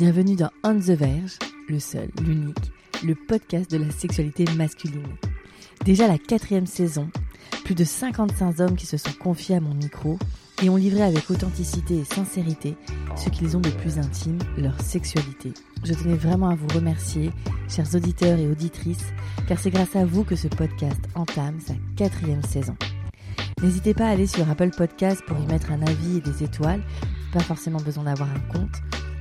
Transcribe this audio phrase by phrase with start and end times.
[0.00, 2.72] Bienvenue dans On the Verge, le seul, l'unique,
[3.04, 5.14] le podcast de la sexualité masculine.
[5.84, 7.10] Déjà la quatrième saison,
[7.66, 10.18] plus de 55 hommes qui se sont confiés à mon micro
[10.62, 12.76] et ont livré avec authenticité et sincérité
[13.14, 15.52] ce qu'ils ont de plus intime, leur sexualité.
[15.84, 17.30] Je tenais vraiment à vous remercier,
[17.68, 19.12] chers auditeurs et auditrices,
[19.48, 22.74] car c'est grâce à vous que ce podcast entame sa quatrième saison.
[23.60, 26.82] N'hésitez pas à aller sur Apple Podcast pour y mettre un avis et des étoiles,
[27.34, 28.80] pas forcément besoin d'avoir un compte,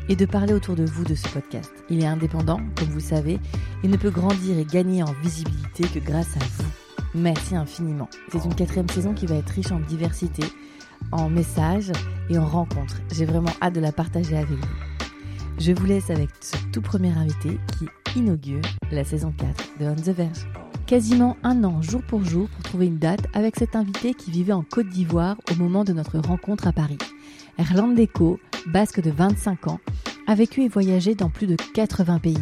[0.09, 1.71] et de parler autour de vous de ce podcast.
[1.89, 3.39] Il est indépendant, comme vous savez,
[3.83, 6.69] et ne peut grandir et gagner en visibilité que grâce à vous.
[7.15, 8.09] Merci infiniment.
[8.31, 10.43] C'est une quatrième saison qui va être riche en diversité,
[11.11, 11.91] en messages
[12.29, 13.01] et en rencontres.
[13.11, 14.67] J'ai vraiment hâte de la partager avec vous.
[15.59, 19.95] Je vous laisse avec ce tout premier invité qui inaugure la saison 4 de On
[19.95, 20.47] the Verge.
[20.87, 24.53] Quasiment un an jour pour jour pour trouver une date avec cet invité qui vivait
[24.53, 26.97] en Côte d'Ivoire au moment de notre rencontre à Paris.
[27.59, 29.79] Erland Deco, basque de 25 ans,
[30.27, 32.37] a vécu et voyagé dans plus de 80 pays.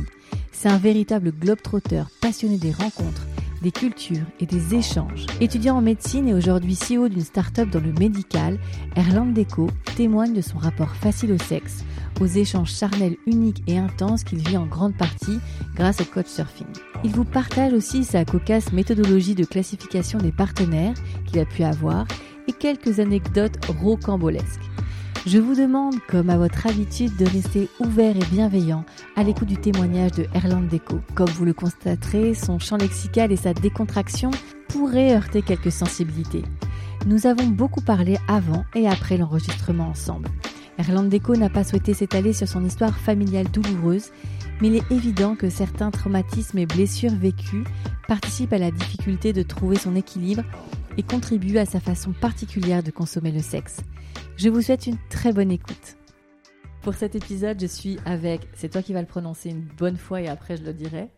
[0.51, 3.27] C'est un véritable globe-trotteur passionné des rencontres,
[3.61, 5.25] des cultures et des échanges.
[5.39, 8.59] Étudiant en médecine et aujourd'hui CEO d'une start-up dans le médical,
[8.95, 11.83] Erland Deco témoigne de son rapport facile au sexe,
[12.19, 15.39] aux échanges charnels uniques et intenses qu'il vit en grande partie
[15.75, 16.67] grâce au coach surfing.
[17.03, 22.05] Il vous partage aussi sa cocasse méthodologie de classification des partenaires qu'il a pu avoir
[22.47, 24.61] et quelques anecdotes rocambolesques.
[25.25, 29.57] Je vous demande, comme à votre habitude, de rester ouvert et bienveillant à l'écoute du
[29.57, 30.99] témoignage de Erland Deco.
[31.15, 34.31] Comme vous le constaterez, son champ lexical et sa décontraction
[34.69, 36.43] pourraient heurter quelques sensibilités.
[37.05, 40.29] Nous avons beaucoup parlé avant et après l'enregistrement ensemble.
[40.77, 44.11] Erland Deco n'a pas souhaité s'étaler sur son histoire familiale douloureuse,
[44.61, 47.65] mais il est évident que certains traumatismes et blessures vécues
[48.07, 50.43] participent à la difficulté de trouver son équilibre
[50.97, 53.81] et contribuent à sa façon particulière de consommer le sexe.
[54.35, 55.97] Je vous souhaite une très bonne écoute.
[56.81, 60.21] Pour cet épisode, je suis avec, c'est toi qui vas le prononcer une bonne fois
[60.21, 61.09] et après je le dirai.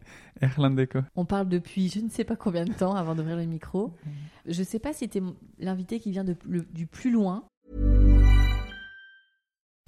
[0.41, 0.99] Erland Deco.
[1.15, 3.93] On parle depuis je ne sais pas combien de temps avant d'ouvrir le micro.
[4.45, 5.21] Je ne sais pas si tu es
[5.59, 7.43] l'invité qui vient de, le, du plus loin.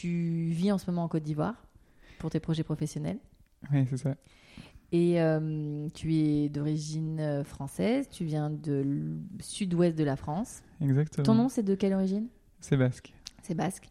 [0.00, 1.56] Tu vis en ce moment en Côte d'Ivoire
[2.20, 3.18] pour tes projets professionnels
[3.72, 4.14] Oui, c'est ça.
[4.92, 8.84] et euh, tu es d'origine euh, française, tu viens de
[9.40, 10.62] sud-ouest de la France.
[10.80, 11.24] Exactement.
[11.24, 12.28] Ton nom c'est de quelle origine?
[12.60, 13.12] C'est basque.
[13.42, 13.88] C'est basque.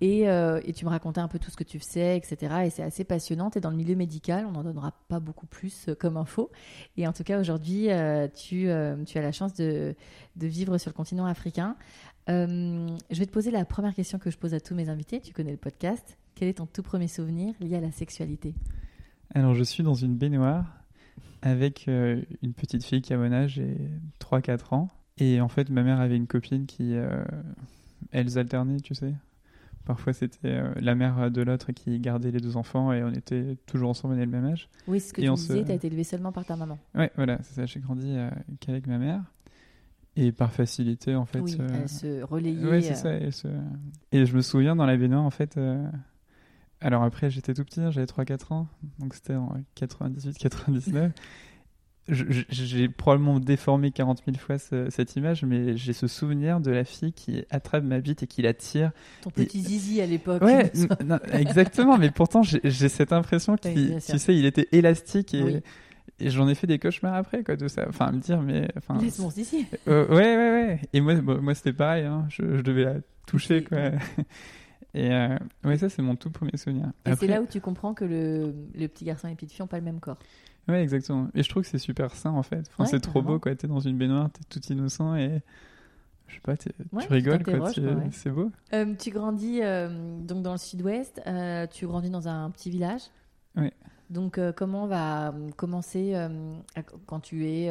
[0.00, 2.54] Et, euh, et tu me racontais un peu tout ce que tu sais, etc.
[2.66, 3.50] Et c'est assez passionnant.
[3.50, 6.52] Tu es dans le milieu médical, on n'en donnera pas beaucoup plus comme info.
[6.96, 8.68] Et en tout cas, aujourd'hui, euh, tu,
[9.06, 9.96] tu as la chance de,
[10.36, 11.74] de vivre sur le continent africain.
[12.28, 15.20] Euh, je vais te poser la première question que je pose à tous mes invités.
[15.20, 16.18] Tu connais le podcast.
[16.34, 18.54] Quel est ton tout premier souvenir lié à la sexualité?
[19.34, 20.66] Alors, je suis dans une baignoire
[21.42, 23.76] avec euh, une petite fille qui a mon âge, j'ai
[24.20, 24.88] 3-4 ans.
[25.18, 26.94] Et en fait, ma mère avait une copine qui.
[26.94, 27.24] euh,
[28.12, 29.14] elles alternaient, tu sais.
[29.84, 33.88] Parfois, c'était la mère de l'autre qui gardait les deux enfants et on était toujours
[33.88, 34.68] ensemble, on avait le même âge.
[34.86, 36.78] Oui, ce que Et tu disais, se- tu as été élevé seulement par ta maman.
[36.94, 38.14] Ouais, voilà, c'est ça, j'ai grandi
[38.60, 39.22] qu'avec ma mère.
[40.20, 41.40] Et par facilité, en fait.
[41.40, 42.64] oui, euh, se relayait.
[42.66, 43.10] Ouais, c'est ça.
[44.12, 45.56] Et, je me souviens dans la baignoire, en fait.
[45.56, 45.84] euh,
[46.80, 48.68] Alors après, j'étais tout petit, hein, j'avais 3-4 ans,
[48.98, 51.10] donc c'était en 98-99.
[52.10, 56.58] Je- je- J'ai probablement déformé 40 000 fois ce- cette image, mais j'ai ce souvenir
[56.58, 58.92] de la fille qui attrape ma bite et qui la tire.
[59.20, 60.40] Ton petit zizi à l'époque.
[60.42, 60.72] Ouais,
[61.04, 64.14] non, exactement, mais pourtant j'ai cette impression qu'il, bien sûr.
[64.14, 65.56] tu sais, il était élastique et, Oui.
[66.20, 67.86] Et j'en ai fait des cauchemars après, quoi, de ça.
[67.88, 68.68] Enfin, me dire, mais.
[68.76, 69.66] Enfin, Laisse mon zizi.
[69.88, 70.80] euh, ouais, ouais, ouais.
[70.92, 72.04] Et moi, moi, c'était pareil.
[72.04, 72.26] Hein.
[72.28, 72.94] Je, je devais la
[73.26, 73.78] toucher, quoi.
[74.94, 76.90] Et euh, ouais, ça, c'est mon tout premier souvenir.
[77.06, 79.62] Et c'est là où tu comprends que le, le petit garçon et la petite fille
[79.62, 80.16] n'ont pas le même corps.
[80.66, 81.28] Ouais, exactement.
[81.34, 82.64] Et je trouve que c'est super sain, en fait.
[82.72, 83.54] Enfin, Ouais, c'est trop beau, quoi.
[83.54, 85.40] T'es dans une baignoire, t'es tout innocent et.
[86.26, 86.52] Je sais pas,
[86.92, 87.70] Ouais, tu rigoles, quoi.
[87.72, 87.94] tu- ouais.
[88.12, 88.50] C'est beau.
[88.74, 89.88] Euh, tu grandis euh,
[90.20, 93.00] donc dans le sud-ouest, euh, tu grandis dans un petit village.
[93.56, 93.70] Oui.
[94.10, 96.54] Donc euh, comment va euh, commencer euh,
[97.06, 97.70] quand tu es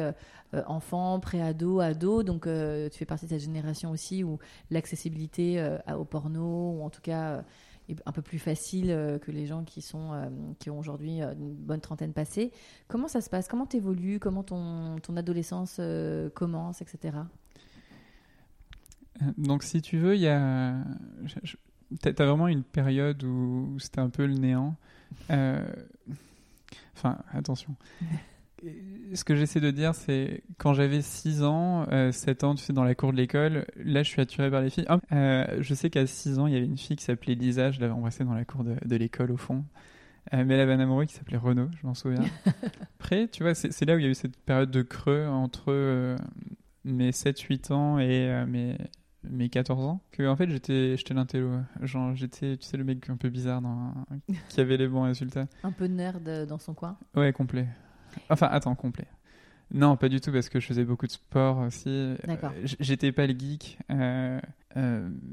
[0.66, 4.38] enfant, pré-ado, ado, donc tu fais partie de cette génération aussi où
[4.70, 7.44] l'accessibilité au porno, ou en tout cas
[7.90, 11.82] est un peu plus facile que les gens qui, sont, qui ont aujourd'hui une bonne
[11.82, 12.50] trentaine passée.
[12.86, 13.46] Comment ça se passe?
[13.46, 14.18] Comment t'évolues?
[14.20, 15.82] Comment ton, ton adolescence
[16.34, 17.18] commence, etc.
[19.36, 20.76] Donc, si tu veux, il y a.
[22.00, 24.76] t'as as vraiment une période où, c'était un peu le néant.
[26.96, 27.74] Enfin, attention.
[29.14, 32.82] Ce que j'essaie de dire, c'est quand j'avais 6 ans, 7 ans, tu sais, dans
[32.82, 34.86] la cour de l'école, là, je suis attiré par les filles.
[35.12, 37.92] je sais qu'à 6 ans, il y avait une fille qui s'appelait Lisa, je l'avais
[37.92, 39.64] embrassée dans la cour de, de l'école, au fond.
[40.34, 42.24] Euh, mais elle avait un amoureux qui s'appelait Renaud, je m'en souviens.
[43.00, 45.66] Après, tu vois, c'est là où il y a eu cette période de creux entre
[45.68, 46.16] euh,
[46.84, 48.76] mes 7-8 ans et euh, mes,
[49.30, 50.00] mes 14 ans.
[50.12, 51.50] Que, en fait, j'étais l'intello.
[51.82, 53.94] Genre, j'étais, tu sais, le mec un peu bizarre dans,
[54.48, 55.46] qui avait les bons résultats.
[55.62, 57.66] Un peu nerd dans son coin Ouais, complet.
[58.30, 59.06] Enfin, attends, complet.
[59.70, 62.14] Non, pas du tout, parce que je faisais beaucoup de sport aussi.
[62.26, 62.52] D'accord.
[62.80, 63.78] J'étais pas le geek.
[63.90, 64.40] Euh,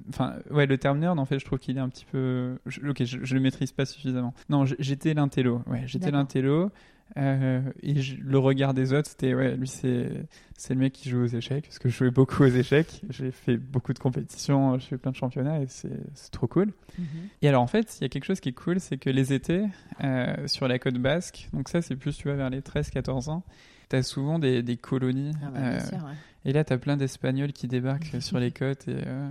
[0.10, 2.58] enfin, ouais, le terme nerd, en fait, je trouve qu'il est un petit peu.
[2.66, 4.34] ok, je, le maîtrise pas suffisamment.
[4.50, 5.62] Non, j'étais l'intello.
[5.68, 6.72] Ouais, j'étais l'intello.
[7.18, 10.26] Euh, et le regard des autres, c'était ouais, lui, c'est
[10.58, 13.02] c'est le mec qui joue aux échecs, parce que je jouais beaucoup aux échecs.
[13.10, 16.74] J'ai fait beaucoup de compétitions, je fais plein de championnats, et c'est trop cool.
[16.98, 17.06] Mhm.
[17.42, 19.34] Et alors, en fait, il y a quelque chose qui est cool, c'est que les
[19.34, 19.66] étés,
[20.04, 23.44] euh, sur la côte basque, donc ça, c'est plus, tu vois, vers les 13-14 ans,
[23.90, 25.34] tu as souvent des, des colonies.
[25.44, 26.14] Ah bah, sûr, ouais.
[26.46, 28.88] Et là, tu as plein d'Espagnols qui débarquent sur les côtes.
[28.88, 29.30] Et, euh,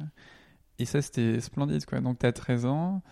[0.78, 1.86] et ça, c'était splendide.
[1.86, 2.00] Quoi.
[2.00, 3.02] Donc, tu as 13 ans.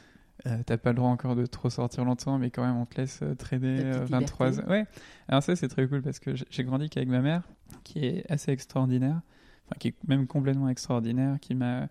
[0.46, 3.00] Euh, t'as pas le droit encore de trop sortir longtemps, mais quand même, on te
[3.00, 4.64] laisse euh, traîner 23 ans.
[4.68, 4.86] Ouais.
[5.28, 7.42] Alors, ça, c'est très cool parce que j'ai grandi qu'avec ma mère,
[7.84, 9.20] qui est assez extraordinaire.
[9.66, 11.88] Enfin, qui est même complètement extraordinaire, qui m'a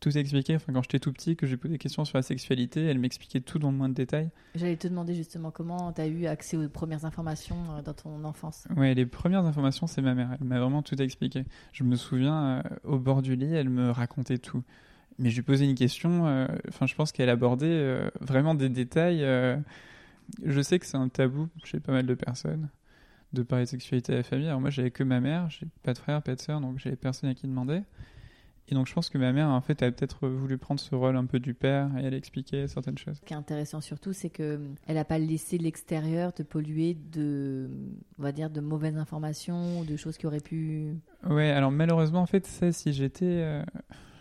[0.00, 0.54] tout expliqué.
[0.54, 3.40] Enfin, quand j'étais tout petit, que j'ai posé des questions sur la sexualité, elle m'expliquait
[3.40, 4.30] tout dans le moins de détails.
[4.54, 8.24] J'allais te demander justement comment tu as eu accès aux premières informations euh, dans ton
[8.24, 8.66] enfance.
[8.76, 10.36] Ouais, les premières informations, c'est ma mère.
[10.40, 11.44] Elle m'a vraiment tout expliqué.
[11.72, 14.62] Je me souviens, euh, au bord du lit, elle me racontait tout.
[15.18, 19.20] Mais je lui posais une question, euh, enfin, je pense qu'elle abordait vraiment des détails.
[20.44, 22.68] je sais que c'est un tabou chez pas mal de personnes
[23.32, 24.48] de parler de sexualité à la famille.
[24.48, 26.96] Alors moi, j'avais que ma mère, j'ai pas de frère, pas de soeur, donc j'avais
[26.96, 27.82] personne à qui demander.
[28.70, 31.16] Et donc je pense que ma mère, en fait, a peut-être voulu prendre ce rôle
[31.16, 33.16] un peu du père et elle expliquer certaines choses.
[33.16, 37.70] Ce qui est intéressant surtout, c'est que elle n'a pas laissé l'extérieur te polluer de,
[38.18, 40.92] on va dire, de mauvaises informations ou de choses qui auraient pu.
[41.26, 43.62] Ouais, alors malheureusement, en fait, ça, si j'étais, euh,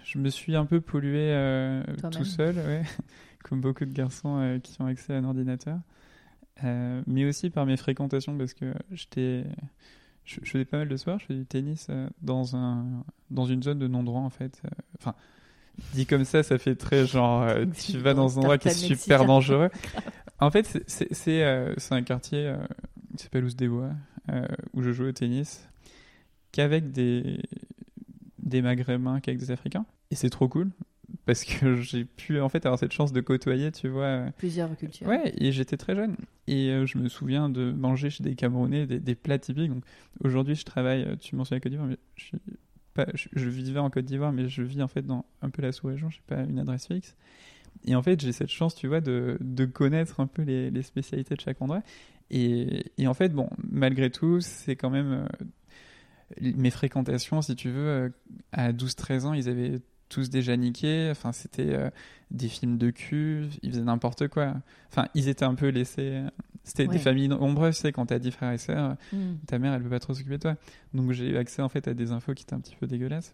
[0.07, 2.83] je me suis un peu pollué euh, tout seul, ouais,
[3.44, 5.80] comme beaucoup de garçons euh, qui ont accès à un ordinateur,
[7.06, 9.45] mais aussi par mes fréquentations parce que j'étais
[10.27, 12.86] je, faisais pas mal de soirs, je faisais du tennis euh, dans, un,
[13.31, 14.62] dans une zone de non-droit en fait.
[14.65, 14.69] Euh,
[15.00, 15.15] enfin,
[15.94, 18.74] dit comme ça, ça fait très genre euh, tu vas dans un endroit qui est
[18.74, 19.69] super dangereux.
[20.39, 21.44] en fait, c'est
[21.92, 22.53] un quartier
[23.15, 23.92] qui s'appelle Ousdevois
[24.74, 25.65] où je joue au tennis
[26.51, 27.39] qu'avec des,
[28.39, 29.86] des Maghrébins qu'avec des Africains.
[30.12, 30.71] Et c'est trop cool
[31.25, 34.25] parce que j'ai pu en fait avoir cette chance de côtoyer, tu vois.
[34.38, 35.07] Plusieurs cultures.
[35.07, 36.15] Ouais, et j'étais très jeune.
[36.48, 39.69] Et euh, je me souviens de manger chez des Camerounais des, plats typiques.
[39.69, 39.83] Donc
[40.24, 42.38] aujourd'hui, je travaille, euh, tu mentionnes la Côte d'Ivoire, mais je, suis
[42.94, 45.71] pas, je, vivais en Côte d'Ivoire, mais je vis en fait dans un peu la
[45.71, 47.15] sous-région, je n'ai pas une adresse fixe.
[47.86, 50.81] Et en fait, j'ai cette chance, tu vois, de, de connaître un peu les, les,
[50.81, 51.83] spécialités de chaque endroit.
[52.31, 55.12] Et, et en fait, bon, malgré tout, c'est quand même.
[55.12, 55.45] Euh,
[56.42, 58.12] mes fréquentations, si tu veux,
[58.51, 61.09] à 12-13 ans, ils avaient tous déjà niqués.
[61.12, 61.89] Enfin, c'était euh,
[62.31, 64.56] des films de cul, ils faisaient n'importe quoi.
[64.92, 66.24] Enfin, ils étaient un peu laissés.
[66.63, 69.36] C'était des familles nombreuses, tu sais, quand t'as 10 frères et sœurs, hmm.
[69.48, 70.56] ta mère, elle peut pas trop s'occuper de toi.
[70.94, 73.33] Donc, j'ai eu accès, en fait, à des infos qui étaient un petit peu dégueulasses.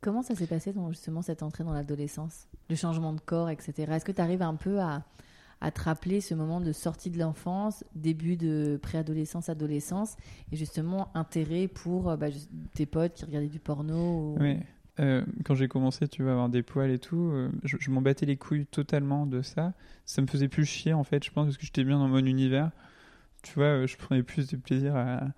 [0.00, 2.46] Comment ça s'est passé, justement, cette entrée dans l'adolescence?
[2.70, 3.72] Le changement de corps, etc.
[3.90, 5.02] Est-ce que tu arrives un peu à,
[5.60, 10.16] à te rappeler ce moment de sortie de l'enfance, début de préadolescence, adolescence,
[10.52, 12.28] et justement intérêt pour euh, bah,
[12.74, 14.58] tes potes qui regardaient du porno Oui.
[15.00, 18.26] Euh, quand j'ai commencé, tu vas avoir des poils et tout, euh, je, m'en battais
[18.26, 19.72] les couilles totalement de ça.
[20.04, 22.24] Ça me faisait plus chier en fait, je pense, parce que j'étais bien dans mon
[22.24, 22.70] univers.
[23.42, 25.28] Tu vois, euh, je prenais plus de plaisir à,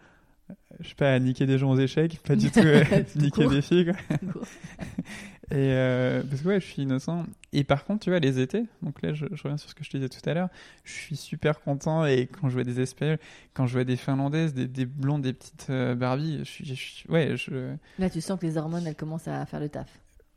[0.80, 3.60] je sais pas, à niquer des gens aux échecs, pas du tout à niquer des
[3.60, 3.92] filles.
[3.92, 4.18] Quoi.
[5.52, 7.26] Et euh, parce que ouais, je suis innocent.
[7.52, 9.90] Et par contre, tu vois, les étés, donc là, je, reviens sur ce que je
[9.90, 10.48] te disais tout à l'heure,
[10.84, 12.06] je suis super content.
[12.06, 13.18] Et quand je vois des Espagnols,
[13.52, 17.36] quand je vois des Finlandaises, des, des blondes, des petites euh, Barbie, je suis, ouais,
[17.36, 17.74] je.
[17.98, 19.88] Là, tu sens que les hormones, elles commencent à faire le taf.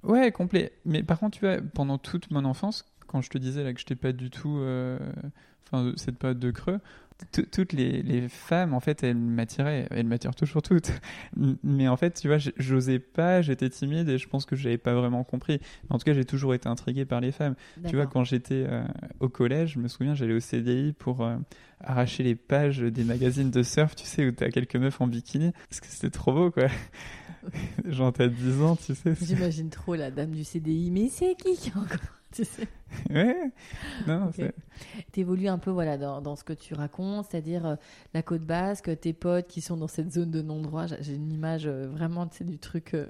[0.01, 0.72] Ouais, complet.
[0.86, 3.79] Mais par contre, tu vois, pendant toute mon enfance, quand je te disais là que
[3.79, 4.98] je n'étais pas du tout, euh,
[5.67, 6.79] enfin, cette période de creux,
[7.32, 9.88] toutes les, femmes, en fait, elles m'attiraient.
[9.92, 10.92] Elles m'attirent toujours toutes.
[11.63, 14.77] Mais en fait, tu vois, j'osais pas, j'étais timide et je pense que je n'avais
[14.77, 15.60] pas vraiment compris.
[15.89, 17.56] en tout cas, j'ai toujours été intrigué par les femmes.
[17.88, 18.84] Tu vois, quand j'étais euh,
[19.20, 21.38] au collège, je me souviens, j'allais au CDI pour euh,
[21.80, 25.08] arracher les pages des magazines de surf, tu sais, où tu as quelques meufs en
[25.08, 25.51] bikini.
[25.70, 26.68] Parce que c'était trop beau, quoi.
[27.86, 29.13] Genre, t'as 10 ans, tu sais.
[29.22, 30.92] J'imagine trop la dame du CDI.
[30.92, 32.00] Mais c'est qui encore
[32.34, 32.68] tu sais?
[33.10, 33.52] ouais.
[34.08, 34.34] Non, Ok.
[34.36, 34.54] c'est-
[35.12, 37.76] T'évolues un peu voilà, dans, dans ce que tu racontes, c'est-à-dire euh,
[38.16, 40.88] la côte basque, tes potes qui sont dans cette zone de non-droit.
[40.88, 42.94] J'ai- J'ai une image euh, vraiment tu sais, du truc.
[42.96, 43.06] euh,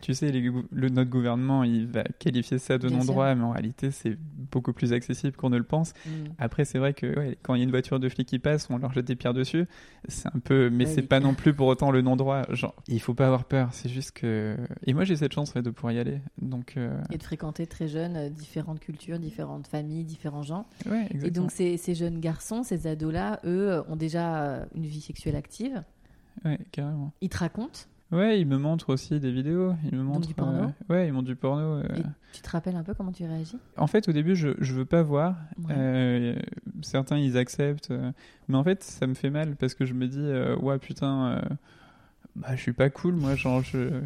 [0.00, 3.90] Tu sais, les le, notre gouvernement, il va qualifier ça de non-droit, mais en réalité,
[3.90, 4.16] c'est
[4.50, 5.92] beaucoup plus accessible qu'on ne le pense.
[6.06, 6.10] hmm.
[6.38, 8.68] Après, c'est vrai que ouais, quand il y a une voiture de flic qui passe,
[8.70, 9.66] on leur jette des pierres dessus.
[10.08, 11.06] C'est un peu, mais Ouais, c'est oui.
[11.06, 12.42] pas non plus pour autant le non-droit.
[12.50, 13.68] Genre, il faut pas avoir peur.
[13.72, 14.56] C'est juste que.
[14.86, 16.20] Et moi, j'ai cette chance ouais, de pouvoir y aller.
[16.40, 20.66] Donc, euh, Et de fréquenter très jeune différentes cultures, différentes familles, différents gens.
[20.90, 24.84] ouais, Et donc ces, ces jeunes garçons, ces ados-là, eux, euh, ont déjà euh, une
[24.84, 25.82] vie sexuelle active.
[26.44, 27.12] Ouais, carrément.
[27.22, 27.80] Ils te racontent.
[28.10, 29.72] Ouais, ils me montrent aussi des vidéos.
[29.90, 30.28] Ils me montrent.
[30.28, 31.62] du porno euh, Ouais, ils montrent du porno.
[31.78, 31.84] euh.
[31.96, 32.02] Et
[32.34, 33.56] tu te rappelles un peu comment tu réagis?
[33.78, 35.36] En fait, au début, je, je veux pas voir.
[35.66, 35.74] Ouais.
[35.74, 36.36] Euh,
[36.82, 37.90] certains, ils acceptent.
[38.48, 40.30] mais en fait, ça me fait mal parce que je me dis,
[40.62, 41.40] ouais, putain,
[42.34, 44.00] bah, je suis pas cool, moi, genre, je,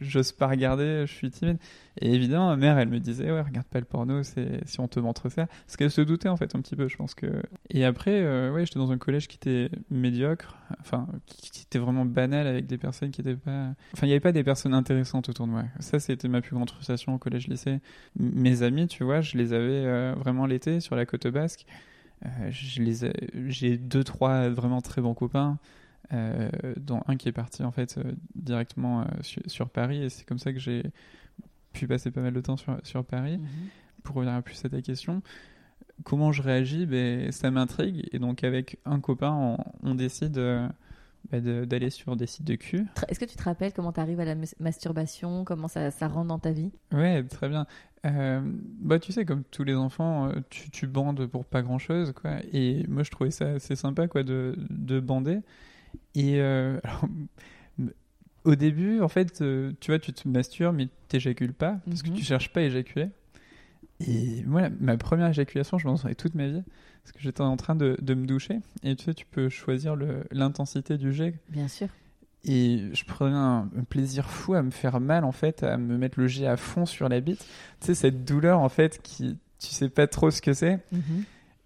[0.00, 1.58] j'ose pas regarder, je suis timide.
[2.00, 4.88] Et évidemment, ma mère, elle me disait, ouais, regarde pas le porno, c'est, si on
[4.88, 5.46] te montre ça.
[5.46, 7.42] Parce qu'elle se doutait, en fait, un petit peu, je pense que.
[7.68, 12.04] Et après, euh, ouais, j'étais dans un collège qui était médiocre, enfin, qui, était vraiment
[12.04, 13.68] banal avec des personnes qui étaient pas.
[13.92, 15.64] Enfin, il y avait pas des personnes intéressantes autour de moi.
[15.78, 17.78] Ça, c'était ma plus grande frustration au collège-lycée.
[18.18, 21.66] Mes amis, tu vois, je les avais euh, vraiment l'été sur la côte basque.
[22.26, 25.58] Euh, j'ai deux trois vraiment très bons copains
[26.12, 30.08] euh, dont un qui est parti en fait euh, directement euh, sur, sur Paris et
[30.08, 30.82] c'est comme ça que j'ai
[31.72, 33.48] pu passer pas mal de temps sur, sur Paris Mhm.
[34.02, 35.22] pour revenir plus à ta question
[36.04, 39.58] comment je réagis ben, ça m'intrigue et donc avec un copain on,
[39.90, 40.68] on décide de-
[41.66, 44.24] d'aller sur des sites de cul Est-ce que tu te rappelles comment tu arrives à
[44.24, 46.70] la mas- masturbation Comment ça, ça rentre dans ta vie?
[46.92, 47.66] Ouais, très bien.
[48.02, 52.36] Bah, tu sais, comme tous les enfants, tu, tu bandes pour pas grand chose, quoi.
[52.54, 55.40] Et moi, je trouvais ça assez sympa, quoi, de, de bander.
[56.14, 57.04] Et euh, alors,
[58.44, 62.08] au début, en fait, euh, tu vois, tu te masturbes, mais t'éjacules pas, parce que
[62.10, 62.14] Mhm.
[62.16, 63.08] tu cherches pas à éjaculer.
[64.00, 66.62] Et moi, la- ma première éjaculation, je m'en souviens toute ma vie,
[67.02, 68.60] parce que j'étais en train de, de me doucher.
[68.82, 69.94] Et tu sais, tu peux choisir
[70.30, 71.34] l'intensité du jet.
[71.48, 71.88] Bien sûr.
[72.44, 75.98] Et je prenais un, un plaisir fou à me faire mal, en fait, à me
[75.98, 77.40] mettre le jet à fond sur la bite.
[77.80, 80.78] Tu sais, cette douleur, en fait, qui, tu sais pas trop ce que c'est.
[80.92, 81.24] Mhm.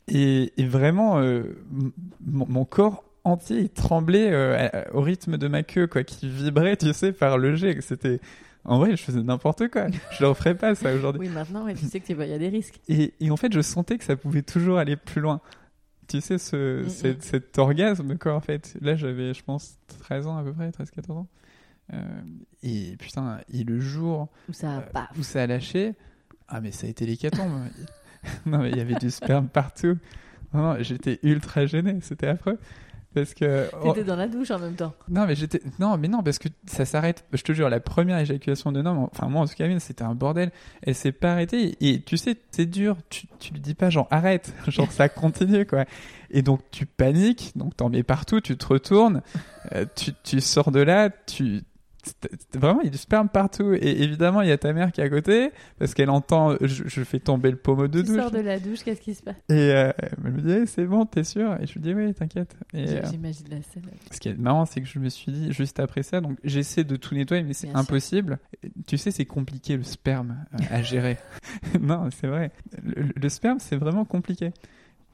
[0.08, 1.56] Et, et vraiment, euh,
[2.20, 6.92] mon corps entier, il tremblait euh, au rythme de ma queue, quoi, qui vibrait, tu
[6.92, 7.80] sais, par le jet.
[7.80, 8.20] C'était,
[8.64, 9.86] en vrai, je faisais n'importe quoi.
[10.12, 11.28] Je le referais pas, ça, aujourd'hui.
[11.28, 12.80] Oui, maintenant, ouais, tu sais qu'il y a des risques.
[12.88, 15.40] Et, et en fait, je sentais que ça pouvait toujours aller plus loin.
[16.06, 17.22] Tu sais, ce, Mm, cet, mm.
[17.22, 18.76] cet orgasme, quoi, en fait.
[18.80, 21.28] Là, j'avais, je pense, 13 ans à peu près, 13-14 ans.
[21.92, 22.22] Euh,
[22.62, 25.92] et putain, et le jour ça, euh, où ça a lâché,
[26.48, 27.52] ah, mais ça a été l'hécatombe.
[28.46, 29.98] non, mais il y avait du sperme partout.
[30.54, 32.58] Non, non, j'étais ultra gêné, c'était affreux.
[33.14, 33.68] Parce que.
[33.82, 34.92] oh, T'étais dans la douche en même temps.
[35.08, 35.60] non, mais j'étais.
[35.78, 37.24] Non, mais non, parce que ça s'arrête.
[37.32, 40.14] Je te jure, la première éjaculation d'un homme, enfin, moi, en tout cas, c'était un
[40.14, 40.50] bordel.
[40.82, 41.76] Elle s'est pas arrêtée.
[41.80, 42.96] Et tu sais, c'est dur.
[43.10, 44.52] Tu, tu lui dis pas, genre, arrête.
[44.68, 45.84] Genre, ça continue, quoi.
[46.30, 47.52] Et donc, tu paniques.
[47.56, 48.40] Donc, t'en mets partout.
[48.40, 49.22] Tu te retournes.
[49.74, 51.10] euh, tu, tu sors de là.
[51.26, 51.62] Tu.
[52.54, 53.72] Vraiment, il y a du sperme partout.
[53.74, 55.50] Et évidemment, il y a ta mère qui est à côté.
[55.78, 56.56] Parce qu'elle entend.
[56.60, 58.20] Je, je fais tomber le pommeau de tu douche.
[58.20, 59.36] sors de la douche, qu'est-ce qui se passe?
[59.48, 61.56] Et euh, elle me dit, Eh, c'est bon, t'es sûr?
[61.60, 62.56] Et je lui dis, oui, t'inquiète.
[62.74, 63.82] Euh, J'imagine la scène.
[64.10, 66.84] ce qui est marrant, c'est que je me suis dit, juste après ça, donc j'essaie
[66.84, 67.76] de tout nettoyer, mais c'est sûr.
[67.76, 68.38] impossible.
[68.86, 71.18] Tu sais, c'est compliqué le sperme euh, à gérer.
[71.80, 72.50] non, c'est vrai.
[72.82, 74.52] Le, le sperme, c'est vraiment compliqué.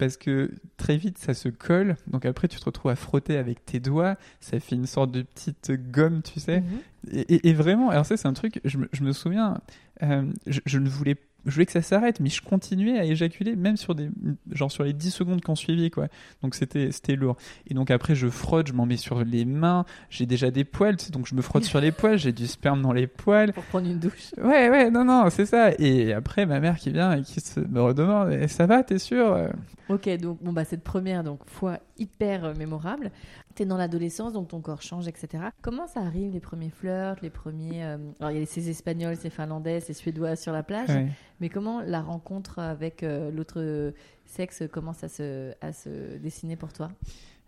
[0.01, 1.95] Parce que très vite, ça se colle.
[2.07, 4.17] Donc après, tu te retrouves à frotter avec tes doigts.
[4.41, 6.61] Ça fait une sorte de petite gomme, tu sais.
[6.63, 6.67] Mhm.
[7.13, 9.61] Et, et- et vraiment, alors ça, c'est un truc, je me, je me souviens,
[10.03, 11.17] euh, je, je ne voulais
[11.47, 14.11] je voulais que ça s'arrête, mais je continuais à éjaculer, même sur des,
[14.51, 16.09] genre sur les 10 secondes qui ont suivi, quoi.
[16.43, 17.37] Donc c'était, c'était lourd.
[17.67, 20.97] Et donc après, je frotte, je m'en mets sur les mains, j'ai déjà des poils,
[21.13, 23.53] donc je me frotte sur les poils, j'ai du sperme dans les poils.
[23.53, 24.33] Pour prendre une douche.
[24.39, 25.73] Ouais, ouais, non, non, c'est ça.
[25.79, 28.99] Et après, ma mère qui vient et qui se, me redemande, Eh, ça va, t'es
[28.99, 29.51] sûr
[29.91, 33.11] Ok, donc bon bah cette première donc fois hyper euh, mémorable.
[33.61, 35.49] T'es dans l'adolescence, donc ton corps change, etc.
[35.61, 39.17] Comment ça arrive les premiers flirts, les premiers euh, Alors il y a ces Espagnols,
[39.17, 41.09] ces Finlandais, ces Suédois sur la plage, ouais.
[41.41, 43.93] mais comment la rencontre avec euh, l'autre
[44.25, 46.91] sexe commence à se à se dessiner pour toi?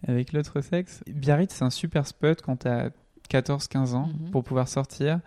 [0.07, 1.03] Avec l'autre sexe?
[1.07, 2.91] Biarritz, c'est un super spot quand t'as
[3.31, 4.31] 14-15 ans Mhm.
[4.33, 5.19] pour pouvoir sortir.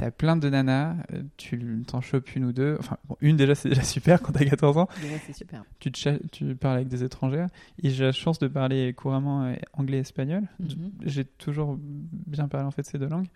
[0.00, 2.74] T'as plein de nanas, euh, tu t'en chopes une ou deux.
[2.78, 4.88] Enfin, bon, une déjà, c'est déjà super quand t'as 14 ans.
[5.02, 5.62] Déjà c'est super.
[5.78, 7.48] Tu, te tu parles avec des étrangères.
[7.82, 10.44] Et j'ai la chance de parler couramment euh, anglais et espagnol.
[10.58, 10.92] Mhm.
[11.04, 13.26] J'ai toujours bien parlé en fait ces deux langues.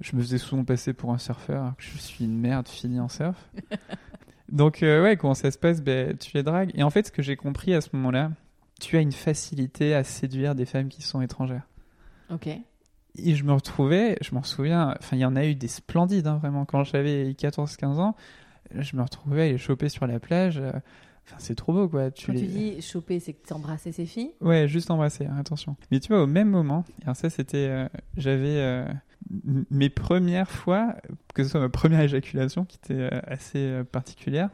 [0.00, 2.98] Je me faisais souvent passer pour un surfeur, alors que je suis une merde finie
[2.98, 3.36] en surf.
[4.48, 5.80] Donc euh, ouais, comment ça se passe?
[5.80, 6.72] Ben, Tu les dragues.
[6.74, 8.32] Et en fait, ce que j'ai compris à ce moment-là,
[8.80, 11.68] tu as une facilité à séduire des femmes qui sont étrangères.
[12.28, 12.48] Ok.
[13.16, 16.26] Et je me retrouvais, je m'en souviens, enfin il y en a eu des splendides,
[16.26, 18.14] hein, vraiment, quand j'avais 14-15 ans.
[18.74, 20.58] je me retrouvais à les choper sur la plage.
[20.58, 20.72] euh,
[21.26, 22.10] Enfin, c'est trop beau, quoi.
[22.10, 22.40] Tu Quand les...
[22.40, 24.30] tu dis choper, c'est que tu embrassais ces filles?
[24.40, 25.76] Ouais, juste embrasser, hein, attention.
[25.90, 27.86] Mais tu vois, au même moment, alors ça c'était, euh,
[28.16, 28.86] j'avais euh,
[29.70, 30.96] mes premières fois,
[31.34, 34.48] que ce soit ma première éjaculation qui était euh, assez particulière,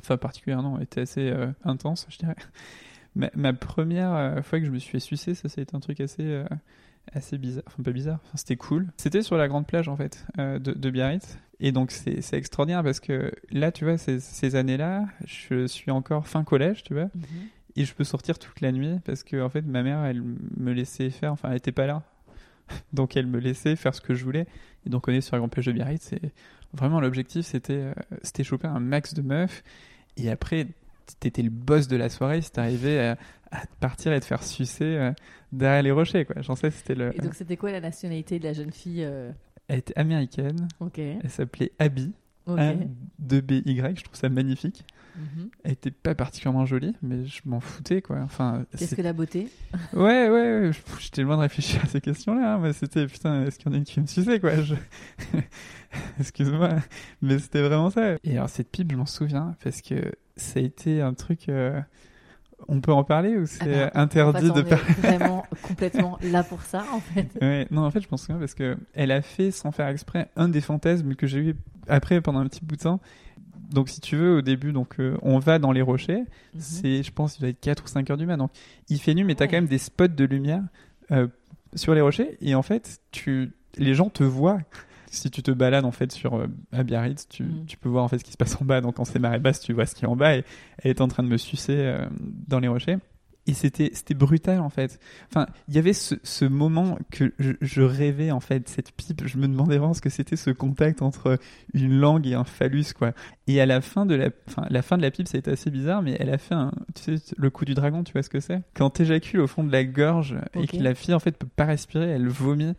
[0.00, 1.32] enfin particulière non, était assez
[1.64, 2.36] intense, je dirais.
[3.16, 6.42] Ma, ma première fois que je me suis fait sucer, ça c'était un truc assez,
[7.12, 8.88] assez bizarre, enfin pas bizarre, enfin, c'était cool.
[8.96, 11.38] C'était sur la grande plage en fait euh, de, de Biarritz.
[11.60, 16.26] Et donc c'est extraordinaire parce que là, tu vois, ces, ces années-là, je suis encore
[16.26, 17.08] fin collège, tu vois.
[17.76, 20.72] Et je peux sortir toute la nuit parce que en fait ma mère elle me
[20.72, 22.02] laissait faire enfin elle était pas là.
[22.92, 24.46] Donc elle me laissait faire ce que je voulais.
[24.86, 26.32] Et donc on est sur la grande plage de Biarritz et
[26.72, 29.62] vraiment l'objectif c'était euh, c'était choper un max de meufs.
[30.16, 30.66] Et après
[31.20, 32.42] t'étais le boss de la soirée.
[32.42, 33.16] Si t'arrivais à,
[33.50, 35.12] à partir et te faire sucer euh,
[35.56, 38.44] derrière les rochers quoi j'en sais c'était le Et donc, c'était quoi la nationalité de
[38.44, 39.30] la jeune fille euh,
[39.68, 40.98] elle était américaine Ok.
[40.98, 42.12] elle s'appelait Abby
[42.46, 42.58] Ok.
[42.58, 42.74] A
[43.18, 44.84] de B Y je trouve ça magnifique
[45.16, 45.48] Mhm.
[45.62, 49.46] elle était pas particulièrement jolie mais je m'en foutais quoi enfin Qu'est-ce que la beauté?
[49.92, 50.70] Ouais, ouais, ouais.
[50.98, 52.54] J'étais loin de réfléchir à ces questions-là.
[52.54, 54.60] hein, mais c'était, putain, est-ce qu'il y en a une qui me suçait, quoi?
[54.60, 54.74] Je...
[56.20, 56.70] Excuse-moi.
[57.22, 58.16] Mais c'était vraiment ça.
[58.24, 61.48] Et alors, cette pipe, je m'en souviens, parce que ça a été un truc.
[61.48, 61.80] euh,
[62.68, 64.92] On peut en parler ou c'est Ah interdit en fait, de parler?
[64.98, 67.28] vraiment complètement là pour ça, en fait.
[67.40, 70.28] Ouais, non, en fait, je m'en souviens parce que elle a fait, sans faire exprès,
[70.36, 71.56] un des fantasmes que j'ai eu
[71.88, 73.00] après pendant un petit bout de temps.
[73.70, 76.20] Donc, si tu veux, au début, donc, euh, on va dans les rochers.
[76.54, 76.60] Mhm.
[76.60, 78.38] C'est, je pense, il doit être 4 ou 5 heures du matin.
[78.38, 78.50] Donc,
[78.88, 79.50] il fait nuit, mais t'as Ouais.
[79.50, 80.62] quand même des spots de lumière
[81.10, 81.26] euh,
[81.74, 82.36] sur les rochers.
[82.40, 84.58] Et en fait, tu, les gens te voient.
[85.14, 87.66] Si tu te balades en fait sur euh, à Biarritz, tu, Mhm.
[87.66, 88.80] tu peux voir en fait ce qui se passe en bas.
[88.80, 90.36] Donc, quand c'est marée basse, tu vois ce qui est en bas.
[90.36, 90.44] Et
[90.78, 92.06] elle est en train de me sucer euh,
[92.48, 92.98] dans les rochers.
[93.46, 94.98] Et c'était, c'était brutal en fait.
[95.28, 99.22] Enfin, il y avait ce, ce moment que je, je rêvais en fait, cette pipe.
[99.26, 101.38] Je me demandais vraiment ce que c'était ce contact entre
[101.74, 103.12] une langue et un phallus quoi.
[103.46, 105.50] Et à la fin de la, enfin, la fin de la pipe, ça a été
[105.50, 108.22] assez bizarre, mais elle a fait un, tu sais, le coup du dragon, tu vois
[108.22, 108.62] ce que c'est?
[108.72, 111.66] Quand t'éjacules au fond de la gorge et que la fille en fait peut pas
[111.66, 112.72] respirer, elle vomit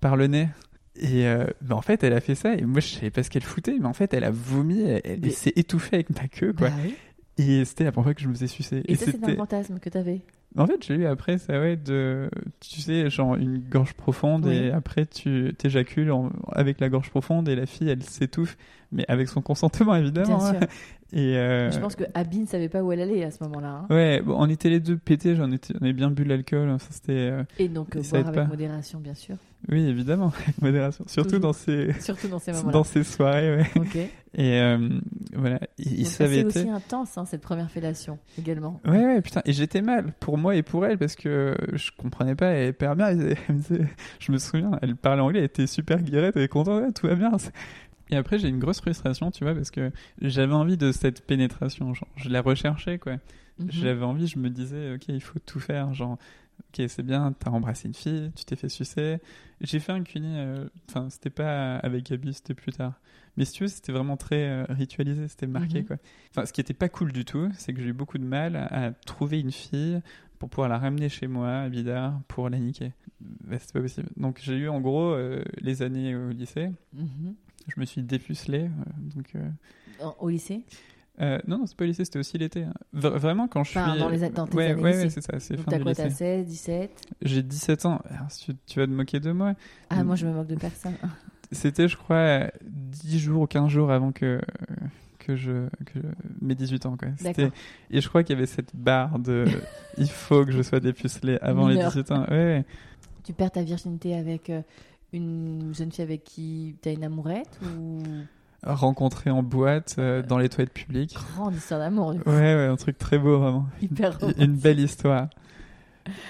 [0.00, 0.48] par le nez.
[1.00, 3.30] Et euh, ben, en fait, elle a fait ça et moi je savais pas ce
[3.30, 6.28] qu'elle foutait, mais en fait, elle a vomi, elle, elle Mais- s'est étouffée avec ma
[6.28, 6.68] queue quoi.
[6.68, 6.94] Bah oui.
[7.38, 8.82] Et c'était la première fois que je me faisais sucer.
[8.86, 10.20] Et, ça, c'est un fantasme que t'avais.
[10.58, 12.28] En fait, j'ai eu après ça, ouais, de,
[12.60, 14.56] tu sais, genre une gorge profonde Oui.
[14.56, 18.56] et après tu t'éjacules en- avec la gorge profonde et la fille, elle s'étouffe,
[18.92, 20.38] mais avec son consentement évidemment.
[20.38, 20.58] Bien hein.
[20.60, 20.68] sûr.
[21.12, 23.82] Et euh, Je pense que Abby ne savait pas où elle allait à ce moment-là.
[23.82, 23.86] hein.
[23.94, 26.78] ouais, bon, on était les deux pétés, j'en étais, on avait bien bu l'alcool, hein,
[26.78, 28.54] ça c'était, euh, Et donc, euh, Ça boire aide avec pas.
[28.54, 29.34] modération, bien sûr.
[29.68, 31.40] oui évidemment, avec modération, surtout Toujours.
[31.42, 32.72] dans ces, Surtout dans ces moments-là.
[32.72, 33.66] dans ces soirées, ouais.
[33.74, 33.96] Ok.
[33.96, 34.88] Et euh,
[35.34, 36.60] voilà, il, savait été.
[36.60, 38.80] aussi intense, hein, cette première fellation, également.
[38.86, 39.42] Ouais, ouais, putain.
[39.46, 42.50] Et j'étais mal pour moi et pour elle parce que je comprenais pas.
[42.52, 43.08] Elle parlait bien.
[43.08, 43.88] Elle, elle me disait-
[44.20, 47.08] je me souviens, elle parlait anglais, elle était super guirette, elle est contente, ouais, tout
[47.08, 47.32] va bien.
[48.10, 51.94] Et après, j'ai une grosse frustration, tu vois, parce que j'avais envie de cette pénétration.
[51.94, 53.14] Genre, je la recherchais, quoi.
[53.58, 53.70] Mhm.
[53.70, 55.92] J'avais envie, je me disais, ok, il faut tout faire.
[55.94, 56.12] Genre,
[56.60, 59.18] ok, c'est bien, t'as embrassé une fille, tu t'es fait sucer.
[59.60, 62.94] J'ai fait un cuni, euh, enfin, c'était pas avec Abby, c'était plus tard.
[63.36, 65.86] Mais si tu veux, c'était vraiment très euh, ritualisé, c'était marqué, Mhm.
[65.86, 65.96] quoi.
[66.30, 68.56] Enfin, ce qui était pas cool du tout, c'est que j'ai eu beaucoup de mal
[68.56, 70.00] à trouver une fille
[70.38, 72.92] pour pouvoir la ramener chez moi à Bidar pour la niquer.
[73.20, 74.08] Bah, c'était pas possible.
[74.16, 76.70] Donc, j'ai eu en gros euh, les années au lycée.
[76.94, 77.34] Mhm.
[77.68, 78.62] Je me suis dépucelé.
[78.64, 78.68] euh,
[79.14, 80.62] donc, euh, Au lycée?
[81.20, 82.62] Euh, non, non, c'est pas au lycée, c'était aussi l'été.
[82.64, 82.72] hein.
[82.94, 84.00] Vraiment, quand je Enfin, suis.
[84.00, 86.04] dans les dans tes ouais, ouais, ouais, c'est ça, c'est fin t'as du quoi T'as
[86.06, 86.16] lycée.
[86.44, 86.90] 16, 17
[87.22, 88.00] J'ai 17 ans.
[88.08, 89.54] Alors, tu, tu vas te moquer de moi.
[89.90, 90.94] Ah, moi, je me moque de personne.
[91.52, 94.40] C'était, je crois, 10 jours ou 15 jours avant que,
[95.18, 95.98] que, je, que
[96.40, 96.96] mes 18 ans.
[96.96, 97.08] Quoi.
[97.90, 99.44] Et je crois qu'il y avait cette barre de
[99.98, 101.90] il faut que je sois dépucelé avant les Mineur.
[101.90, 102.22] 18 ans.
[102.22, 102.64] Ouais, ouais.
[103.24, 104.62] Tu perds ta virginité avec euh,
[105.12, 108.02] une jeune fille avec qui t'as une amourette ou?
[108.62, 111.16] Rencontré en boîte, euh, dans les toilettes publiques.
[111.34, 112.08] grande histoire d'amour.
[112.26, 113.66] Ouais, ouais, un truc très beau, vraiment.
[113.82, 114.42] Hyper Une-.
[114.50, 115.28] Une belle histoire.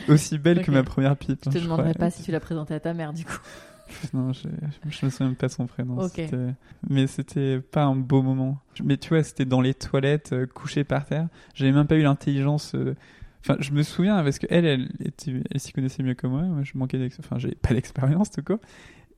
[0.09, 1.41] Aussi belle que ma première pipe.
[1.45, 2.07] Je hein, te je demanderai crois.
[2.07, 3.39] pas si tu l'as présenté à ta mère du coup.
[4.15, 4.47] Non, je,
[4.89, 5.99] je me souviens même pas de son prénom.
[5.99, 6.13] Ok.
[6.15, 6.55] c'était-
[6.89, 8.61] Mais c'était pas un beau moment.
[8.85, 11.27] Mais tu vois, c'était dans les toilettes, euh, couché par terre.
[11.55, 12.77] J'avais même pas eu l'intelligence.
[12.77, 12.95] euh,
[13.43, 16.43] Enfin, je me souviens parce que elle, elle, était- elle s'y connaissait mieux que moi.
[16.43, 17.19] Moi, je manquais d'ex...
[17.21, 18.61] Enfin, j'ai pas d'expérience, tout quoi.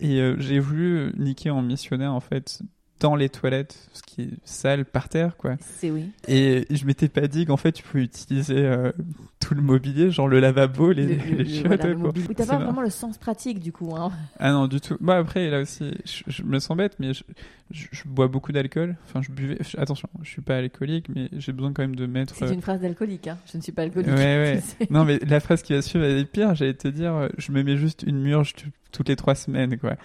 [0.01, 2.63] Et euh, j'ai voulu niquer en missionnaire, en fait,
[3.03, 5.57] dans les toilettes, ce qui est sale, par terre, quoi.
[5.61, 6.07] C'est oui.
[6.29, 8.93] Et je m'étais pas dit qu'en fait, tu pouvais utiliser euh,
[9.41, 12.13] tout le mobilier, genre le lavabo, les, Le- les le- chiottes, voilà, quoi.
[12.35, 12.65] t'as pas marrant.
[12.67, 13.95] vraiment le sens pratique du coup.
[13.97, 14.13] Hein.
[14.39, 14.97] Ah non, du tout.
[15.01, 17.25] Bah après, là aussi, je, je me sens bête, mais je,
[17.73, 18.97] je- je bois beaucoup d'alcool.
[19.09, 19.59] Enfin, je buvais.
[19.79, 22.35] attention, je suis pas alcoolique, mais j'ai besoin quand même de mettre.
[22.37, 23.27] C'est euh, une phrase d'alcoolique.
[23.27, 23.39] Hein.
[23.51, 24.11] Je ne suis pas alcoolique.
[24.11, 24.17] Ouais,
[24.81, 24.87] ouais.
[24.91, 26.55] Non, mais la phrase qui va suivre, elle est pire.
[26.55, 28.55] J'allais te dire, euh, je me mets juste une murge
[28.93, 29.97] toutes les trois semaines, quoi.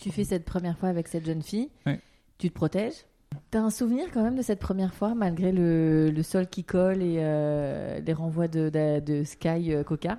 [0.00, 1.68] Tu fais cette première fois avec cette jeune fille.
[1.86, 1.98] Ouais.
[2.38, 3.04] Tu te protèges.
[3.50, 7.02] T'as un souvenir quand même de cette première fois, malgré le, le sol qui colle
[7.02, 10.18] et euh, les renvois de, de, de Sky euh, Coca?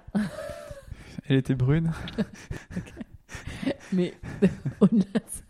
[1.30, 1.92] Elle était brune.
[3.94, 4.14] Mais
[4.80, 5.42] au-delà de ça-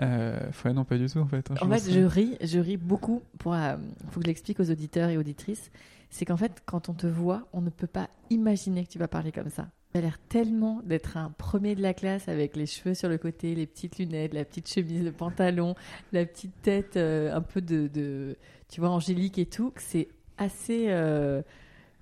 [0.00, 1.48] Euh, ouais, non, pas du tout en fait.
[1.50, 3.22] hein, En fait, je ris, je ris beaucoup.
[3.38, 3.76] Pour, euh,
[4.10, 5.70] faut que je l'explique aux auditeurs et auditrices.
[6.14, 9.08] C'est qu'en fait, quand on te voit, on ne peut pas imaginer que tu vas
[9.08, 9.66] parler comme ça.
[9.92, 13.18] Tu as l'air tellement d'être un premier de la classe avec les cheveux sur le
[13.18, 15.74] côté, les petites lunettes, la petite chemise, le pantalon,
[16.12, 18.36] la petite tête euh, un peu de,
[18.68, 19.72] tu vois, angélique et tout.
[19.72, 20.06] que C'est
[20.38, 20.86] assez.
[20.88, 21.42] euh,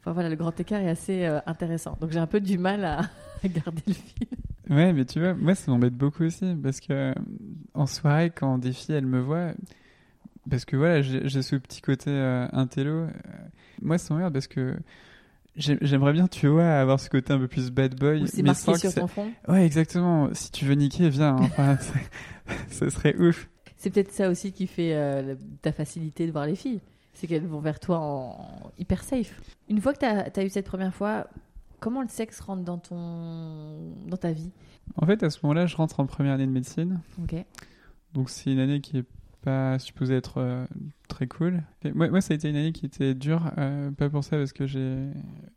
[0.01, 1.97] Enfin voilà, le grand écart est assez euh, intéressant.
[2.03, 3.01] Donc j'ai un peu du mal à,
[3.49, 4.29] garder le fil.
[4.69, 7.15] Ouais, mais tu vois, moi ça m'embête beaucoup aussi parce que
[7.73, 9.55] en soirée, quand des filles elles me voient,
[10.51, 13.07] parce que voilà, j'ai ce petit côté euh, intello,
[13.81, 14.77] moi ça m'emmerde parce que
[15.57, 18.23] j'ai- j'aimerais bien, tu vois, avoir ce côté un peu plus bad boy.
[18.23, 19.31] Ou c'est mais sans marqué sur ça- ton front.
[19.49, 20.29] Ouais, exactement.
[20.33, 21.37] Si tu veux niquer, viens.
[21.37, 21.41] hein.
[21.43, 21.79] Enfin,
[22.71, 23.49] ce serait ouf.
[23.77, 26.81] C'est peut-être ça aussi qui fait euh, ta facilité de voir les filles.
[27.15, 29.39] C'est qu'elles vont vers toi en hyper safe.
[29.69, 31.27] Une fois que tu as, eu cette première fois,
[31.81, 33.93] comment le sexe rentre dans, ton...
[34.07, 34.51] dans ta vie?
[34.97, 37.01] En fait, à ce moment-là, je rentre en première année de médecine.
[37.23, 37.35] Ok.
[38.15, 39.05] Donc c'est une année qui est
[39.43, 40.65] pas supposée être euh,
[41.09, 41.63] très cool.
[41.85, 44.37] Et moi, moi, ça a été une année qui était dure, euh, pas pour ça,
[44.37, 45.09] parce que j'ai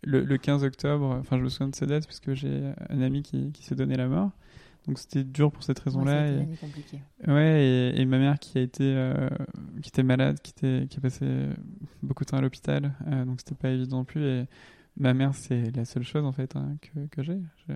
[0.04, 3.02] le, le 15 octobre, enfin je me souviens de cette date, parce que j'ai un
[3.02, 4.32] ami qui, qui s'est donné la mort.
[4.88, 6.28] Donc c'était dur pour cette Ouais, raison-là.
[6.32, 6.42] une
[7.26, 7.32] et-.
[7.32, 7.64] Ouais,
[7.96, 9.28] et, et ma mère qui a été, euh,
[9.82, 11.26] qui était malade, qui, était, qui a passé
[12.04, 14.24] beaucoup de temps à l'hôpital, euh, donc c'était pas évident non plus.
[14.24, 14.46] Et
[14.98, 17.40] ma mère, c'est la seule chose en fait hein, que, que j'ai.
[17.68, 17.74] Je-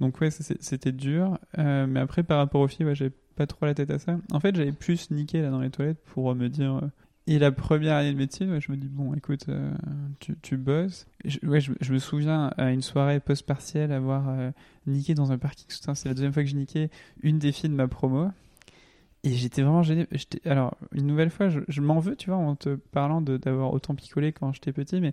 [0.00, 1.38] Donc ouais, c'était dur.
[1.58, 4.18] Euh, mais après, par rapport aux filles, ouais, j'avais pas trop la tête à ça.
[4.32, 6.76] En fait, j'avais plus niqué là dans les toilettes pour me dire.
[6.76, 6.88] euh,
[7.26, 9.72] Et la première année de médecine, je me dis bon, écoute, euh,
[10.20, 11.06] tu, tu bosses.
[11.24, 14.50] Je, ouais, je, me souviens à une soirée post-partielle avoir euh,
[14.86, 15.66] niqué dans un parking.
[15.68, 16.90] C'est la deuxième fois que je niquais
[17.22, 18.28] une des filles de ma promo.
[19.24, 20.08] Et j'étais vraiment gêné.
[20.44, 24.32] Alors, une nouvelle fois, je, m'en veux, tu vois, en te parlant d'avoir autant picolé
[24.32, 25.12] quand j'étais petit, mais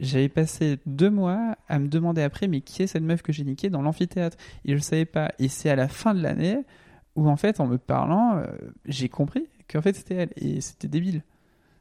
[0.00, 3.44] j'avais passé deux mois à me demander après, mais qui est cette meuf que j'ai
[3.44, 4.38] niquée dans l'amphithéâtre?
[4.64, 5.32] Et je savais pas.
[5.38, 6.64] Et c'est à la fin de l'année
[7.16, 8.46] où, en fait, en me parlant, euh,
[8.86, 10.30] j'ai compris qu'en fait, c'était elle.
[10.36, 11.22] Et c'était débile.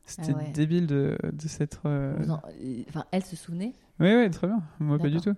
[0.06, 0.52] C'était Ah ouais.
[0.54, 1.82] débile de, de s'être.
[1.86, 2.42] euh, Vous en-
[2.90, 4.62] Enfin, elle se souvenait oui, oui, très bien.
[4.80, 5.34] Moi, pas du tout.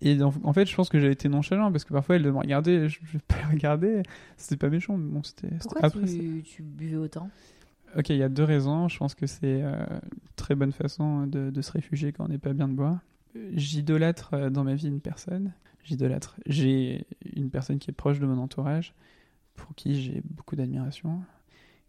[0.00, 2.88] Et en fait, je pense que j'ai été nonchalant parce que parfois elle me regardait,
[2.88, 4.02] je ne vais pas la regarder.
[4.36, 5.48] C'était pas méchant, mais bon, c'était.
[5.48, 7.28] c'était- Pourquoi Après, tu, tu buvais autant?
[7.96, 8.88] Ok, il y a deux raisons.
[8.88, 10.00] Je pense que c'est euh, une
[10.36, 12.98] très bonne façon de, de se réfugier quand on n'est pas bien de boire.
[13.54, 15.52] J'idolâtre euh, dans ma vie une personne.
[15.84, 16.36] J'idolâtre.
[16.46, 18.94] J'ai une personne qui est proche de mon entourage,
[19.56, 21.20] pour qui j'ai beaucoup d'admiration,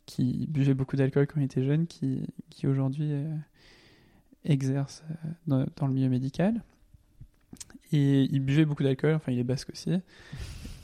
[0.06, 3.36] qui buvait beaucoup d'alcool quand il était jeune, qui, qui aujourd'hui euh,
[4.46, 5.14] exerce euh,
[5.48, 6.62] dans, dans le milieu médical.
[7.92, 9.92] Et il buvait beaucoup d'alcool, enfin il est basque aussi.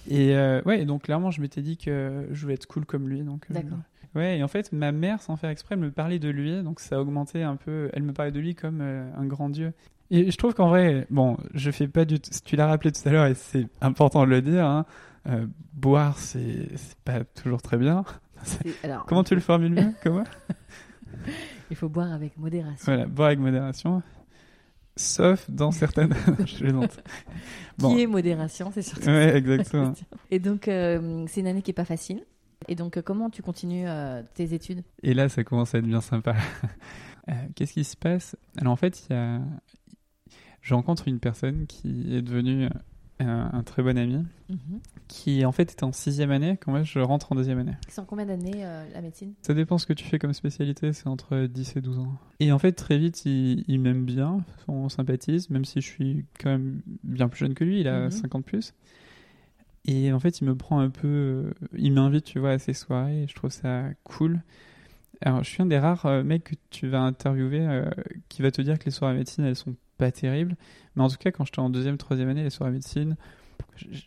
[0.10, 3.08] Et euh, ouais, et donc clairement, je m'étais dit que je voulais être cool comme
[3.10, 3.22] lui.
[3.24, 3.80] Donc, euh, D'accord.
[4.16, 6.80] Ouais, et en fait, ma mère, sans faire exprès, elle me parlait de lui, donc
[6.80, 7.90] ça a augmenté un peu.
[7.94, 9.74] Elle me parlait de lui comme euh, un grand dieu.
[10.12, 12.30] Et je trouve qu'en vrai, bon, je fais pas du tout.
[12.46, 14.66] Tu l'as rappelé tout à l'heure, et c'est important de le dire.
[14.66, 14.86] hein,
[15.28, 16.70] euh, boire, c'est
[17.06, 18.04] pas toujours très bien.
[18.84, 20.24] Alors, Comment tu le formules mieux que moi
[21.70, 22.86] Il faut boire avec modération.
[22.86, 24.02] Voilà, boire avec modération.
[24.96, 26.14] Sauf dans certaines.
[26.46, 26.68] je.
[27.78, 27.96] Bon.
[27.96, 29.94] Qui est modération, c'est surtout Ouais, ça, exactement.
[30.30, 32.24] Et donc, euh, c'est une année qui est pas facile.
[32.68, 34.84] Et donc, euh, comment tu continues euh, tes études?
[35.02, 36.36] Et là, ça commence à être bien sympa.
[37.30, 38.36] Euh, Qu'est-ce qui se passe?
[38.58, 39.40] Alors en fait, il y a...
[40.60, 42.68] je rencontre une personne qui est devenue
[43.20, 44.24] un, un très bon ami,
[45.08, 47.76] qui en fait était en sixième année quand moi je rentre en deuxième année.
[47.88, 49.34] C'est en combien d'années euh, la médecine?
[49.42, 52.18] Ça dépend ce que tu fais comme spécialité, c'est entre 10 et 12 ans.
[52.40, 56.26] Et en fait, très vite, il, il m'aime bien, on sympathise, même si je suis
[56.40, 58.12] quand même bien plus jeune que lui, il a Mhm.
[58.12, 58.74] 50 plus.
[59.86, 61.08] Et en fait, il me prend un peu.
[61.08, 64.42] euh, Il m'invite, tu vois, à ses soirées, et je trouve ça cool.
[65.22, 67.90] Alors, je suis un des rares euh, mecs que tu vas interviewer euh,
[68.30, 70.56] qui va te dire que les soirées médecine, elles sont pas terribles.
[70.96, 73.16] Mais en tout cas, quand j'étais en deuxième, troisième année, les soirées médecine,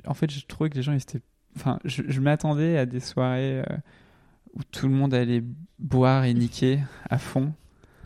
[0.06, 1.22] en fait, je trouvais que les gens, ils étaient.
[1.56, 3.76] Enfin, je, je m'attendais à des soirées euh,
[4.54, 5.42] où tout le monde allait
[5.78, 7.52] boire et niquer à fond.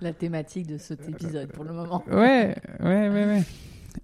[0.00, 2.03] La thématique de cet épisode pour le moment.
[2.09, 3.42] Ouais, ouais, ouais, ouais.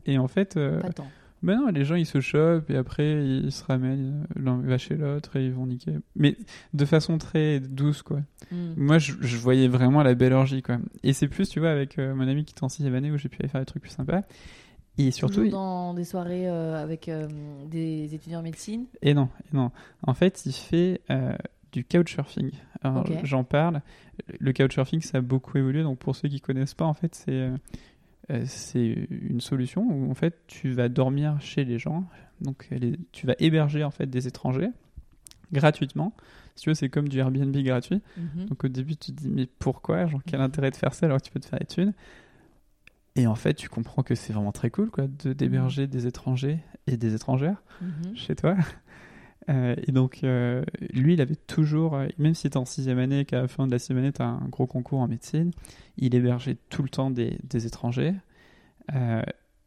[0.05, 1.07] Et en fait, euh, Pas tant.
[1.47, 4.77] Ben non, les gens ils se chopent et après ils se ramènent, euh, l'un va
[4.77, 5.93] chez l'autre et ils vont niquer.
[6.15, 6.37] Mais
[6.75, 8.21] de façon très douce, quoi.
[8.51, 8.75] Hmm.
[8.77, 10.77] Moi, je, je voyais vraiment la belle orgie, quoi.
[11.03, 13.17] Et c'est plus, tu vois, avec euh, mon ami qui était en sixième année où
[13.17, 14.23] j'ai pu aller faire des trucs plus sympas.
[14.99, 15.35] Et surtout.
[15.35, 17.29] Toujours il- dans des soirées euh, avec euh,
[17.71, 18.87] des étudiants en médecine.
[19.03, 19.71] Et non, et non.
[20.03, 21.01] En fait, il fait
[21.73, 22.51] du couchsurfing.
[22.83, 23.83] Alors, j'en parle.
[24.41, 25.83] Le couchsurfing, ça a beaucoup évolué.
[25.83, 27.51] Donc, pour ceux qui connaissent pas, en fait, c'est
[28.31, 32.05] euh, c'est une solution où, en fait, tu vas dormir chez les gens.
[32.41, 34.71] Donc, les- tu vas héberger, en fait, des étrangers
[35.53, 36.13] gratuitement.
[36.57, 38.03] Si tu veux, c'est comme du Airbnb gratuit.
[38.17, 38.47] Mhm.
[38.47, 40.07] Donc au début, tu te dis, mais pourquoi?
[40.07, 41.93] Genre, quel intérêt de faire ça alors que tu peux te faire thunes?
[43.15, 46.59] Et en fait, tu comprends que c'est vraiment très cool quoi, de d'héberger des étrangers
[46.87, 48.17] et des étrangères Mhm.
[48.17, 48.57] chez toi.
[49.49, 53.25] Euh, et donc, euh, lui, il avait toujours, euh, même si tu en sixième année,
[53.25, 55.53] qu'à la fin de la sixième année, tu as un gros concours en médecine,
[55.97, 58.15] il hébergeait tout le temps des, étrangers.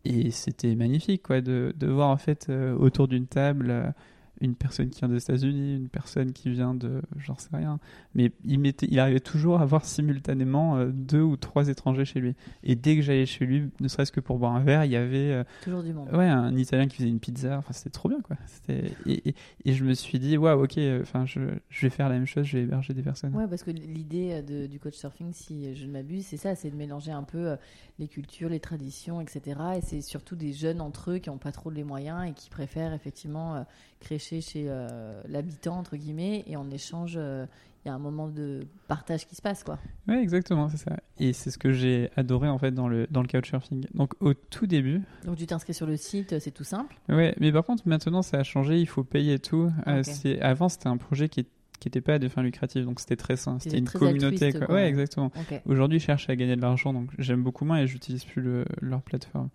[0.05, 3.93] Et c'était magnifique, quoi, de, de voir en fait autour d'une table
[4.41, 7.79] une personne qui vient des États-Unis, une personne qui vient de, j'en sais rien,
[8.15, 12.19] mais il, mettait, il arrivait toujours à avoir simultanément euh, deux ou trois étrangers chez
[12.19, 12.35] lui.
[12.63, 14.95] Et dès que j'allais chez lui, ne serait-ce que pour boire un verre, il y
[14.95, 16.09] avait euh, Toujours du monde.
[16.13, 17.57] Ouais, un Italien qui faisait une pizza.
[17.57, 18.37] Enfin, c'était trop bien, quoi.
[18.47, 20.79] C'était et, et, et je me suis dit, waouh, ok.
[21.01, 22.45] Enfin, je, je vais faire la même chose.
[22.45, 23.35] Je vais héberger des personnes.
[23.35, 26.69] Ouais, parce que l'idée euh, du coach surfing, si je ne m'abuse, c'est ça, c'est
[26.69, 27.55] de mélanger un peu euh,
[27.97, 29.59] les cultures, les traditions, etc.
[29.77, 32.49] Et c'est surtout des jeunes entre eux qui n'ont pas trop les moyens et qui
[32.49, 33.63] préfèrent effectivement euh,
[33.99, 37.45] crécher chez euh, l'habitant, entre guillemets, et en échange, euh,
[37.83, 39.79] il y a un moment de partage qui se passe, quoi.
[40.07, 40.97] Ouais, exactement, c'est ça.
[41.17, 43.85] Et c'est ce que j'ai adoré en fait dans le dans le couchsurfing.
[43.93, 46.95] Donc au tout début, Donc tu t'inscris sur le site, c'est tout simple.
[47.07, 47.33] ouais.
[47.39, 48.79] Mais par contre, maintenant, ça a changé.
[48.79, 49.71] Il faut payer et tout.
[49.87, 50.03] Euh,
[50.41, 51.45] avant, c'était un projet qui
[51.79, 53.57] qui était pas à des fins lucratives, donc c'était très sain.
[53.61, 54.51] C'était une communauté.
[54.51, 54.65] Quoi.
[54.65, 54.75] quoi.
[54.75, 55.31] Ouais, exactement.
[55.65, 58.65] Aujourd'hui, ils cherchent à gagner de l'argent, donc j'aime beaucoup moins et j'utilise plus le-
[58.81, 59.47] leur plateforme.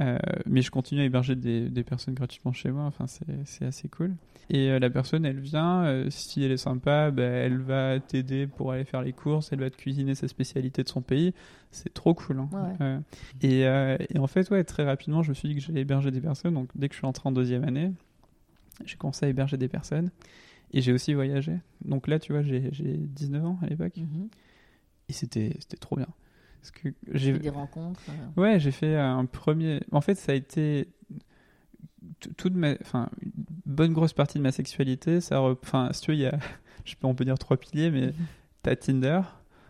[0.00, 3.88] Euh, mais je continue à héberger des, des personnes gratuitement chez moi, enfin c'est assez
[3.88, 4.14] cool.
[4.50, 8.46] Et euh, la personne, elle vient, euh, si elle est sympa, bah, elle va t'aider
[8.46, 11.32] pour aller faire les courses, elle va te cuisiner sa spécialité de son pays.
[11.70, 12.40] C'est trop cool.
[12.40, 12.48] hein.
[12.80, 12.98] Ouais.
[13.48, 16.20] Et, et en fait, ouais, très rapidement, je me suis dit que j'allais héberger des
[16.20, 16.54] personnes.
[16.54, 17.92] Donc dès que je suis entré en deuxième année,
[18.84, 20.10] j'ai commencé à héberger des personnes.
[20.72, 21.52] Et j'ai aussi voyagé.
[21.84, 23.96] Donc là, tu vois, j'ai j'ai 19 ans à l'époque.
[23.96, 24.28] Mhm.
[25.08, 26.08] Et c'était c'était trop bien.
[26.64, 28.00] Parce que Tu j'ai fais des rencontres.
[28.08, 30.88] euh, ouais, j'ai fait un premier en fait, ça a été
[32.38, 33.32] toute ma enfin une
[33.66, 36.38] bonne grosse partie de ma sexualité, ça re- enfin si tu veux, il y a
[36.86, 38.14] je sais pas, on peut dire trois piliers mais
[38.62, 39.20] t'as Tinder,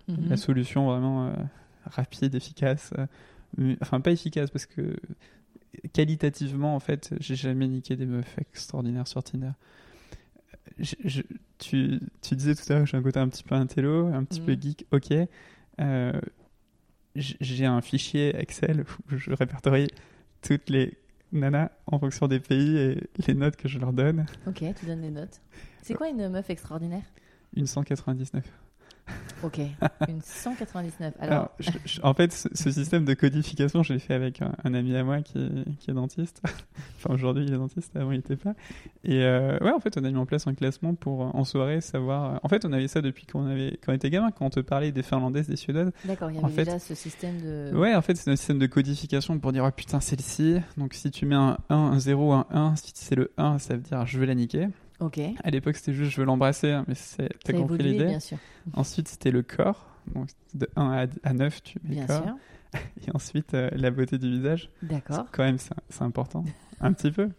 [0.09, 0.29] mhm.
[0.29, 1.33] la solution vraiment euh,
[1.87, 2.93] rapide, efficace
[3.59, 4.97] euh, enfin pas efficace parce que
[5.93, 9.51] qualitativement en fait, j'ai jamais niqué des meufs extraordinaires sur Tinder.
[10.79, 11.23] Je- je-
[11.59, 14.25] tu, tu disais tout à l'heure que j'ai un côté un petit peu intello, un
[14.25, 14.47] petit Mhm.
[14.47, 15.13] peu geek, ok.
[15.81, 16.13] Euh,
[17.15, 19.89] j'ai un fichier Excel où je répertorie
[20.43, 20.99] toutes les
[21.33, 24.27] nanas en fonction des pays et les notes que je leur donne.
[24.47, 25.41] Ok, tu donnes des notes.
[25.83, 27.05] C'est quoi une meuf extraordinaire?
[27.57, 28.45] Une 199.
[29.43, 29.59] Ok,
[30.09, 31.13] une 199.
[31.21, 34.41] Alors, Alors, je- je- en fait, ce, ce système de codification, je l'ai fait avec
[34.41, 36.41] un, un ami à moi qui est, qui est dentiste.
[36.97, 38.55] enfin, aujourd'hui, il est dentiste, avant, il n'était pas.
[39.05, 41.45] Et euh, ouais, en fait, on a mis en place un classement pour, euh, en
[41.45, 42.41] soirée, savoir.
[42.43, 44.61] En fait, on avait ça depuis qu'on avait, quand on était gamin, quand on te
[44.61, 45.91] parlait des Finlandaises, des Suédoises.
[46.07, 47.73] d'accord, il y en avait fait- déjà ce système de.
[47.77, 50.57] Ouais, en fait, c'est un système de codification pour dire, oh putain, celle-ci.
[50.79, 53.75] Donc, si tu mets un 1, un 0, un 1, si c'est le 1, ça
[53.75, 54.69] veut dire je veux la niquer.
[55.01, 55.19] Ok.
[55.43, 57.93] À l'époque, c'était juste je veux l'embrasser, hein, mais c'est- Ça t'as a compris évolué,
[57.93, 58.07] l'idée.
[58.07, 58.39] bien sûr.
[58.75, 59.87] Ensuite, c'était le corps.
[60.15, 62.23] Donc, de 1 à, à 9, tu mets Bien le corps.
[62.25, 62.35] sûr.
[63.07, 64.69] Et ensuite, euh, la beauté du visage.
[64.83, 65.27] D'accord.
[65.33, 66.45] Quand même, c'est c'est important.
[66.81, 67.31] Un petit peu.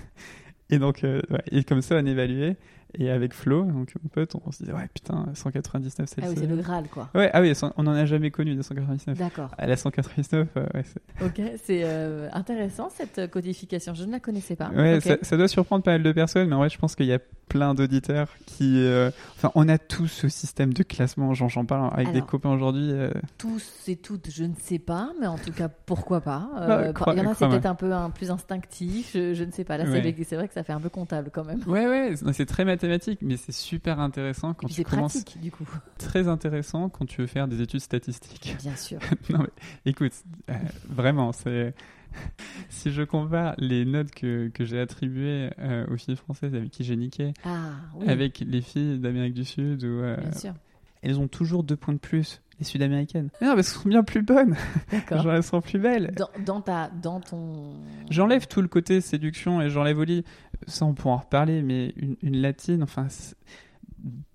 [0.70, 2.56] Et donc, euh, ouais, et comme ça, on évaluait.
[2.98, 6.30] Et avec Flo, donc mon pote, on se disait, ouais, putain, 199, c'est Ah le
[6.32, 7.08] oui, c'est le Graal, quoi.
[7.14, 9.18] Ouais, ah oui, on n'en a jamais connu des 199.
[9.18, 9.50] D'accord.
[9.58, 13.94] À la 199, euh, ouais, c'est- Ok, c'est euh, intéressant cette euh, codification.
[13.94, 14.70] Je ne la connaissais pas.
[14.70, 15.02] ouais Ok.
[15.02, 17.12] ça, ça doit surprendre pas mal de personnes, mais en vrai, je pense qu'il y
[17.12, 18.82] a plein d'auditeurs qui.
[18.84, 21.32] euh, Enfin, on a tous ce système de classement.
[21.34, 22.26] J'en j'en parle avec des Alors.
[22.26, 22.90] copains aujourd'hui.
[22.90, 26.48] euh, Tous et toutes, je ne sais pas, mais en tout cas, pourquoi pas.
[26.66, 29.50] Bah, crois- il y en a, c'est peut-être un peu plus instinctif, je, je ne
[29.52, 29.76] sais pas.
[29.78, 30.00] Là, c'est Ouais.
[30.00, 31.60] vrai- c'est vrai que ça fait un peu comptable quand même.
[31.66, 32.85] Ouais, ouais, c'est c'est très mathématique,
[33.22, 35.14] mais c'est super intéressant quand tu c'est commences.
[35.22, 35.66] pratique, du coup.
[35.98, 38.56] Très intéressant quand tu veux faire des études statistiques.
[38.60, 38.98] Bien sûr.
[39.30, 39.50] non mais
[39.90, 40.12] écoute,
[40.50, 40.54] euh,
[40.88, 41.74] vraiment, c'est
[42.68, 46.84] si je compare les notes que, que j'ai attribuées euh, aux filles françaises avec qui
[46.84, 50.54] j'ai niqué Ah, oui, avec les filles d'Amérique du Sud, où, euh, bien sûr.
[51.02, 53.30] elles ont toujours deux points de plus, les Sud-américaines.
[53.40, 54.56] Mais non, parce qu'elles sont bien plus bonnes,
[54.90, 55.32] D'accord.
[55.32, 56.12] elles sont plus belles.
[56.16, 57.74] Dans, dans ta, dans ton.
[58.10, 60.24] J'enlève tout le côté séduction et j'enlève au lit.
[60.66, 63.08] Ça, on pourra en reparler, mais une, une latine, enfin,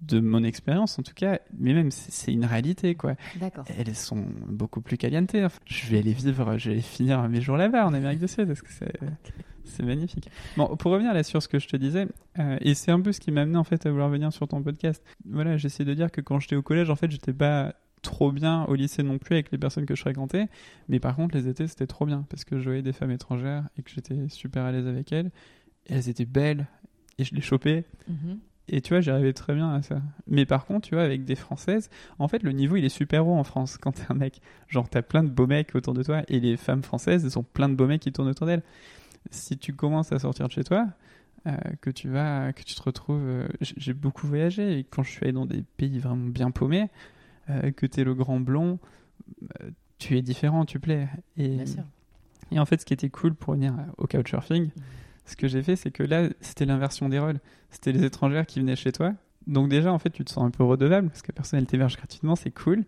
[0.02, 3.16] de mon expérience en tout cas, mais même c'est une réalité quoi.
[3.40, 3.64] D'accord.
[3.78, 5.34] Elles sont beaucoup plus calientes.
[5.36, 8.28] Enfin, je vais aller vivre, je vais aller finir mes jours là-bas en Amérique du
[8.28, 8.92] Sud parce que c'est
[9.64, 10.30] c'est magnifique.
[10.58, 12.08] Bon, pour revenir là sur ce que je te disais,
[12.40, 14.48] euh, et c'est un peu ce qui m'a amené en fait à vouloir venir sur
[14.48, 15.04] ton podcast.
[15.26, 18.66] Voilà, j'essaie de dire que quand j'étais au collège, en fait, j'étais pas trop bien
[18.66, 20.48] au lycée non plus avec les personnes que je fréquentais,
[20.90, 23.64] mais par contre les étés c'était trop bien parce que je voyais des femmes étrangères
[23.78, 25.32] et que j'étais super à l'aise avec elles.
[25.88, 26.68] Et elles étaient belles
[27.18, 28.40] et je les chopais Mhm.
[28.68, 30.02] et tu vois, j'arrivais très bien à ça.
[30.28, 33.28] Mais par contre, tu vois, avec des Françaises, en fait, le niveau, il est super
[33.28, 34.40] haut en France quand t'es un mec.
[34.68, 37.44] Genre, t'as plein de beaux mecs autour de toi, et les femmes françaises, elles ont
[37.44, 38.64] plein de beaux mecs qui tournent autour d'elles.
[39.30, 40.88] Si tu commences à sortir de chez toi,
[41.48, 43.22] euh, que tu vas, que tu te retrouves.
[43.24, 46.90] euh, J'ai beaucoup voyagé et quand je suis allé dans des pays vraiment bien paumés,
[47.52, 48.80] euh, que tu es le grand blond,
[49.62, 51.08] euh, tu es différent, tu plais.
[51.38, 51.84] Et, Bien sûr.
[52.52, 54.70] et en fait, ce qui était cool pour venir au couchsurfing,
[55.26, 57.40] ce que j'ai fait, c'est que là, c'était l'inversion des rôles.
[57.70, 59.14] C'était les étrangères qui venaient chez toi.
[59.48, 61.98] Donc déjà, en fait, tu te sens un peu redevable parce que personne ne t'héberge
[61.98, 62.84] gratuitement, c'est cool.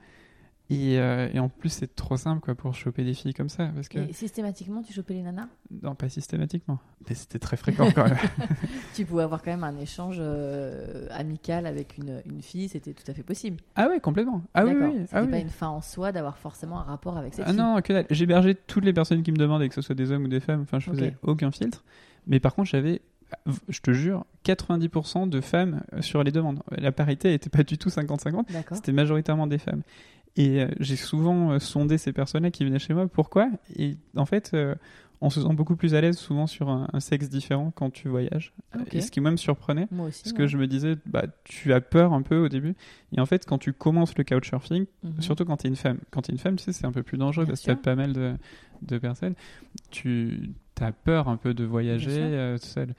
[0.70, 3.68] Et, euh, et en plus, c'est trop simple quoi, pour choper des filles comme ça.
[3.76, 4.00] Parce que...
[4.00, 5.48] Et systématiquement, tu chopais les nanas?
[5.84, 6.80] Non, pas systématiquement.
[7.08, 8.18] Mais c'était très fréquent quand même.
[8.96, 13.04] Tu pouvais avoir quand même un échange euh, amical avec une, une fille, c'était tout
[13.12, 13.58] à fait possible.
[13.76, 14.42] ah ouais, complètement.
[14.54, 14.92] Ah oui, oui.
[15.02, 15.42] C'était Ah, pas oui.
[15.42, 17.58] une fin en soi d'avoir forcément un rapport avec cette Ah fille.
[17.58, 18.06] non, que dalle.
[18.10, 20.62] J'hébergeais toutes les personnes qui me demandaient, que ce soit des hommes ou des femmes.
[20.62, 21.84] Enfin, je faisais aucun filtre.
[22.26, 23.02] Mais par contre, j'avais,
[23.68, 26.62] je te jure, 90% de femmes sur les demandes.
[26.72, 28.52] La parité était pas du tout 50-50.
[28.54, 28.78] D'accord.
[28.78, 29.82] C'était majoritairement des femmes.
[30.36, 33.08] Et euh, j'ai souvent euh, sondé ces personnes-là qui venaient chez moi.
[33.08, 33.50] Pourquoi?
[33.76, 34.74] Et en fait, euh,
[35.22, 38.10] on se sent beaucoup plus à l'aise souvent sur un, un sexe différent quand tu
[38.10, 38.52] voyages.
[38.92, 39.88] Et ce qui, moi, me surprenait.
[39.92, 40.24] Moi aussi.
[40.24, 40.38] Parce ouais.
[40.40, 42.76] que je me disais, bah, tu as peur un peu au début.
[43.16, 45.22] Et en fait, quand tu commences le couchsurfing, Mhm.
[45.22, 46.92] surtout quand tu es une femme, quand tu es une femme, tu sais, c'est un
[46.92, 48.34] peu plus dangereux Bien parce qu'il y a pas mal de,
[48.82, 49.36] de personnes.
[49.92, 50.50] Tu
[50.82, 52.94] as peur un peu de voyager euh, seule.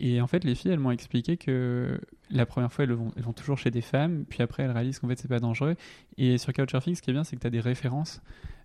[0.00, 3.22] Et en fait, les filles, elles m'ont expliqué que la première fois, elles vont, elles
[3.24, 5.74] vont toujours chez des femmes, puis après, elles réalisent qu'en fait, c'est pas dangereux.
[6.18, 8.20] Et sur Couchsurfing, ce qui est bien, c'est que tu as des références.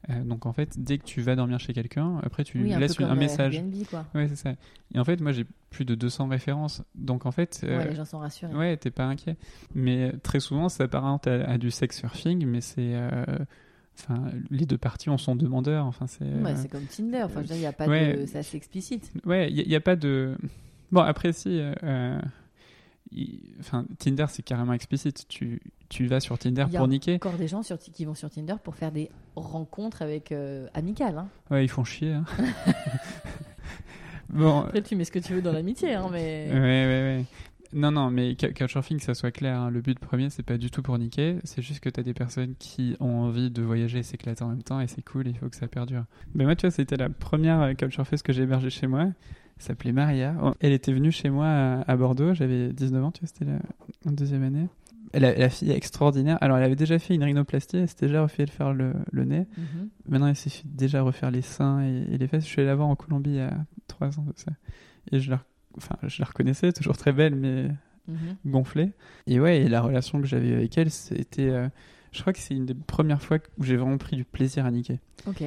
[0.10, 2.80] Euh, donc, en fait, dès que tu vas dormir chez quelqu'un, après, tu oui, un
[2.80, 3.56] laisses une- un le message.
[3.56, 4.06] Airbnb, quoi.
[4.14, 4.52] Ouais, c'est ça.
[4.94, 6.84] Et en fait, moi, j'ai plus de 200 références.
[6.94, 8.54] Donc, en fait, euh, Ouais, les gens sont rassurés.
[8.54, 9.38] Ouais, t'es pas inquiet.
[9.74, 12.92] Mais euh, très souvent, ça s'apparente à, à du sex surfing, mais c'est.
[12.94, 13.26] euh,
[14.00, 15.86] Enfin, les deux parties en sont demandeurs.
[15.86, 16.26] Enfin, c'est.
[16.26, 17.22] Ouais, euh, c'est comme Tinder.
[17.24, 18.18] Enfin, je veux dire, il n'y a pas Ouais.
[18.18, 18.26] de.
[18.26, 19.12] C'est assez explicite.
[19.26, 20.36] ouais, il n'y a, pas de.
[20.94, 21.60] Bon, après, si.
[21.60, 22.20] euh, euh,
[23.60, 25.28] Enfin, Tinder, c'est carrément explicite.
[25.28, 27.16] Tu, tu vas sur Tinder Il y a pour niquer.
[27.16, 31.18] encore des gens sur, qui vont sur Tinder pour faire des rencontres avec euh, amicales.
[31.20, 31.28] Hein.
[31.52, 32.14] Ouais, ils font chier.
[32.14, 32.26] hein.
[34.30, 36.50] bon, Après, tu mets ce que tu veux dans l'amitié, hein, mais.
[36.52, 36.62] Ouais, ouais,
[37.20, 37.26] ouais.
[37.74, 40.58] Non, non, mais cou- Couchsurfing, que ça soit clair, hein, le but premier, c'est pas
[40.58, 44.00] du tout pour niquer, c'est juste que t'as des personnes qui ont envie de voyager
[44.00, 46.06] et s'éclater en même temps, et c'est cool, il faut que ça perdure.
[46.36, 49.08] Mais moi, tu vois, c'était la première euh, Couchsurfing que j'ai hébergée chez moi,
[49.60, 50.36] s'appelait Maria.
[50.60, 54.12] Elle était venue chez moi à, à Bordeaux, j'avais 19 ans, tu vois, c'était la,
[54.12, 54.68] deuxième année.
[55.14, 56.38] La, la fille est extraordinaire.
[56.42, 59.48] Alors, elle avait déjà fait une rhinoplastie, elle s'était déjà refait faire le, le nez.
[59.58, 59.90] Mhm.
[60.10, 62.46] Maintenant, elle s'est fait déjà refaire les seins et, et les fesses.
[62.46, 63.54] Je suis allé la voir en Colombie il y a
[63.88, 64.52] 3 ans de ça.
[65.12, 65.44] Et je la,
[65.78, 67.70] enfin, je la reconnaissais, toujours très belle, mais
[68.08, 68.36] Mhm.
[68.52, 68.92] gonflée.
[69.28, 71.48] Et ouais, et la relation que j'avais avec elle, c'était.
[71.50, 71.70] euh,
[72.12, 74.72] je crois que c'est une des premières fois où j'ai vraiment pris du plaisir à
[74.72, 75.00] niquer.
[75.26, 75.42] Ok.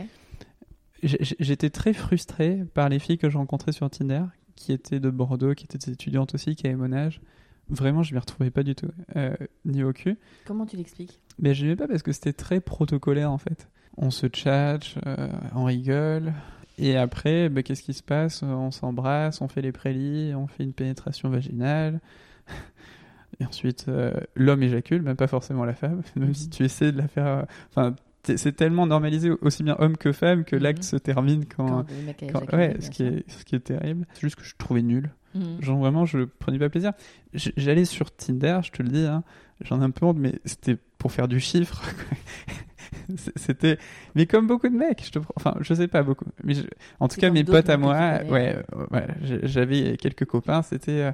[1.03, 4.23] J'étais très frustré par les filles que je rencontrais sur Tinder,
[4.55, 7.21] qui étaient de Bordeaux, qui étaient des étudiantes aussi, qui avaient mon âge.
[7.69, 10.17] Vraiment, je m'y retrouvais pas du tout, euh, ni au cul.
[10.47, 11.21] Comment tu l'expliques?
[11.39, 13.69] Mais je n'aimais pas parce que c'était très protocolaire en fait.
[13.99, 16.33] On se tchatche, euh, on rigole.
[16.79, 18.43] Et après, bah, qu'est-ce qui se passe?
[18.43, 22.01] On s'embrasse, on fait les prélis, on fait une pénétration vaginale.
[23.41, 26.99] Et ensuite, euh, l'homme éjacule, même pas forcément la femme, même si tu essaies de
[26.99, 27.27] la faire.
[27.27, 27.95] euh, Enfin,
[28.37, 30.83] c'est tellement normalisé, aussi bien homme que femme, que l'acte Mhm.
[30.85, 31.85] se termine quand.
[32.53, 34.07] Ouais, ce qui, est, ce qui est terrible.
[34.15, 35.11] C'est juste que je trouvais nul.
[35.35, 35.63] Mhm.
[35.63, 36.93] Genre vraiment, je prenais pas plaisir.
[37.35, 39.23] J'allais sur Tinder, je te le dis, hein,
[39.61, 41.83] j'en ai un peu honte, mais c'était pour faire du chiffre.
[43.37, 43.79] C'était,
[44.15, 46.63] mais comme beaucoup de mecs, je te, enfin, je sais pas beaucoup, mais je-
[47.01, 47.95] en tout cas, mes potes à moi,
[48.33, 49.07] ouais, euh, ouais,
[49.45, 51.13] j'avais quelques copains, c'était euh,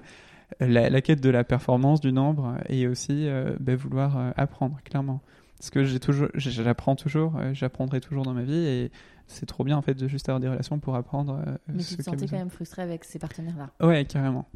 [0.60, 5.20] la, la quête de la performance, du nombre, et aussi euh, ben, vouloir apprendre, clairement.
[5.62, 8.90] Parce que j'ai toujours, j'ai- j'apprends toujours, euh, j'apprendrai toujours dans ma vie, et
[9.28, 11.40] c'est trop bien en fait de juste avoir des relations pour apprendre.
[11.46, 13.70] euh, Mais tu te sentais quand même frustré avec ces partenaires-là.
[13.80, 14.48] Ouais, carrément.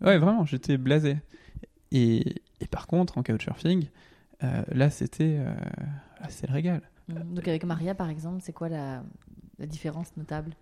[0.00, 1.16] Ouais, vraiment, j'étais blasé.
[1.90, 3.88] Et, et par contre, en couchsurfing,
[4.44, 5.52] euh, là, c'était euh,
[6.28, 6.82] c'est le régal.
[7.08, 7.34] Mhm.
[7.34, 9.02] Donc avec Maria, par exemple, c'est quoi la,
[9.58, 10.52] la différence notable?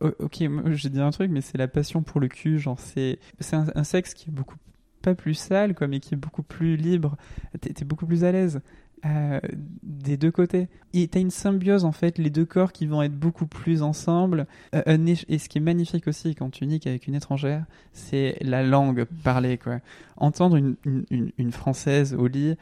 [0.00, 2.58] Ok, j'ai dit un truc, mais c'est la passion pour le cul.
[2.58, 4.56] Genre, c'est c'est un, un sexe qui est beaucoup
[5.02, 7.16] pas plus sale, quoi, mais qui est beaucoup plus libre.
[7.60, 8.62] T'es t'es beaucoup plus à l'aise.
[9.04, 9.40] Euh,
[9.82, 10.68] des deux côtés.
[10.94, 14.46] Et t'as une symbiose en fait, les deux corps qui vont être beaucoup plus ensemble.
[14.74, 18.62] Euh, et ce qui est magnifique aussi quand tu niques avec une étrangère, c'est la
[18.62, 19.80] langue parlée quoi.
[20.16, 20.76] Entendre une,
[21.10, 22.56] une, française au lit,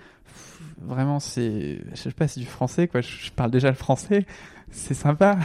[0.81, 3.01] vraiment c'est, je sais pas, c'est du français quoi.
[3.01, 4.27] Je, parle déjà le français,
[4.71, 5.39] c'est sympa.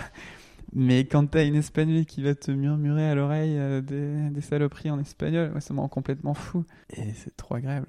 [0.74, 4.92] Mais quand t'as une espagnole qui va te murmurer à l'oreille euh, des, des saloperies
[4.92, 6.66] en espagnol, ça me rend complètement fou.
[6.96, 7.88] Et c'est trop agréable.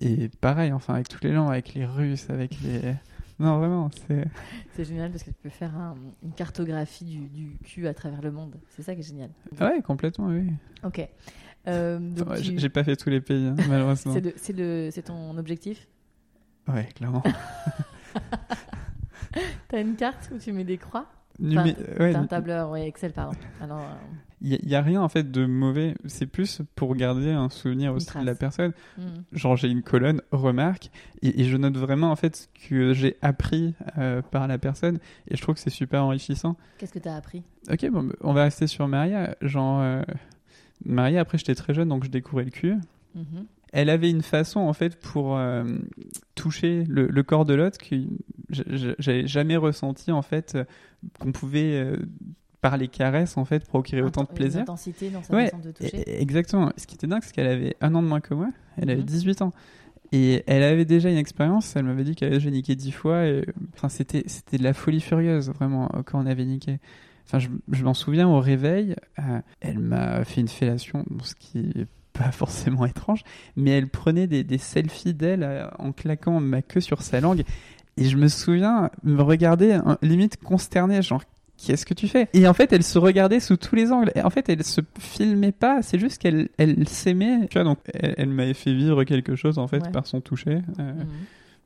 [0.00, 2.94] Et pareil, enfin, avec toutes les langues, avec les Russes, avec les.
[3.38, 4.24] Non, vraiment, c'est.
[4.74, 8.20] C'est génial parce que tu peux faire un- une cartographie du, du cul à travers
[8.22, 8.56] le monde.
[8.70, 9.30] C'est ça qui est génial.
[9.60, 10.50] Ouais, complètement, oui.
[10.84, 11.06] Ok.
[11.66, 11.98] Euh,
[12.42, 14.12] tu- j'ai- pas fait tous les pays, hein, malheureusement.
[14.12, 15.88] c'est le- c'est le- c'est ton objectif?
[16.68, 17.22] Ouais, clairement.
[19.68, 21.06] T'as une carte où tu mets des croix?
[21.40, 23.36] Numé- Enfin, ouais, T'as un tableur, ouais, Excel, pardon.
[23.60, 23.94] Alors, euh,
[24.42, 25.94] il n'y a, rien en fait de mauvais.
[26.06, 28.72] C'est plus pour garder un souvenir aussi de la personne.
[28.98, 29.24] Mhm.
[29.32, 30.90] Genre j'ai une colonne remarque
[31.22, 34.98] et, et je note vraiment en fait ce que j'ai appris euh, par la personne
[35.28, 36.56] et je trouve que c'est super enrichissant.
[36.78, 37.42] Qu'est-ce que tu as appris?
[37.70, 39.36] Ok, bon, bah, on va rester sur Maria.
[39.40, 40.02] Genre euh,
[40.84, 42.74] Maria, après j'étais très jeune donc je découvrais le cul.
[43.14, 43.46] Mhm.
[43.72, 45.64] Elle avait une façon en fait pour euh,
[46.34, 47.96] toucher le, le corps de l'autre que
[48.50, 50.56] j'avais jamais ressenti en fait
[51.18, 51.92] qu'on pouvait
[52.68, 54.62] par les caresses en fait procurer autant de plaisir.
[54.62, 56.00] intensité dans sa Ouais, façon de toucher.
[56.00, 56.72] E- Exactement.
[56.76, 58.48] Ce qui était dingue, c'est qu'elle avait un an de moins que moi.
[58.76, 59.06] Elle avait Mhm.
[59.06, 59.52] 18 ans.
[60.12, 61.74] Et elle avait déjà une expérience.
[61.76, 63.24] Elle m'avait dit qu'elle avait déjà niqué 10 fois.
[63.26, 63.44] Et...
[63.74, 66.78] Enfin, c'était, c'était de la folie furieuse, vraiment, euh, quand on avait niqué.
[67.26, 71.34] Enfin, je, je m'en souviens au réveil, euh, elle m'a fait une fellation, bon, ce
[71.34, 73.22] qui est pas forcément étrange,
[73.56, 77.42] mais elle prenait des, des selfies d'elle euh, en claquant ma queue sur sa langue.
[77.96, 81.24] Et je me souviens me regarder hein, limite consterné, genre
[81.58, 82.28] qu'est-ce que tu fais?
[82.32, 84.10] Et en fait, elle se regardait sous tous les angles.
[84.14, 85.82] Et en fait, elle se filmait pas.
[85.82, 87.46] C'est juste qu'elle elle s'aimait.
[87.48, 89.90] Tu vois, donc elle, elle m'avait fait vivre quelque chose en fait Ouais.
[89.92, 90.58] par son toucher.
[90.78, 91.06] Euh, Mhm.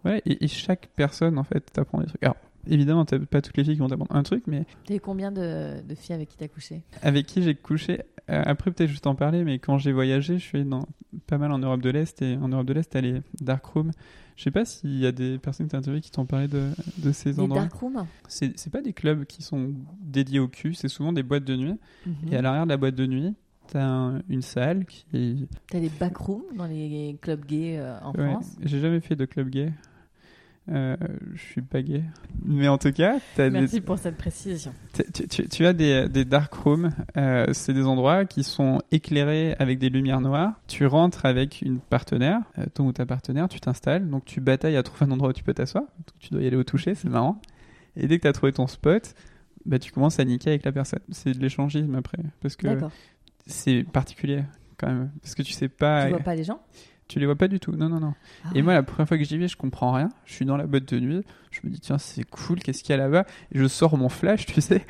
[0.04, 0.22] Ouais.
[0.26, 2.22] Et, et chaque personne en fait t'apprend des trucs.
[2.22, 2.36] Alors
[2.68, 5.30] évidemment, t'as pas toutes les filles qui vont t'apprendre un truc, mais T'as eu combien
[5.32, 6.82] de, de filles avec qui t'as couché?
[7.02, 8.00] avec qui j'ai couché?
[8.30, 10.86] euh, après, peut-être juste en parler, mais quand j'ai voyagé, je suis allé dans,
[11.26, 12.22] pas mal en Europe de l'Est.
[12.22, 13.90] Et en Europe de l'Est, t'as les dark rooms.
[14.40, 17.12] Je sais pas s'il y a des personnes que interviewées qui t'ont parlé de, de
[17.12, 17.60] ces Les endroits.
[18.26, 21.56] C'est c'est pas des clubs qui sont dédiés au cul, c'est souvent des boîtes de
[21.56, 21.74] nuit.
[22.06, 22.14] Mhm.
[22.32, 23.34] Et à l'arrière de la boîte de nuit,
[23.68, 25.46] t'as un- une salle qui.
[25.68, 28.56] T'as les backrooms dans les clubs gays euh, en Ouais, France?
[28.62, 29.74] j'ai jamais fait de club gay.
[30.70, 30.96] Euh,
[31.34, 32.04] je suis pas gay.
[32.44, 34.72] Mais en tout cas, des, Merci pour cette précision.
[34.92, 38.80] Tu, tu- tu- tu as des, des dark rooms, euh, c'est des endroits qui sont
[38.92, 40.52] éclairés avec des lumières noires.
[40.68, 44.76] Tu rentres avec une partenaire, euh, ton ou ta partenaire, tu t'installes, donc tu batailles
[44.76, 45.84] à trouver un endroit où tu peux t'asseoir.
[46.20, 47.40] Tu dois y aller au toucher, c'est marrant.
[47.96, 49.14] Et dès que tu as trouvé ton spot,
[49.66, 51.00] bah, tu commences à niquer avec la personne.
[51.10, 52.68] C'est de l'échangisme après, parce que
[53.46, 54.44] c'est particulier
[54.78, 56.60] quand même, parce que tu sais pas, Tu vois pas les gens?
[57.10, 57.72] Tu les vois pas du tout.
[57.72, 58.14] Non, non, non.
[58.44, 58.62] Ah Et ouais.
[58.62, 60.08] moi, la première fois que j'y vais, je comprends rien.
[60.24, 61.22] Je suis dans la boîte de nuit.
[61.50, 63.24] Je me dis, tiens, c'est cool, qu'est-ce qu'il y a là-bas?
[63.52, 64.86] Et je sors mon flash, tu sais.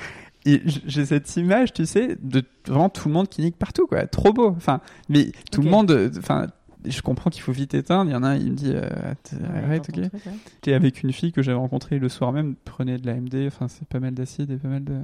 [0.47, 4.07] Et j'ai cette image, tu sais, de vraiment tout le monde qui nique partout, quoi.
[4.07, 4.49] Trop beau.
[4.57, 6.47] Enfin, mais tout le monde, euh, enfin,
[6.87, 8.11] je comprends qu'il faut vite éteindre.
[8.11, 8.81] Il y en a un, il me dit, euh,
[9.33, 10.13] Ouais, arrête, t'entends ok.
[10.15, 10.33] ouais.
[10.55, 13.47] J'étais avec une fille que j'avais rencontrée le soir même, prenait de la MD.
[13.49, 14.99] Enfin, c'est pas mal d'acide et pas mal de,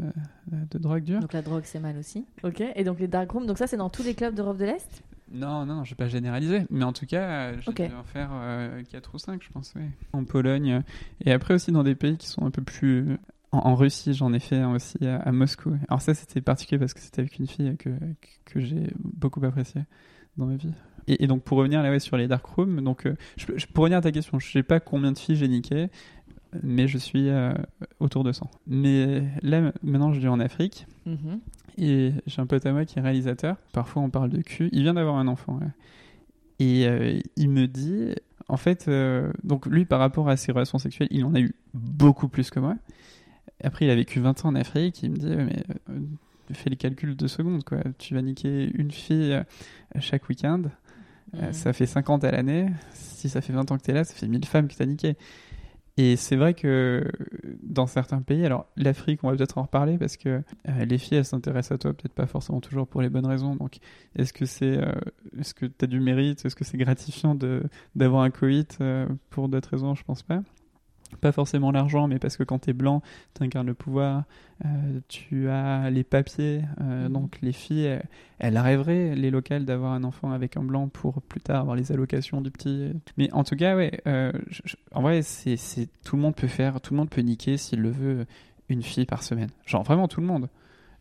[0.71, 1.21] de drogue dure.
[1.21, 2.25] Donc la drogue, c'est mal aussi.
[2.43, 2.63] Ok.
[2.75, 5.03] Et donc les dark rooms, donc ça, c'est dans tous les clubs d'Europe de l'Est?
[5.33, 7.83] Non, non, je vais pas généraliser, mais en tout cas, euh, j'ai Ok.
[7.89, 8.31] dû en faire
[8.89, 9.83] 4 ou 5, je pense, oui.
[10.13, 10.81] En Pologne, euh,
[11.25, 13.17] et après aussi dans des pays qui sont un peu plus...
[13.53, 15.77] En, en Russie, j'en ai fait un aussi à, à Moscou.
[15.89, 17.91] Alors ça, c'était particulier parce que c'était avec une fille que,
[18.45, 19.83] que, j'ai beaucoup appréciée
[20.37, 20.73] dans ma vie.
[21.09, 23.57] Et, et donc pour revenir là ouais, sur les dark rooms, donc, euh, je, peux-
[23.59, 25.89] je- pour revenir à ta question, je sais pas combien de filles j'ai niqué,
[26.63, 27.53] mais je suis euh,
[28.01, 28.51] autour de 100.
[28.67, 30.87] Mais là, maintenant, je vis en Afrique.
[31.07, 31.41] Mhm.
[31.79, 33.57] Et j'ai un pote à moi qui est réalisateur.
[33.73, 34.69] Parfois, on parle de cul.
[34.73, 35.59] Il vient d'avoir un enfant.
[35.59, 35.67] ouais.
[36.59, 38.15] Et euh, il me dit,
[38.49, 41.55] en fait, euh, donc lui, par rapport à ses relations sexuelles, il en a eu
[41.75, 42.77] beaucoup plus que moi.
[43.63, 45.03] Après, il a vécu 20 ans en Afrique.
[45.03, 45.99] Il me dit, mais euh,
[46.53, 47.79] fais les calculs de secondes, quoi.
[47.99, 49.39] Tu vas niquer une fille
[49.99, 50.63] chaque week-end.
[51.33, 51.53] Mhm.
[51.53, 52.71] ça fait 50 à l'année.
[52.93, 54.83] Si ça fait 20 ans que tu es là, ça fait 1000 femmes que tu
[54.83, 55.17] as niqué.
[55.99, 57.11] Et c'est vrai que
[57.63, 61.19] dans certains pays, alors l'Afrique, on va peut-être en reparler parce que euh, les filles,
[61.19, 63.57] elles s'intéressent à toi, peut-être pas forcément toujours pour les bonnes raisons.
[63.57, 63.79] Donc,
[64.15, 64.93] est-ce que c'est, euh,
[65.39, 66.45] est-ce que tu as du mérite?
[66.45, 67.63] Est-ce que c'est gratifiant de
[67.95, 69.95] d'avoir un coït euh, pour d'autres raisons?
[69.95, 70.43] Je pense pas.
[71.21, 73.01] Pas forcément l'argent, mais parce que quand tu es blanc,
[73.35, 74.25] tu incarnes le pouvoir,
[74.65, 74.69] euh,
[75.09, 76.63] tu as les papiers.
[76.81, 77.13] euh, Mhm.
[77.13, 78.05] Donc les filles, elles,
[78.39, 81.93] elles rêveraient, les locales, d'avoir un enfant avec un blanc pour plus tard avoir les
[81.93, 82.93] allocations du petit.
[83.17, 85.57] Mais en tout cas, ouais, euh, je- je- en vrai, c'est,
[86.05, 88.27] tout le monde peut faire, tout le monde peut niquer s'il le veut,
[88.69, 89.51] une fille par semaine.
[89.65, 90.49] Genre vraiment tout le monde.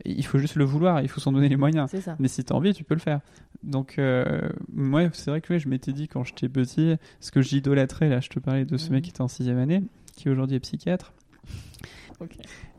[0.04, 1.90] Il faut juste le vouloir, il faut s'en donner les moyens.
[2.20, 3.22] Mais si t'as envie, tu peux le faire.
[3.64, 8.10] Donc, euh, moi, c'est vrai que je m'étais dit quand j'étais petit, ce que j'idolâtrais,
[8.10, 8.94] là, je te parlais de ce Mhm.
[8.94, 9.84] mec qui était en sixième année,
[10.16, 11.14] qui aujourd'hui est psychiatre.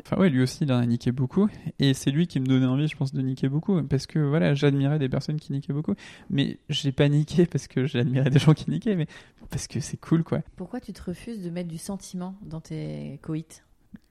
[0.02, 1.48] Enfin, ouais, lui aussi, il en a niqué beaucoup.
[1.78, 3.82] Et c'est lui qui me donnait envie, je pense, de niquer beaucoup.
[3.82, 5.94] Parce que, voilà, j'admirais des personnes qui niquaient beaucoup.
[6.30, 9.06] Mais j'ai pas niqué parce que j'admirais des gens qui niquaient, mais
[9.50, 10.40] parce que c'est cool, quoi.
[10.56, 13.62] Pourquoi tu te refuses de mettre du sentiment dans tes coïts?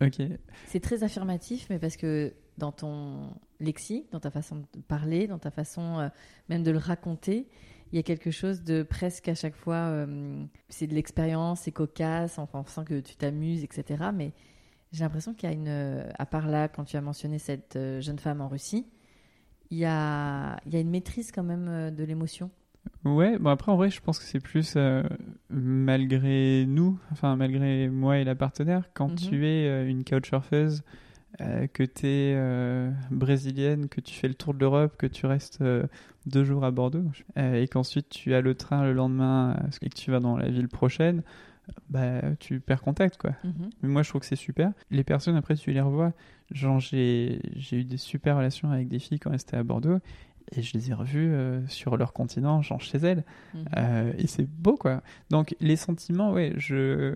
[0.02, 0.22] Ok.
[0.68, 3.30] C'est très affirmatif, mais parce que dans ton
[3.60, 6.10] lexique, dans ta façon de parler, dans ta façon euh,
[6.50, 7.48] même de le raconter,
[7.92, 11.72] il y a quelque chose de presque à chaque fois, euh, c'est de l'expérience, c'est
[11.72, 14.06] cocasse, enfin, on sent que tu t'amuses, etc.
[14.14, 14.34] Mais
[14.92, 17.78] j'ai l'impression qu'il y a une, euh, à part là, quand tu as mentionné cette
[18.00, 18.86] jeune femme en Russie,
[19.72, 22.50] il y a, il y a une maîtrise quand même de l'émotion.
[23.04, 25.02] Ouais, bon après en vrai je pense que c'est plus euh,
[25.50, 29.16] malgré nous, enfin malgré moi et la partenaire, quand Mhm.
[29.30, 30.84] tu es euh, une couchsurfeuse
[31.42, 35.26] euh, que tu es euh, brésilienne, que tu fais le tour de l'Europe, que tu
[35.26, 35.86] restes euh,
[36.26, 37.04] deux jours à Bordeaux,
[37.36, 40.70] et qu'ensuite tu as le train le lendemain et que tu vas dans la ville
[40.70, 41.24] prochaine,
[41.90, 43.32] bah, tu perds contact, quoi.
[43.44, 43.70] Mhm.
[43.82, 44.72] Mais moi, je trouve que c'est super.
[44.92, 46.14] Les personnes, après, tu les revois.
[46.52, 50.00] Genre, j'ai j'ai eu des super relations avec des filles quand elles étaient à Bordeaux.
[50.52, 51.34] Et je les ai revues
[51.68, 53.24] sur leur continent, genre chez elles.
[53.54, 53.66] Mhm.
[53.78, 55.02] Euh, et c'est beau, quoi.
[55.32, 57.16] Donc, les sentiments, ouais, je.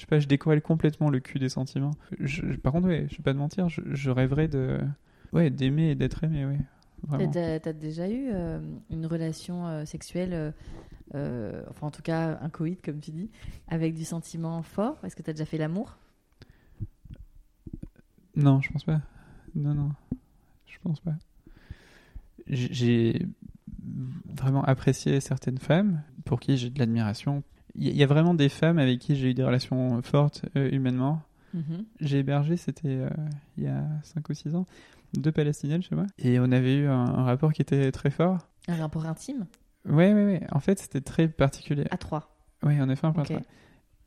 [0.00, 1.90] Je sais pas, je décorrèle complètement le cul des sentiments.
[2.20, 4.80] Je- par contre, ouais, je vais pas te mentir, je, je rêverais de.
[5.34, 6.58] Ouais, d'aimer et d'être aimé, ouais.
[7.10, 10.54] T'as t'as- t'as déjà eu euh, une relation euh, sexuelle,
[11.14, 13.30] euh, enfin en tout cas un coït comme tu dis,
[13.68, 14.96] avec du sentiment fort?
[15.04, 15.98] Est-ce que tu as déjà fait l'amour?
[18.36, 19.02] Non, je pense pas.
[19.54, 19.90] Non, non.
[20.66, 21.14] Je pense pas.
[22.46, 23.26] J'ai
[24.26, 27.42] vraiment apprécié certaines femmes pour qui j'ai de l'admiration.
[27.82, 31.22] Il y, a vraiment des femmes avec qui j'ai eu des relations fortes euh, humainement.
[31.54, 31.84] Mhm.
[32.00, 33.08] J'ai hébergé, c'était euh,
[33.56, 34.66] il y a 5 ou 6 ans,
[35.14, 36.04] deux palestiniennes chez moi.
[36.18, 38.36] Et on avait eu un, un rapport qui était très fort.
[38.68, 39.46] Un rapport intime?
[39.88, 40.42] Ouais, ouais, ouais.
[40.52, 41.84] En fait, c'était très particulier.
[41.90, 42.36] à trois?
[42.62, 43.28] Oui, on a fait un plein Ok.
[43.28, 43.40] trois.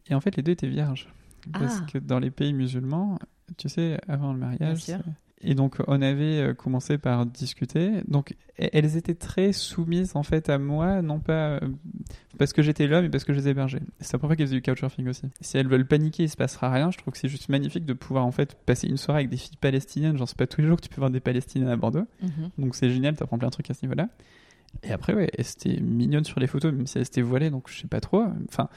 [0.08, 1.08] Et en fait, les deux étaient vierges.
[1.52, 1.86] Parce Ah.
[1.92, 3.18] que dans les pays musulmans,
[3.58, 4.86] tu sais, avant le mariage.
[5.44, 7.92] Et donc, on avait euh, commencé par discuter.
[8.08, 11.60] Donc, e- elles étaient très soumises, en fait, à moi, non pas euh,
[12.38, 13.82] parce que j'étais l'homme, mais parce que je les hébergeais.
[14.00, 15.24] C'est la première fois qu'elles faisaient du couchsurfing aussi.
[15.42, 16.92] Si elles veulent paniquer, il se passera rien.
[16.92, 19.38] Je trouve que c'est juste magnifique de pouvoir, en fait, passer une soirée avec des
[19.38, 20.18] filles palestiniennes.
[20.18, 22.08] Genre, c'est pas tous les jours que tu peux voir des palestiniennes à Bordeaux.
[22.22, 22.50] Mhm.
[22.58, 24.08] Donc c'est génial, t'apprends plein de trucs à ce niveau-là.
[24.82, 27.70] Et après, ouais, elle c'était mignonne sur les photos, même si elle était voilée, donc
[27.70, 28.26] je sais pas trop.
[28.50, 28.68] Enfin,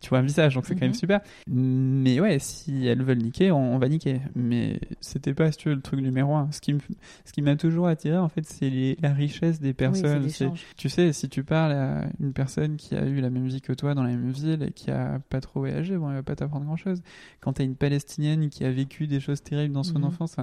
[0.00, 0.94] tu vois un visage, donc c'est quand même Mhm.
[0.96, 1.20] super.
[1.48, 4.20] Mais ouais, si elles veulent niquer, on, on va niquer.
[4.34, 6.48] Mais c'était pas, si tu veux, le truc numéro un.
[6.52, 10.28] Ce qui m'a toujours attiré, en fait, c'est la richesse des personnes.
[10.76, 13.72] Tu sais, si tu parles à une personne qui a eu la même vie que
[13.72, 16.36] toi dans la même ville et qui a pas trop voyagé, bon, elle va pas
[16.36, 17.02] t'apprendre grand chose.
[17.40, 20.04] Quand t'as une palestinienne qui a vécu des choses terribles dans son Mhm.
[20.06, 20.36] enfance,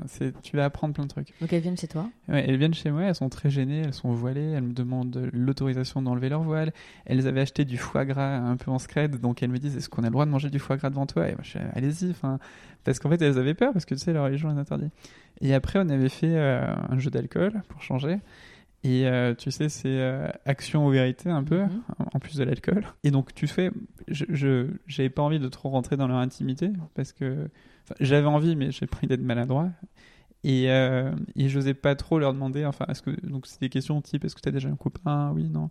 [0.43, 1.33] tu vas apprendre plein de trucs.
[1.41, 3.93] Donc elles viennent chez toi Ouais, elles viennent chez moi, elles sont très gênées, elles
[3.93, 6.71] sont voilées, elles me demandent l'autorisation d'enlever leur voile.
[7.05, 9.89] Elles avaient acheté du foie gras un peu en scred, donc elles me disent est-ce
[9.89, 11.27] qu'on a le droit de manger du foie gras devant toi?
[11.27, 12.13] Et moi je allez-y,
[12.83, 14.89] parce qu'en fait elles avaient peur parce que tu sais leur religion les interdit.
[15.41, 18.17] Et après on avait fait euh, un jeu d'alcool pour changer.
[18.85, 21.81] Et euh, tu sais, c'est euh, action ou vérité un peu, Mhm.
[22.13, 22.85] en- plus de l'alcool.
[23.03, 23.71] Et donc tu fais,
[24.07, 27.49] je, j'avais pas envie de trop rentrer dans leur intimité parce que
[27.99, 29.67] j'avais envie, mais j'ai pris d'être maladroit.
[30.45, 34.01] Et, euh, et j'osais pas trop leur demander, enfin, est-ce que donc c'est des questions
[34.01, 35.31] type est-ce que tu as déjà un copain?
[35.35, 35.69] Oui, non.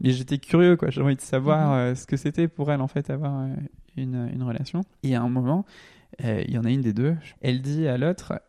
[0.00, 0.90] Mais j'étais curieux, quoi.
[0.90, 1.74] J'avais envie de savoir Mhm.
[1.74, 3.54] euh, ce que c'était pour elle en fait avoir euh,
[3.96, 4.80] une, une relation.
[5.04, 5.64] Et à un moment,
[6.24, 7.16] euh, il y en a une des deux.
[7.42, 8.40] Elle dit à l'autre.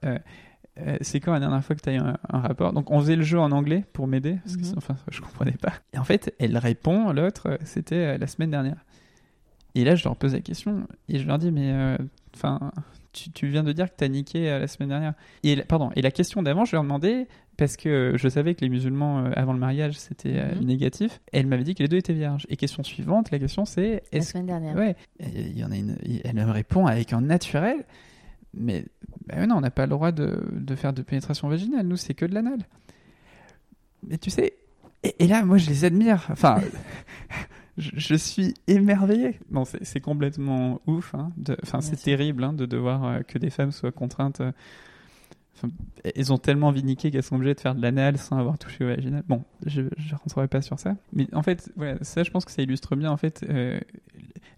[1.01, 2.71] c'est quand la dernière fois que tu as eu un, un rapport?
[2.73, 4.73] Donc on faisait le jeu en anglais pour m'aider, parce que Mhm.
[4.77, 5.73] enfin je comprenais pas.
[5.93, 8.83] Et en fait, elle répond, l'autre, c'était la semaine dernière.
[9.75, 11.97] Et là, je leur pose la question et je leur dis mais euh,
[12.35, 12.71] enfin
[13.11, 15.13] tu, tu viens de dire que t'as niqué euh, la semaine dernière.
[15.43, 15.91] Et la- pardon.
[15.95, 19.31] Et la question d'avant, je leur demandais parce que je savais que les musulmans euh,
[19.35, 20.65] avant le mariage c'était euh, Mhm.
[20.65, 21.19] négatif.
[21.33, 22.45] Elle m'avait dit que les deux étaient vierges.
[22.49, 25.97] Et question suivante, la question c'est la semaine dernière Ouais, il y en a une,
[26.23, 27.83] elle me répond avec un naturel,
[28.53, 28.85] mais
[29.27, 32.13] bah non, on n'a pas le droit de, de faire de pénétration vaginale, nous c'est
[32.13, 32.59] que de l'anal.
[34.07, 34.53] Mais tu sais,
[35.03, 36.61] et, et là moi je les admire, enfin,
[37.79, 39.39] je, je suis émerveillé.
[39.49, 41.31] Bon, c'est complètement ouf, hein,
[41.63, 44.41] enfin c'est terrible hein, de devoir euh, que des femmes soient contraintes.
[44.41, 44.51] euh,
[46.15, 48.87] elles ont tellement niquer qu'elles sont obligées de faire de l'anal sans avoir touché au
[48.87, 49.23] vaginal.
[49.27, 49.89] Bon, je ne
[50.23, 50.95] rentrerai pas sur ça.
[51.11, 53.77] Mais en fait, voilà, ça, je pense que ça illustre bien en fait euh,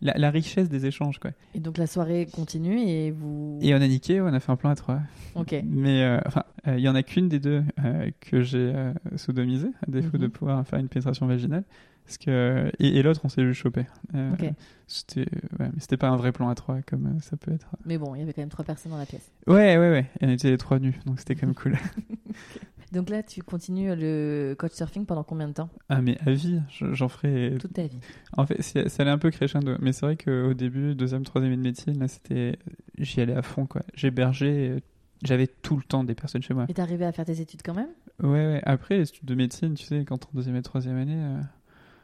[0.01, 1.17] la, la richesse des échanges.
[1.17, 1.31] Quoi.
[1.55, 3.57] Et donc la soirée continue et vous.
[3.63, 4.99] Et on a niqué, on a fait un plan à trois.
[5.33, 5.55] Ok.
[5.65, 6.19] Mais euh,
[6.67, 10.17] euh, il y en a qu'une des deux euh, que j'ai euh, sodomisé, à défaut
[10.17, 10.21] Mhm.
[10.21, 11.63] de pouvoir faire une pénétration vaginale.
[12.05, 13.85] Parce que, et, et l'autre, on s'est juste chopé.
[14.15, 14.45] Euh, Ok.
[14.87, 17.67] C'était ouais, mais c'était pas un vrai plan à trois comme euh, ça peut être.
[17.85, 19.31] Mais bon, il y avait quand même trois personnes dans la pièce.
[19.47, 20.09] Ouais, ouais, ouais.
[20.19, 21.77] Et on était les trois nus, donc c'était quand même cool.
[22.91, 25.69] Donc là, tu continues le couchsurfing pendant combien de temps?
[25.87, 27.97] Ah, mais à vie, je- j'en ferai Toute ta vie.
[28.35, 29.75] En fait, ça allait un peu crescendo.
[29.79, 32.59] Mais c'est vrai qu'au début, deuxième, troisième année de médecine, là, c'était,
[32.97, 33.81] j'y allais à fond, quoi.
[33.93, 34.79] J'hébergeais, euh,
[35.23, 36.65] j'avais tout le temps des personnes chez moi.
[36.67, 37.91] Et t'arrivais à faire tes études quand même?
[38.21, 38.61] Ouais, ouais.
[38.65, 41.39] Après, les études de médecine, tu sais, quand en deuxième et troisième année, euh,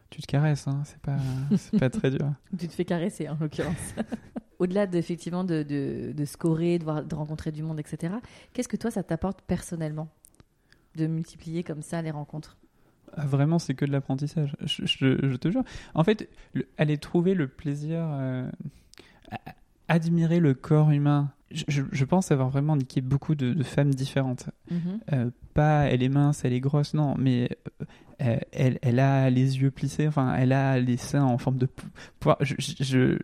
[0.10, 0.82] tu te caresses, hein.
[0.86, 1.18] C'est pas,
[1.58, 2.34] c'est pas très dur.
[2.58, 3.94] Tu te fais caresser, en l'occurrence.
[4.60, 8.14] Au-delà de, effectivement de, de, de scorer, de, voir- de rencontrer du monde, etc.,
[8.54, 10.10] qu'est-ce que toi, ça t'apporte personnellement
[10.96, 12.58] de multiplier comme ça les rencontres?
[13.16, 14.56] Ah, Vraiment, c'est que de l'apprentissage.
[14.62, 15.64] Je, je- je te jure.
[15.94, 18.50] En fait, le- aller trouver le plaisir, euh,
[19.32, 19.38] à-
[19.90, 21.32] admirer le corps humain.
[21.52, 24.50] Je, pense avoir vraiment niqué beaucoup de, de femmes différentes.
[24.70, 25.00] Mhm.
[25.14, 27.50] Euh, pas elle est mince, elle est grosse, non, mais
[28.22, 31.66] euh, elle, elle a les yeux plissés, enfin, elle a les seins en forme de
[31.68, 31.88] pou-
[32.20, 32.38] poire.
[32.42, 33.18] Je, je- je-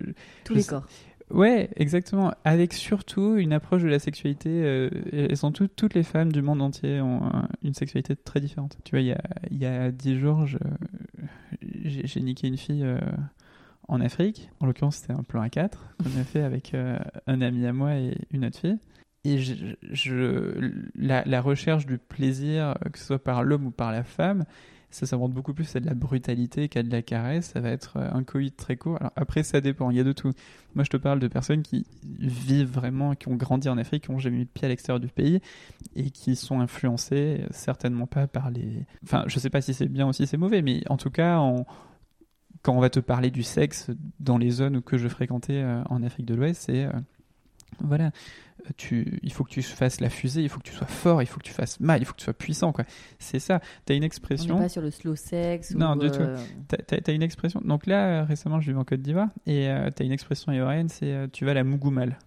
[0.45, 0.85] Tous les corps.
[1.31, 2.31] Ouais, exactement.
[2.43, 4.49] Avec surtout une approche de la sexualité.
[4.51, 8.39] euh, elles sont toutes, toutes les femmes du monde entier ont un- une sexualité très
[8.39, 8.77] différente.
[8.83, 10.45] Tu vois, il y a, il y a 10 jours,
[11.61, 12.99] j'ai niqué une fille euh,
[13.87, 14.49] en Afrique.
[14.59, 17.73] En l'occurrence, c'était un plan à 4 qu'on a fait avec euh, un ami à
[17.73, 18.79] moi et une autre fille.
[19.25, 24.43] Et je, la, recherche du plaisir, que ce soit par l'homme ou par la femme,
[24.93, 27.51] ça s'invente beaucoup plus à de la brutalité qu'à de la caresse.
[27.53, 28.97] Ça va être euh, un coït très court.
[28.99, 29.89] Alors après, ça dépend.
[29.89, 30.31] Il y a de tout.
[30.75, 34.11] Moi, je te parle de personnes qui vivent vraiment, qui ont grandi en Afrique, qui
[34.11, 35.39] ont jamais mis le pied à l'extérieur du pays
[35.95, 38.85] et qui sont influencées euh, certainement pas par les.
[39.03, 41.37] Enfin, je sais pas si c'est bien ou si c'est mauvais, mais en tout cas,
[41.37, 41.65] en-
[42.63, 46.01] quand on va te parler du sexe dans les zones que je fréquentais euh, en
[46.01, 46.91] Afrique de l'Ouest, c'est euh,
[47.81, 48.05] voilà,
[48.65, 51.21] euh, tu, il faut que tu fasses la fusée, il faut que tu sois fort,
[51.21, 52.85] il faut que tu fasses mal, il faut que tu sois puissant, quoi.
[53.19, 53.59] C'est ça.
[53.85, 54.57] T'as une On expression.
[54.57, 55.75] pas sur le slow sex.
[55.75, 56.19] Non, ou, du tout.
[56.21, 56.37] euh,
[56.67, 57.61] T'as- T'as t'as une expression.
[57.65, 61.11] Donc là, récemment, je vais en Côte d'Ivoire et euh, t'as une expression ivoirienne, c'est
[61.11, 62.17] euh, tu vas la mougou mal.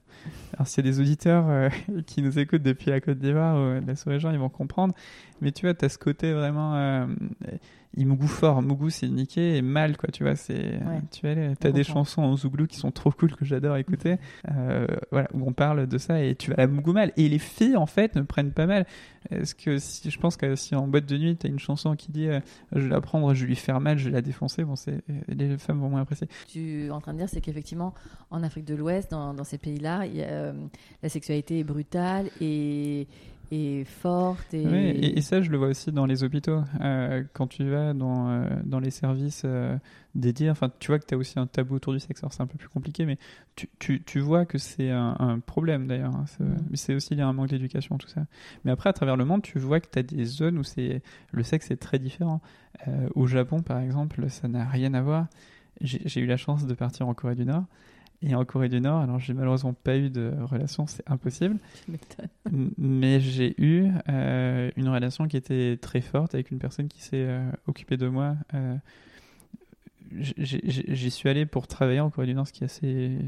[0.55, 1.71] Alors, s'il y a des auditeurs
[2.07, 4.95] qui nous écoutent depuis la Côte d'Ivoire ou de la sous-région, ils vont comprendre.
[5.41, 7.07] Mais tu vois, t'as ce côté vraiment.
[7.95, 8.63] Il mougou fort.
[8.63, 10.11] Mougou, c'est niqué et mal, quoi.
[10.11, 10.81] Tu vois, c'est.
[11.11, 14.17] Tu vois, t'as des chansons en zouglou qui sont trop cool que j'adore écouter.
[14.51, 17.13] Euh, voilà, où on parle de ça et tu vas la mougou mal.
[17.17, 18.87] Et les filles, en fait, ne prennent pas mal.
[19.31, 22.13] Est-ce que si je pense que si en boîte de nuit, t'as une chanson qui
[22.13, 22.41] dit euh,
[22.73, 25.03] je vais la prendre, je vais lui faire mal, je vais la défoncer, bon, c'est
[25.29, 26.29] les femmes vont moins apprécier.
[26.49, 27.95] tu es en train de dire, c'est qu'effectivement,
[28.31, 30.53] en Afrique de l'Ouest, dans, dans ces pays-là, il y a, euh,
[31.03, 33.07] la sexualité est brutale et,
[33.51, 34.53] et forte.
[34.55, 34.67] Et...
[34.67, 36.63] Oui, et, et ça, je le vois aussi dans les hôpitaux.
[36.81, 39.77] Euh, quand tu vas dans, euh, dans les services euh,
[40.15, 42.23] dédiés, enfin, tu vois que tu as aussi un tabou autour du sexe.
[42.23, 43.19] Alors, c'est un peu plus compliqué, mais
[43.55, 46.15] tu, tu, tu vois que c'est un, un problème d'ailleurs.
[46.15, 46.25] hein.
[46.27, 46.45] C'est-.
[46.71, 48.27] Mais c'est aussi lié à un manque d'éducation, tout ça.
[48.65, 51.03] Mais après, à travers le monde, tu vois que tu as des zones où c'est
[51.33, 52.41] le sexe est très différent.
[53.15, 55.29] Au Japon, par exemple, ça n'a rien à voir.
[55.81, 57.65] J'ai eu la chance de partir en Corée du Nord.
[58.23, 61.59] Et en Corée du Nord, alors j'ai malheureusement pas eu de relation, c'est impossible.
[62.79, 67.17] Mais j'ai eu euh, une relation qui était très forte avec une personne qui s'est
[67.27, 68.37] euh, occupée de moi.
[68.55, 68.77] Euh,
[70.39, 73.19] J'y suis allé pour travailler en Corée du Nord, ce qui est assez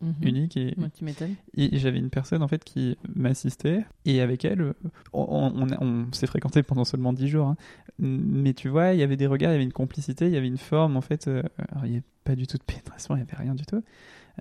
[0.00, 0.14] Mhm.
[0.22, 0.56] unique.
[0.56, 1.34] Et, Ouais, tu m'étonnes.
[1.56, 3.84] et j'avais une personne en fait qui m'assistait.
[4.04, 4.74] Et avec elle,
[5.12, 5.22] on,
[5.54, 7.46] on- on- on s'est fréquenté pendant seulement 10 jours.
[7.46, 7.56] hein.
[8.00, 10.36] Mais tu vois, il y avait des regards, il y avait une complicité, il y
[10.36, 11.28] avait une forme en fait.
[11.28, 13.64] euh, alors, il n'y avait pas du tout de pénétration, il n'y avait rien du
[13.64, 13.82] tout.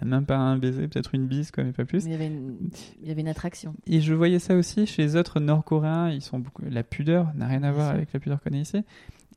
[0.02, 2.06] Même pas un baiser, peut-être une bise, quoi, mais pas plus.
[2.06, 2.56] Mais il y avait une,
[3.02, 3.76] il y avait une attraction.
[3.86, 6.10] Et je voyais ça aussi chez les autres Nord-Coréens.
[6.10, 6.64] Ils sont beaucoup...
[6.70, 8.82] La pudeur n'a rien à voir avec la pudeur qu'on a ici.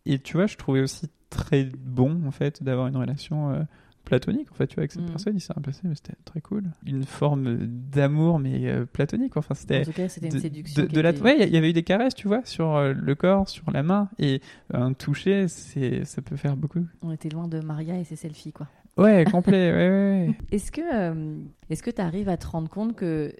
[0.06, 3.62] Et tu vois, je trouvais aussi très bon en fait d'avoir une relation euh,
[4.04, 4.68] platonique en fait.
[4.68, 5.10] Tu vois, avec cette Mhm.
[5.10, 6.64] personne, il s'est passé, mais c'était très cool.
[6.86, 9.36] Une forme d'amour, mais euh, platonique.
[9.36, 10.82] Enfin, En c'était tout cas, c'était de, une séduction.
[10.82, 11.10] de- de la.
[11.10, 13.70] était- Ouais, il y avait eu des caresses, tu vois, sur euh, le corps, sur
[13.72, 14.40] la main, et
[14.72, 16.86] un toucher, c'est ça peut faire beaucoup.
[17.02, 18.68] On était loin de Maria et ses selfies, quoi.
[18.96, 19.72] Ouais, complet.
[19.72, 20.38] ouais, ouais.
[20.50, 23.34] Est-ce que euh, que tu arrives à te rendre compte que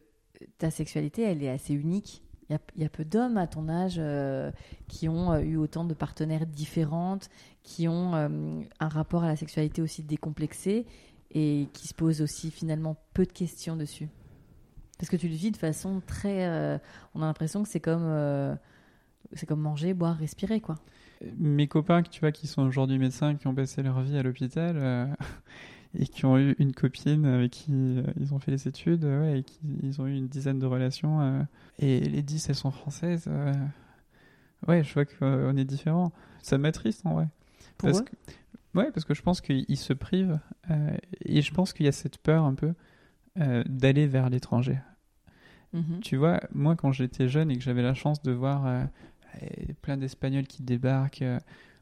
[0.59, 2.23] ta sexualité, elle est assez unique?
[2.49, 4.53] Il y, a, peu d'hommes à ton âge euh,
[4.87, 7.29] qui ont euh, eu autant de partenaires différentes,
[7.65, 10.87] qui ont un rapport à la sexualité aussi décomplexé
[11.33, 14.09] et qui se posent aussi finalement peu de questions dessus?
[14.97, 16.79] Parce que tu le vis de façon très...
[17.17, 18.57] on a l'impression que c'est comme,
[19.33, 20.77] c'est comme manger, boire, respirer, quoi.
[21.39, 24.77] Mes copains tu vois qui sont aujourd'hui médecins qui ont passé leur vie à l'hôpital
[24.77, 25.07] euh,
[25.99, 29.41] et qui ont eu une copine avec qui euh, ils ont fait les études ouais,
[29.41, 31.43] et qui ils ont eu une dizaine de relations euh,
[31.79, 33.29] et les dix elles sont françaises
[34.69, 36.13] ouais je vois qu'on est différents.
[36.43, 37.29] Ça m'attriste en vrai.
[37.79, 40.39] Pour parce eux que, ouais parce que je pense qu'ils se privent
[41.25, 42.75] et je pense qu'il y a cette peur un peu
[43.67, 44.79] d'aller vers l'étranger.
[45.73, 46.01] Mhm.
[46.01, 48.85] tu vois, moi quand j'étais jeune et que j'avais la chance de voir euh,
[49.83, 51.39] plein d'Espagnols qui débarquent, euh,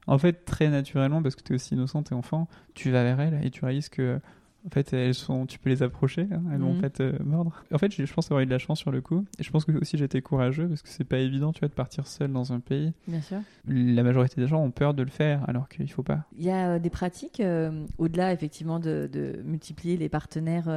[0.07, 3.21] en fait très naturellement, parce que tu es aussi innocent, t'es enfant, tu vas vers
[3.21, 4.21] elles et tu réalises que
[4.67, 6.81] en fait elles sont, tu peux les approcher, hein, elles vont Mhm.
[6.81, 7.63] pas te mordre.
[7.73, 9.65] En fait, je pense avoir eu de la chance sur le coup, et je pense
[9.67, 12.53] que aussi j'étais courageux parce que c'est pas évident, tu vois, de partir seul dans
[12.53, 12.93] un pays.
[13.07, 13.41] Bien sûr.
[13.67, 16.25] La majorité des gens ont peur de le faire, alors qu'il faut pas.
[16.39, 20.69] Il y a euh, des pratiques, euh, au-delà effectivement de, de multiplier les partenaires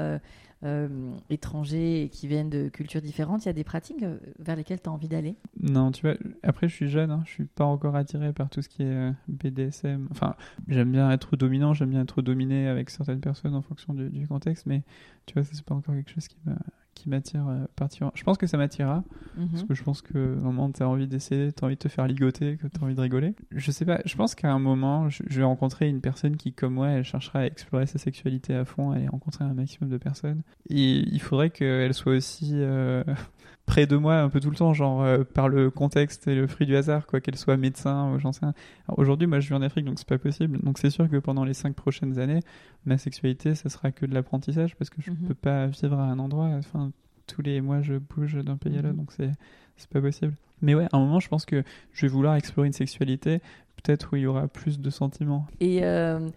[1.29, 4.81] étrangers et qui viennent de cultures différentes, il y a des pratiques euh, vers lesquelles
[4.81, 5.35] tu as envie d'aller?
[5.61, 8.61] Non, tu vois, après je suis jeune, hein, je suis pas encore attiré par tout
[8.61, 10.07] ce qui est euh, BDSM.
[10.11, 10.35] Enfin,
[10.67, 14.27] j'aime bien être dominant, j'aime bien être dominé avec certaines personnes en fonction du, du
[14.27, 14.83] contexte, mais
[15.25, 16.57] tu vois, c'est pas encore quelque chose qui m'a-
[16.97, 18.13] qui m'attire euh, particulièrement.
[18.15, 19.03] Je pense que ça m'attirera,
[19.35, 19.67] parce Mhm.
[19.67, 21.79] que je pense que au moment où tu as envie d'essayer, tu as envie de
[21.79, 23.35] te faire ligoter, que tu as envie de rigoler.
[23.51, 26.73] Je sais pas, je pense qu'à un moment, je, vais rencontrer une personne qui, comme
[26.73, 30.41] moi, elle cherchera à explorer sa sexualité à fond, aller rencontrer un maximum de personnes.
[30.69, 33.03] Et il faudrait qu'elle soit aussi euh,
[33.65, 36.47] près de moi un peu tout le temps, genre euh, par le contexte et le
[36.47, 38.53] fruit du hasard, quoi, qu'elle soit médecin ou j'en sais rien.
[38.95, 40.59] Aujourd'hui, moi, je vis en Afrique, donc c'est pas possible.
[40.63, 42.39] Donc c'est sûr que pendant les cinq prochaines années,
[42.85, 45.17] ma sexualité, ça sera que de l'apprentissage parce que je Mhm.
[45.27, 46.45] peux pas vivre à un endroit.
[46.57, 46.86] Enfin,
[47.27, 48.97] tous les mois, je bouge d'un pays à l'autre, Mhm.
[48.97, 49.31] donc c'est
[49.75, 50.33] c'est pas possible.
[50.61, 51.63] Mais ouais, à un moment, je pense que
[51.93, 53.39] je vais vouloir explorer une sexualité,
[53.83, 55.45] peut-être où il y aura plus de sentiments.
[55.59, 56.27] Et euh,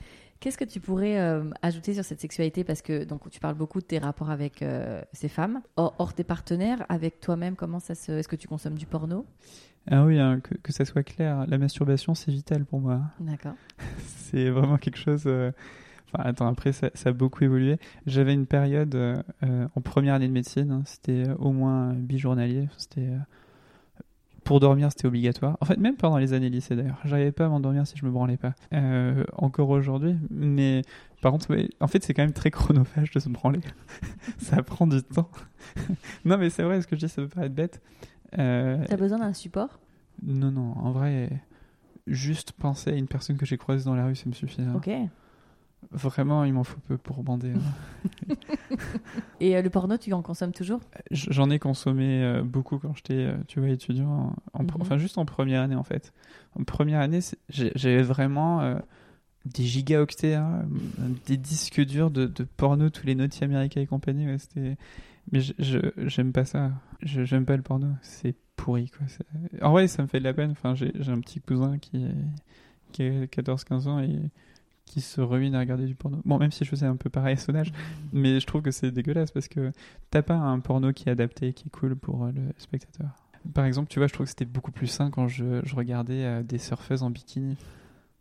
[0.40, 2.62] qu'est-ce que tu pourrais euh, ajouter sur cette sexualité?
[2.62, 6.12] Parce que donc tu parles beaucoup de tes rapports avec euh, ces femmes, hors, hors
[6.12, 7.56] tes partenaires, avec toi-même.
[7.56, 9.24] Comment ça se Est-ce que tu consommes du porno?
[9.90, 13.00] Ah oui, hein, que, que ça soit clair, la masturbation, c'est vital pour moi.
[13.20, 13.54] D'accord.
[14.04, 15.26] c'est vraiment quelque chose.
[16.12, 17.78] Enfin, attends, après, ça, ça a beaucoup évolué.
[18.06, 21.92] J'avais une période euh, euh, en première année de médecine, hein, c'était euh, au moins
[21.94, 22.68] bijournalier.
[22.76, 23.02] C'était.
[23.08, 23.18] euh,
[24.42, 25.56] pour dormir, c'était obligatoire.
[25.60, 26.98] En fait, même pendant les années lycée d'ailleurs.
[27.04, 28.54] J'arrivais pas à m'endormir si je me branlais pas.
[28.72, 30.16] Euh, encore aujourd'hui.
[30.30, 30.82] Mais
[31.20, 33.60] par contre, ouais, en fait, c'est quand même très chronophage de se branler.
[34.38, 35.30] ça prend du temps.
[36.24, 37.80] non, mais c'est vrai, ce que je dis, ça peut paraître bête.
[38.32, 39.78] T'as besoin d'un support?
[40.22, 41.30] Non, non, en vrai,
[42.08, 44.62] juste penser à une personne que j'ai croisée dans la rue, ça me suffit.
[44.62, 44.72] hein.
[44.74, 44.90] Ok.
[45.92, 47.52] Vraiment, il m'en faut peu pour bander.
[47.52, 48.34] hein.
[49.40, 50.80] Et euh, le porno, tu en consommes toujours?
[51.10, 54.82] J'en ai consommé euh, beaucoup quand j'étais, euh, tu vois, étudiant, en, en pre- Mhm.
[54.82, 56.12] enfin juste en première année en fait.
[56.58, 58.76] En première année, j'avais vraiment
[59.46, 60.66] des gigaoctets, hein,
[61.26, 64.26] des disques durs de, de porno, tous les Naughty America et compagnie.
[64.26, 64.76] ouais, c'était...
[65.32, 65.78] Mais je- je-
[66.08, 66.72] j'aime pas ça.
[67.02, 67.88] J'aime pas le porno.
[68.02, 69.06] C'est pourri quoi.
[69.62, 70.50] En vrai, ça me fait de la peine.
[70.50, 72.14] Enfin, j'ai j'ai un petit cousin qui, est-
[72.92, 74.18] qui a 14-15 ans et
[74.90, 76.18] qui se ruine à regarder du porno.
[76.24, 77.72] Bon, même si je faisais un peu pareil à son âge,
[78.12, 79.70] mais je trouve que c'est dégueulasse parce que
[80.10, 83.10] t'as pas un porno qui est adapté, qui est cool pour euh, le spectateur.
[83.54, 86.24] Par exemple, tu vois, je trouve que c'était beaucoup plus sain quand je, je regardais
[86.24, 87.56] euh, des surfeuses en bikini.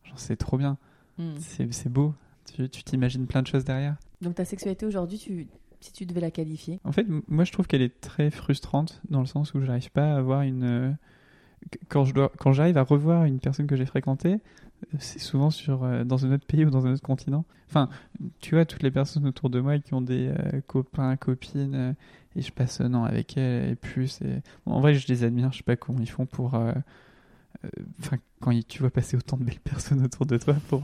[0.04, 0.78] Genre, c'est trop bien.
[1.18, 1.32] Hmm.
[1.40, 2.14] C'est beau.
[2.56, 3.96] Tu t'imagines plein de choses derrière.
[4.22, 5.48] Donc ta sexualité aujourd'hui, tu,
[5.80, 6.80] si tu devais la qualifier?
[6.84, 10.14] En fait, moi, je trouve qu'elle est très frustrante dans le sens où j'arrive pas
[10.14, 10.64] à avoir une.
[10.64, 10.92] euh,
[11.72, 14.40] qu- Quand je dois, quand j'arrive à revoir une personne que j'ai fréquentée,
[15.00, 17.46] c'est souvent sur euh, dans un autre pays ou dans un autre continent.
[17.70, 17.90] Enfin,
[18.40, 21.94] tu vois, toutes les personnes autour de moi qui ont des euh, copains, copines, euh,
[22.36, 24.22] et je passe un an avec elles et plus.
[24.22, 24.42] Et...
[24.66, 25.52] Bon, en vrai, je les admire.
[25.52, 26.54] Je sais pas comment ils font pour.
[28.00, 30.84] Enfin, quand tu vois passer autant de belles personnes autour de toi pour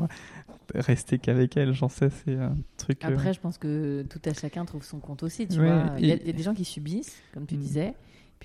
[0.73, 3.03] rester qu'avec elles, j'en sais, c'est un truc.
[3.03, 5.47] Après, je pense que tout à chacun trouve son compte aussi.
[5.47, 7.45] Tu Ouais, vois, il y, a, et- il y a des gens qui subissent, comme
[7.45, 7.59] tu Mm.
[7.59, 7.93] disais,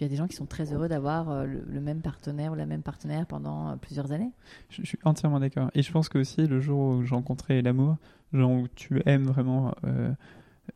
[0.01, 2.01] puis il y a des gens qui sont très heureux d'avoir euh, le, le même
[2.01, 4.31] partenaire ou la même partenaire pendant euh, plusieurs années.
[4.71, 5.71] Je, je suis entièrement d'accord.
[5.75, 7.99] Et je pense que aussi le jour où j'ai rencontré l'amour,
[8.33, 10.11] genre où tu aimes vraiment euh,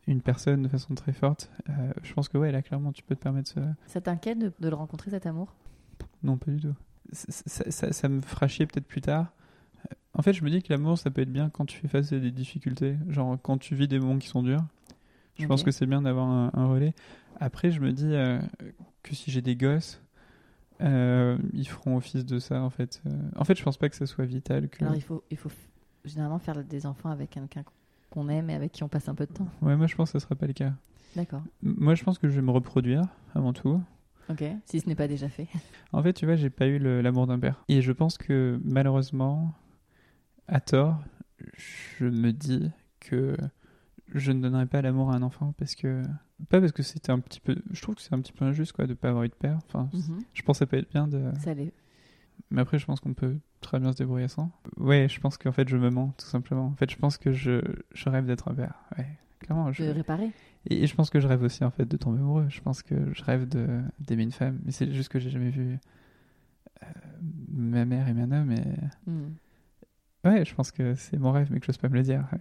[0.07, 1.73] une personne de façon très forte, euh,
[2.03, 3.61] je pense que ouais, là clairement tu peux te permettre ce...
[3.87, 5.55] Ça t'inquiète de, de le rencontrer cet amour?
[6.23, 6.75] Non, pas du tout.
[7.13, 9.29] Ça, ça- ça me fera chier peut-être plus tard.
[10.13, 12.13] En fait, je me dis que l'amour, ça peut être bien quand tu fais face
[12.13, 12.97] à des difficultés.
[13.09, 14.63] Genre quand tu vis des moments qui sont durs.
[15.39, 16.93] Je pense que c'est bien d'avoir un, un relais.
[17.41, 18.39] Après, je me dis euh,
[19.05, 20.03] que si j'ai des gosses,
[20.81, 23.01] euh, ils feront office de ça en fait.
[23.07, 24.69] Euh, en fait, je pense pas que ça soit vital.
[24.69, 24.85] Que...
[24.85, 25.51] Alors il faut, il faut
[26.05, 27.63] généralement faire des enfants avec quelqu'un
[28.11, 29.47] qu'on aime et avec qui on passe un peu de temps.
[29.63, 30.73] Ouais, moi je pense que ce sera pas le cas.
[31.17, 31.43] D'accord.
[31.63, 33.81] Moi, je pense que je vais me reproduire avant tout.
[34.29, 34.43] Ok.
[34.65, 35.47] Si ce n'est pas déjà fait.
[35.93, 37.63] En fait, tu vois, j'ai pas eu l'amour d'un père.
[37.69, 39.55] Et je pense que malheureusement,
[40.49, 40.99] à tort,
[41.57, 43.37] je me dis que
[44.13, 46.03] je ne donnerai pas l'amour à un enfant parce que.
[46.49, 47.57] Pas parce que c'était un petit peu.
[47.71, 49.59] Je trouve que c'est un petit peu injuste, quoi, de pas avoir eu de père.
[49.67, 50.21] Enfin, Mhm.
[50.33, 51.31] je ça peut être bien de.
[51.41, 51.55] Ça.
[52.51, 54.51] Mais après, je pense qu'on peut très bien se débrouiller sans.
[54.77, 56.67] Ouais, je pense qu'en fait, je me mens, tout simplement.
[56.67, 57.61] En fait, je pense que je,
[57.93, 58.75] je rêve d'être un père.
[58.99, 59.07] Ouais,
[59.39, 59.73] clairement.
[59.73, 59.85] Je...
[59.85, 60.31] De réparer.
[60.69, 62.47] Et je pense que je rêve aussi en fait de tomber amoureux.
[62.49, 64.59] Je pense que je rêve de d'aimer une femme.
[64.65, 65.79] Mais c'est juste que j'ai jamais vu
[66.83, 66.87] euh,
[67.53, 68.51] ma mère et mon homme.
[68.53, 68.65] Et.
[70.25, 72.25] Ouais, je pense que c'est mon rêve, mais que j'ose pas me le dire.
[72.33, 72.39] ouais.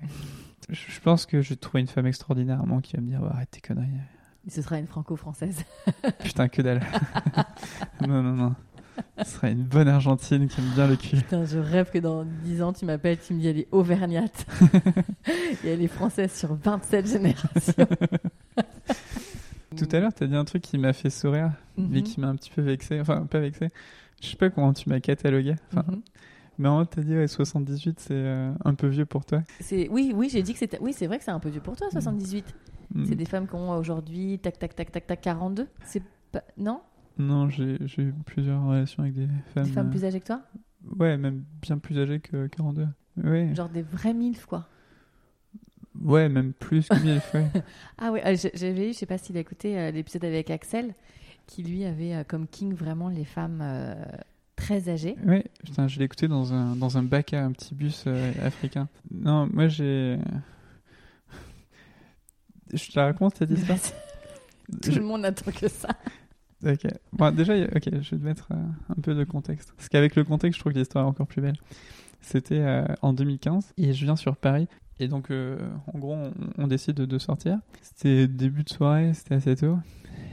[0.70, 3.02] Je je pense que je vais trouver une femme extraordinaire, à un moment qui va
[3.02, 3.90] me dire oh, arrête tes conneries.
[4.48, 5.64] Et Ce sera une franco-française.
[6.24, 6.82] Putain que dalle.
[8.08, 8.56] non non non.
[9.18, 11.18] Ce serait une bonne argentine qui aime bien le cul.
[11.18, 14.46] Putain, je rêve que dans 10 ans, tu m'appelles, tu me dis elle est auvergnate.
[15.64, 17.88] et elle est française sur 27 générations.
[19.76, 22.04] Tout à l'heure, t'as dit un truc qui m'a fait sourire, mais Mhm.
[22.04, 23.00] qui m'a un petit peu vexé.
[23.02, 23.70] Enfin, pas vexé.
[24.22, 25.56] Je sais pas comment tu m'as catalogué.
[25.72, 26.02] Enfin, Mhm.
[26.60, 29.42] Mais en fait, t'as dit ouais, 78, c'est euh, un peu vieux pour toi.
[29.60, 31.62] C'est oui, oui, j'ai dit que c'était oui, c'est vrai que c'est un peu vieux
[31.62, 32.46] pour toi 78.
[32.94, 33.06] Mm.
[33.06, 35.68] C'est des femmes qui ont aujourd'hui tac tac tac tac tac 42.
[35.84, 36.82] C'est pas non?
[37.18, 39.66] Non, j'ai eu plusieurs relations avec des femmes.
[39.66, 40.42] Des femmes euh, plus âgées que toi?
[41.00, 42.88] Ouais, même bien plus âgées que 42.
[43.24, 44.68] Ouais, Genre des vraies milfs quoi.
[46.02, 47.42] ouais même plus que mille fois.
[47.98, 50.94] Ah ouais, euh, j'avais eu, je sais pas s'il a écouté euh, l'épisode avec Axel
[51.46, 53.96] qui lui avait euh, comme king vraiment les femmes euh,
[54.56, 55.16] très âgées.
[55.26, 58.32] Ouais, putain, je l'ai écouté dans un, dans un bac à un petit bus euh,
[58.44, 58.88] africain.
[59.12, 60.18] Non, moi j'ai.
[62.74, 63.78] Je te la raconte cette histoire?
[64.82, 65.90] Tout Je- le monde n'attend que ça.
[66.66, 66.88] Ok.
[67.12, 68.56] Bon, déjà, ok, je vais te mettre euh,
[68.90, 69.74] un peu de contexte.
[69.76, 71.58] Parce qu'avec le contexte, je trouve que l'histoire est encore plus belle.
[72.22, 74.68] C'était euh, en 2015 et je viens sur Paris.
[75.00, 77.60] Et donc, en gros, on, on décide de, de sortir.
[77.82, 79.78] C'était début de soirée, c'était assez tôt.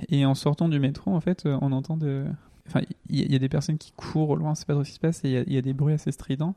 [0.08, 2.26] Et en sortant du métro, en fait, on entend de.
[2.70, 4.74] Enfin, il y, a- il y a des personnes qui courent au loin, c'est pas
[4.74, 6.12] trop ce qui se passe, et il y a- il y, a des bruits assez
[6.12, 6.54] stridents.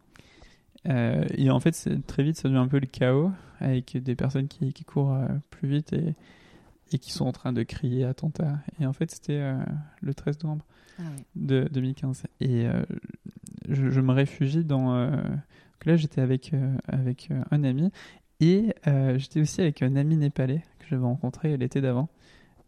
[0.87, 4.47] Euh, et en fait, très vite, ça devient un peu le chaos, avec des personnes
[4.47, 6.13] qui, qui courent euh, plus vite et,
[6.91, 8.59] et qui sont en train de crier attentat.
[8.79, 9.57] Et en fait, c'était euh,
[10.01, 10.65] le 13 novembre
[10.99, 11.23] Ah oui.
[11.35, 12.23] de 2015.
[12.41, 12.67] Et
[13.69, 15.07] je, je me réfugie dans.
[15.09, 16.51] donc là, j'étais avec,
[16.87, 17.91] avec un ami
[18.41, 18.75] et
[19.17, 22.09] j'étais aussi avec un ami népalais que j'avais rencontré l'été d'avant,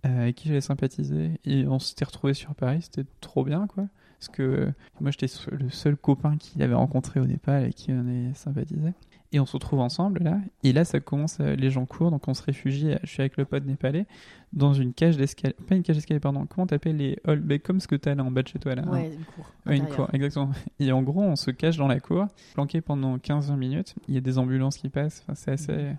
[0.06, 1.32] avec qui j'avais sympathisé.
[1.46, 3.86] Et on s'était retrouvés sur Paris, c'était trop bien, quoi.
[4.20, 7.92] Parce que euh, moi, j'étais le seul copain qu'il avait rencontré au Népal et qui
[7.94, 8.94] en est sympathisé.
[9.32, 10.40] Et on se retrouve ensemble là.
[10.64, 12.92] Et là, ça commence, euh, les gens courent, donc on se réfugie.
[12.94, 14.06] euh, Je suis avec le pote népalais
[14.54, 15.56] dans une cage d'escalier.
[15.68, 16.46] Pas une cage d'escalier, pardon.
[16.48, 17.42] Comment t'appelles les halls?
[17.44, 18.84] Mais Comme ce que t'as là en bas de chez toi là.
[18.88, 18.92] hein.
[18.92, 19.52] Ouais, une cour.
[19.66, 20.52] Ouais, une cour, exactement.
[20.80, 23.96] Et en gros, on se cache dans la cour, planqué pendant 15-20 minutes.
[24.08, 25.22] Il y a des ambulances qui passent.
[25.24, 25.92] Enfin, c'est assez,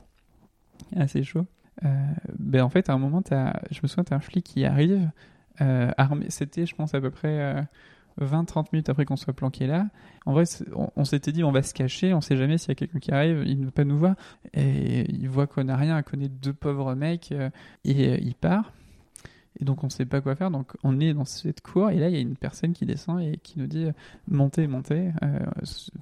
[0.97, 1.45] assez chaud.
[1.85, 1.89] Euh,
[2.39, 5.11] ben en fait, à un moment, t'as- je me souviens, t'as un flic qui arrive,
[5.61, 6.27] euh, armé.
[6.31, 7.63] C'était, je pense, à peu près euh,
[8.21, 9.87] 20-30 minutes après qu'on soit planqué là.
[10.25, 12.15] En vrai, on, on s'était dit, on va se cacher.
[12.15, 14.15] On sait jamais s'il y a quelqu'un qui arrive, il ne veut pas nous voir.
[14.55, 17.31] Et il voit qu'on n'a rien, qu'on est deux pauvres mecs.
[17.33, 17.51] euh,
[17.85, 18.73] et euh, il part.
[19.61, 22.09] Et donc on sait pas quoi faire, donc on est dans cette cour et là
[22.09, 23.87] il y a une personne qui descend et qui nous dit
[24.29, 25.39] montez, montez, euh,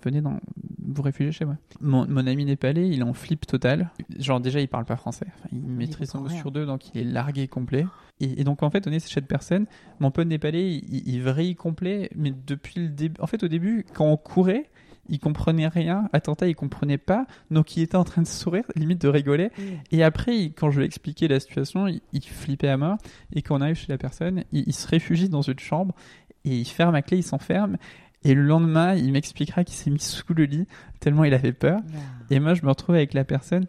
[0.03, 0.41] venez dans,
[0.87, 1.57] vous réfugier chez moi.
[1.81, 3.91] Mon, mon ami népalais, il est en flip total.
[4.19, 7.01] Genre déjà il parle pas français, Enfin, il maîtrise un mot sur deux, donc il
[7.01, 7.87] est largué complet.
[8.21, 9.67] Et, et donc en fait on est chez cette personne,
[10.01, 13.87] mon pote népalais il, il vrille complet, mais depuis le début, en fait au début
[13.93, 14.69] quand on courait,
[15.09, 19.01] il comprenait rien, attentat il comprenait pas, donc il était en train de sourire, limite
[19.03, 19.51] de rigoler.
[19.59, 19.63] Mm.
[19.93, 22.99] Et après, il- quand je lui ai expliqué la situation, il, il flippait à mort.
[23.33, 25.95] Et quand on arrive chez la personne, il, il se réfugie dans une chambre
[26.45, 27.77] et il ferme la clé, il s'enferme.
[28.27, 30.67] Et le lendemain, il m'expliquera qu'il s'est mis sous le lit
[31.01, 31.81] tellement il avait peur.
[32.31, 33.67] Et moi, je me retrouve avec la personne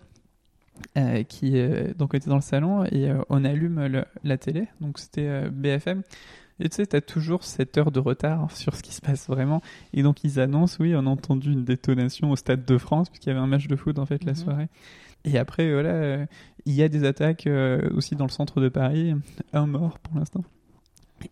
[0.97, 4.67] euh, qui euh, donc était dans le salon et euh, on allume le- la télé.
[4.81, 6.03] Donc c'était BFM.
[6.59, 9.61] Et tu sais, t'as toujours cette heure de retard sur ce qui se passe vraiment.
[9.93, 13.29] Et donc ils annoncent, oui, on a entendu une détonation au Stade de France puisqu'il
[13.29, 14.37] y avait un match de foot en fait la Mhm.
[14.37, 14.67] soirée.
[15.25, 16.25] Et après, voilà, euh,
[16.65, 19.13] il y a des attaques euh, aussi dans le centre de Paris,
[19.53, 20.43] un mort pour l'instant.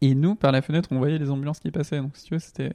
[0.02, 1.98] Et nous, par la fenêtre, on voyait les ambulances qui passaient.
[2.00, 2.72] Donc, si tu veux, c'était,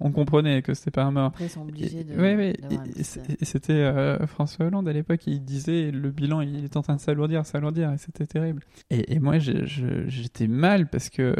[0.00, 1.26] on comprenait que c'était pas un mort.
[1.26, 2.14] Après, ils sont obligés de.
[2.14, 6.82] Euh, et c'était euh, François Hollande à l'époque, il disait le bilan il est en
[6.82, 8.62] train de s'alourdir, s'alourdir, et c'était terrible.
[8.90, 11.34] Et, et moi j'étais mal parce que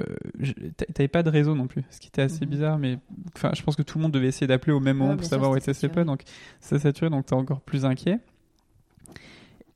[0.95, 2.51] t'avais pas de réseau non plus, ce qui était assez Mhm.
[2.51, 2.99] bizarre, mais
[3.35, 5.51] enfin je pense que tout le monde devait essayer d'appeler au même moment pour savoir
[5.51, 6.23] où étaient ses potes, donc
[6.61, 8.19] ça saturé, donc t'es encore plus inquiet.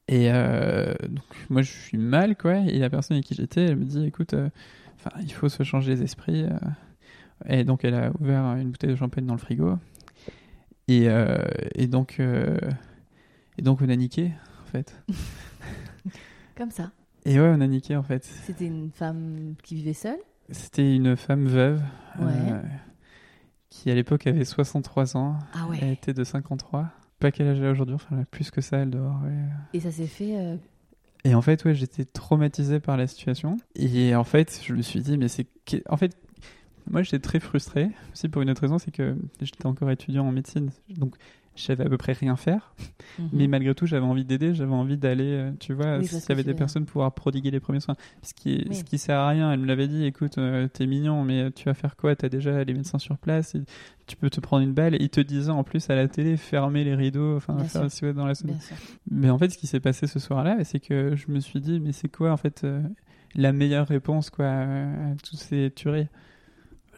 [0.08, 3.76] Et euh, donc moi je suis mal quoi, et la personne avec qui j'étais, elle
[3.76, 4.48] me dit écoute, euh,
[5.04, 6.44] enfin il faut se changer les esprits.
[6.44, 6.58] euh.
[7.46, 9.78] Et donc elle a ouvert une bouteille de champagne dans le frigo.
[10.88, 11.38] Et, euh,
[11.74, 12.58] et donc euh,
[13.58, 14.32] et donc on a niqué
[14.62, 15.02] en fait.
[16.56, 16.90] Comme ça.
[17.24, 18.24] Et ouais on a niqué en fait.
[18.24, 20.18] C'était une femme qui vivait seule?
[20.50, 21.80] C'était une femme veuve
[22.18, 22.26] Ouais.
[22.52, 22.60] euh,
[23.70, 25.38] qui à l'époque avait 63 ans.
[25.54, 25.78] Ah ouais.
[25.80, 26.88] Elle était de 53.
[27.20, 29.44] Pas quel âge elle a aujourd'hui, enfin elle a plus que ça elle ouais.
[29.74, 30.58] Et ça s'est fait.
[31.24, 33.56] Et en fait, ouais, j'étais traumatisé par la situation.
[33.76, 35.46] Et en fait, je me suis dit, mais c'est.
[35.88, 36.16] En fait,
[36.90, 37.90] moi, j'étais très frustré.
[38.12, 40.70] Aussi, pour une autre raison, c'est que j'étais encore étudiant en médecine.
[40.88, 41.14] Donc,
[41.56, 42.74] je savais à peu près rien faire.
[43.18, 43.28] mhm.
[43.32, 44.54] Mais malgré tout, j'avais envie d'aider.
[44.54, 47.60] J'avais envie d'aller, euh, tu vois, Oui, s'il y avait des personnes pouvoir prodiguer les
[47.60, 47.96] premiers soins.
[48.22, 48.74] Ce qui, Oui.
[48.76, 49.52] ce qui sert à rien.
[49.52, 52.14] Elle me l'avait dit, écoute, euh, t'es mignon, mais tu vas faire quoi?
[52.16, 53.54] T'as déjà les médecins sur place.
[53.54, 53.62] et
[54.06, 54.94] tu peux te prendre une balle.
[54.94, 58.12] Et il te disait en plus à la télé, fermer les rideaux, enfin, faire si
[58.12, 58.48] dans la sûr.
[59.10, 61.78] mais en fait, ce qui s'est passé ce soir-là, c'est que je me suis dit,
[61.78, 62.82] mais c'est quoi en fait euh,
[63.36, 66.08] la meilleure réponse quoi à, toutes ces tueries?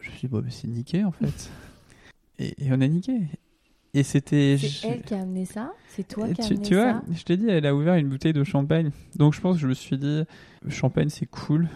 [0.01, 1.51] Je me suis dit, bon, mais c'est niqué en fait.
[2.39, 3.19] et, et on a niqué.
[3.93, 4.57] Et c'était.
[4.57, 5.71] C'est elle qui a amené ça?
[5.89, 7.03] C'est toi qui as amené tu vois, ça?
[7.11, 8.91] je t'ai dit, elle a ouvert une bouteille de champagne.
[9.15, 10.23] Donc je pense que je me suis dit,
[10.69, 11.67] champagne c'est cool.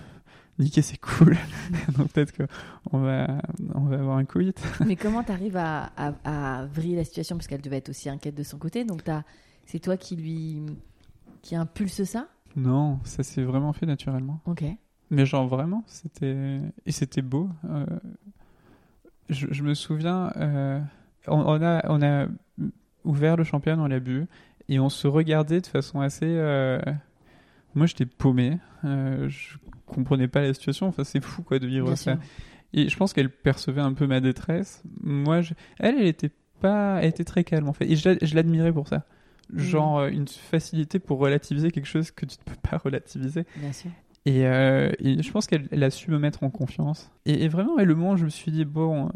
[0.58, 1.38] Niquer c'est cool.
[1.98, 3.28] Donc peut-être qu'on va,
[3.76, 4.54] on va avoir un quit.
[4.88, 6.14] Mais comment t'arrives à, à,
[6.62, 7.36] à vriller la situation?
[7.38, 8.84] Parce qu'elle devait être aussi inquiète de son côté.
[8.84, 9.24] Donc t'as-
[9.68, 10.62] c'est toi qui lui.
[11.44, 12.28] qui impulse ça?
[12.56, 14.40] Non, ça s'est vraiment fait naturellement.
[14.48, 14.64] Ok.
[15.12, 17.50] Mais genre vraiment, c'était et c'était beau.
[17.70, 17.86] Euh,
[19.30, 20.80] je, je me souviens, euh,
[21.28, 22.28] on, on a on a
[23.04, 24.26] ouvert le champagne, on l'a bu
[24.70, 26.26] et on se regardait de façon assez.
[26.28, 26.80] euh,
[27.76, 28.58] Moi, j'étais paumé.
[28.86, 30.88] Euh, je comprenais pas la situation.
[30.88, 32.14] Enfin, c'est fou quoi de vivre Bien ça.
[32.14, 32.22] sûr.
[32.74, 34.84] Et je pense qu'elle percevait un peu ma détresse.
[35.02, 37.90] Moi, je- elle, elle était pas, elle était très calme en fait.
[37.90, 39.06] Et je, la- je l'admirais pour ça.
[39.56, 43.46] Genre euh, une facilité pour relativiser quelque chose que tu ne peux pas relativiser.
[43.56, 43.90] Bien sûr.
[44.26, 47.10] Et, euh, et je pense qu'elle elle a su me mettre en confiance.
[47.26, 49.10] Et, et vraiment, et le moment où je me suis dit, bon,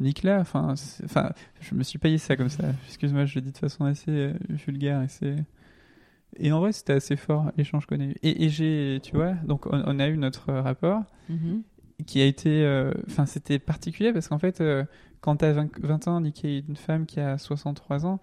[0.00, 0.74] nique-la, enfin,
[1.04, 1.30] enfin,
[1.60, 2.64] je me suis payé ça comme ça.
[2.86, 5.02] Excuse-moi, je le dis de façon assez euh, vulgaire.
[5.02, 5.36] Et, c'est...
[6.36, 8.14] et en vrai, c'était assez fort, l'échange qu'on a eu.
[8.22, 11.62] Et, et j'ai, tu vois, donc on, on a eu notre rapport Mhm.
[12.06, 12.64] qui a été.
[12.64, 14.84] euh, Enfin, c'était particulier parce qu'en fait, euh,
[15.20, 18.20] quand t'as 20, 20 ans, niquer une femme qui a 63 ans,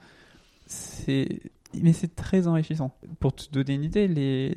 [0.67, 1.39] c'est.
[1.73, 2.93] Mais c'est très enrichissant.
[3.21, 4.53] Pour te donner une idée, les.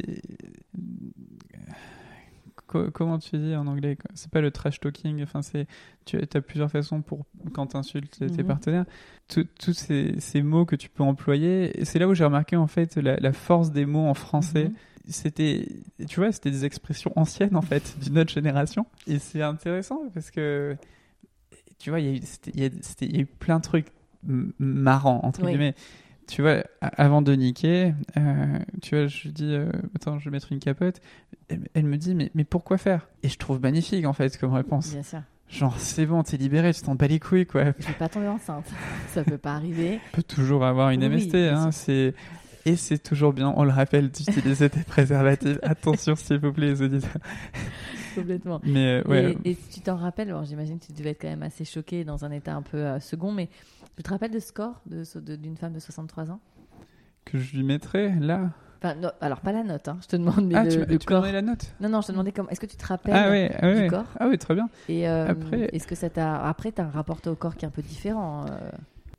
[2.75, 5.67] Co- Comment tu dis en anglais C'est pas le trash talking, enfin c'est
[6.07, 8.47] tu as plusieurs façons pour quand tu insultes tes Mhm.
[8.47, 8.85] partenaires.
[9.29, 12.97] Tous ces, ces mots que tu peux employer, c'est là où j'ai remarqué en fait
[12.97, 14.75] la, la force des mots en français Mhm.
[15.09, 15.69] c'était
[16.09, 20.31] tu vois c'était des expressions anciennes en fait d'une autre génération et c'est intéressant parce
[20.31, 20.77] que
[21.79, 23.27] tu vois il y, a eu- c'était- il y, a- c'était- il y a eu
[23.27, 23.89] plein de trucs
[24.59, 25.51] marrants entre Oui.
[25.51, 25.75] guillemets
[26.27, 30.53] tu vois avant de niquer euh, tu vois je dis euh, attends je vais mettre
[30.53, 31.01] une capote
[31.49, 33.07] elle, elle me dit mais, mais pourquoi faire?
[33.23, 35.21] Et je trouve magnifique en fait comme réponse Bien sûr.
[35.49, 38.29] genre c'est bon t'es libéré tu t'en bats les couilles quoi Je vais pas tomber
[38.29, 38.67] enceinte.
[39.09, 40.01] Ça peut pas arriver.
[40.13, 41.35] peut toujours avoir une Oui, MST.
[41.35, 42.15] hein, c'est
[42.67, 45.59] et c'est toujours bien, on le rappelle, d'utiliser des préservatifs.
[45.63, 47.19] Attention, s'il vous plaît, les auditeurs.
[48.15, 48.59] Complètement.
[48.65, 51.43] Mais euh, ouais, Et, et tu t'en rappelles, j'imagine que tu devais être quand même
[51.43, 53.51] assez choqué dans un état un peu euh, second, mais
[53.97, 56.41] tu te rappelles de score de so- de- d'une femme de 63 ans?
[57.25, 58.51] Que je lui mettrais là?
[58.79, 60.99] enfin, non, Alors, pas la note, hein, je te demande, mais ah, le, tu, le
[60.99, 61.23] tu corps.
[61.25, 61.75] la note?
[61.81, 62.49] Non, non, je te demandais comment.
[62.51, 63.87] Est-ce que tu te rappelles Ah ouais, ah du ouais.
[63.89, 64.05] corps?
[64.21, 64.69] Ah oui, très bien.
[64.89, 66.45] Et euh, Après- est-ce que ça t'a.
[66.47, 68.45] Après, tu as un rapport au corps qui est un peu différent.
[68.51, 68.71] euh,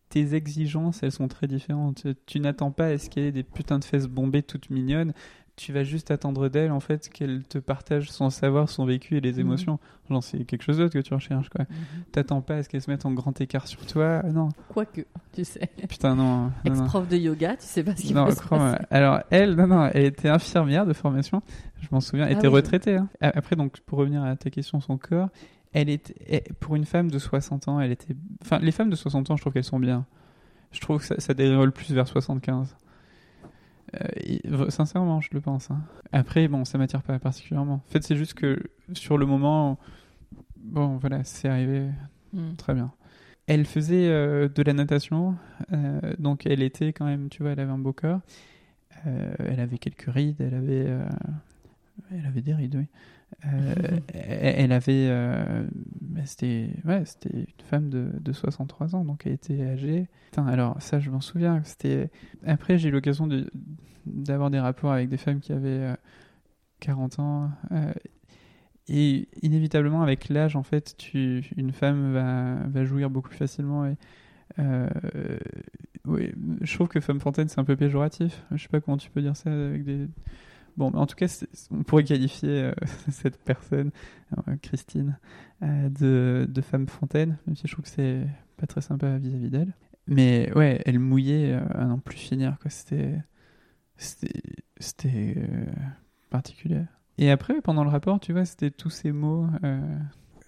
[0.09, 2.05] Tes exigences, elles sont très différentes.
[2.27, 5.13] Tu, n'attends pas à ce qu'elle ait des putains de fesses bombées toutes mignonnes.
[5.57, 9.21] Tu vas juste attendre d'elle, en fait, qu'elle te partage son savoir, son vécu et
[9.21, 9.39] les Mhm.
[9.39, 9.79] émotions.
[10.09, 11.63] Genre, c'est quelque chose d'autre que tu recherches, quoi.
[12.11, 14.21] T'attends pas à ce qu'elle se mette en grand écart sur toi.
[14.23, 15.69] Non, Quoique, tu sais.
[15.87, 16.23] putain, non.
[16.25, 16.71] non, non.
[16.83, 18.83] Ex-prof de yoga, tu sais pas ce qui Non, se passer.
[18.91, 21.41] Alors, elle, non, non, elle était infirmière de formation.
[21.81, 22.25] Je m'en souviens.
[22.27, 22.55] Elle Ah était oui.
[22.55, 22.97] retraitée.
[22.97, 23.07] hein.
[23.21, 25.29] Après, donc, pour revenir à ta question, son corps,
[25.71, 28.13] elle était, elle- pour une femme de 60 ans, elle était.
[28.41, 30.05] Enfin, les femmes de 60 ans, je trouve qu'elles sont bien.
[30.73, 32.75] Je trouve que ça, ça déroule plus vers 75.
[34.01, 35.71] Euh, sincèrement, je le pense.
[35.71, 35.81] hein.
[36.11, 37.75] Après, bon, ça m'attire pas particulièrement.
[37.75, 38.61] En fait, c'est juste que
[38.93, 39.77] sur le moment,
[40.57, 41.89] bon, voilà, c'est arrivé.
[42.33, 42.53] Hmm.
[42.57, 42.91] Très bien.
[43.47, 45.35] Elle faisait euh, de la natation,
[45.71, 48.21] euh, donc elle était quand même, tu vois, elle avait un beau corps.
[49.05, 50.87] Elle avait quelques rides, elle avait,
[52.11, 52.87] elle avait des rides, oui.
[53.45, 55.65] Euh, elle, avait, euh,
[56.25, 60.07] c'était, ouais, une femme de, de 63 ans, donc elle était âgée.
[60.25, 61.61] Putain, alors ça, je m'en souviens.
[62.45, 63.27] Après, j'ai eu l'occasion
[64.05, 65.95] d'avoir des rapports avec des femmes qui avaient euh,
[66.79, 67.51] 40 ans.
[67.71, 67.93] euh,
[68.87, 73.91] et inévitablement, avec l'âge, en fait, une femme va, jouir beaucoup plus facilement.
[74.59, 74.87] Euh,
[76.61, 78.43] je trouve que femme fontaine, c'est un peu péjoratif.
[78.51, 80.07] Je sais pas comment tu peux dire ça avec des.
[80.77, 81.27] Bon, mais en tout cas,
[81.71, 82.73] on pourrait qualifier euh,
[83.09, 83.91] cette personne,
[84.47, 85.17] euh, Christine,
[85.63, 88.25] euh, de, de femme fontaine, même si je trouve que c'est
[88.57, 89.73] pas très sympa vis-à-vis d'elle.
[90.07, 92.69] Mais ouais, elle mouillait à n'en plus finir, quoi.
[92.69, 93.21] C'était.
[93.97, 94.41] C'était.
[94.79, 95.35] C'était.
[96.29, 96.81] particulier.
[97.17, 99.47] Et après, pendant le rapport, tu vois, c'était tous ces mots.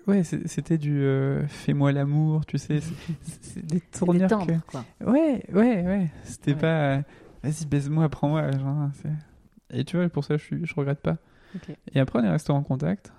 [0.06, 1.02] Ouais, c'était du
[1.48, 2.82] fais-moi l'amour, tu sais.
[3.22, 4.28] c'est- des tournures.
[4.28, 4.86] tendre, que- quoi.
[5.02, 6.10] Ouais, ouais, ouais.
[6.24, 6.60] C'était Ouais.
[6.60, 6.98] pas
[7.44, 8.52] vas-y, baise-moi, prends-moi.
[8.52, 8.90] Genre,
[9.72, 11.18] et tu vois, pour ça, je, je regrette pas.
[11.94, 13.12] Et après, on est resté en contact.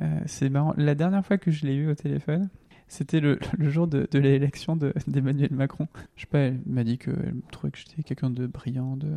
[0.00, 0.74] Euh, c'est marrant.
[0.76, 2.48] La dernière fois que je l'ai eu au téléphone,
[2.88, 5.88] c'était le, le jour de, de l'élection de- d'Emmanuel Macron.
[6.16, 8.96] Je sais pas, elle m'a dit qu'elle trouvait que j'étais quelqu'un de brillant.
[8.96, 9.10] De...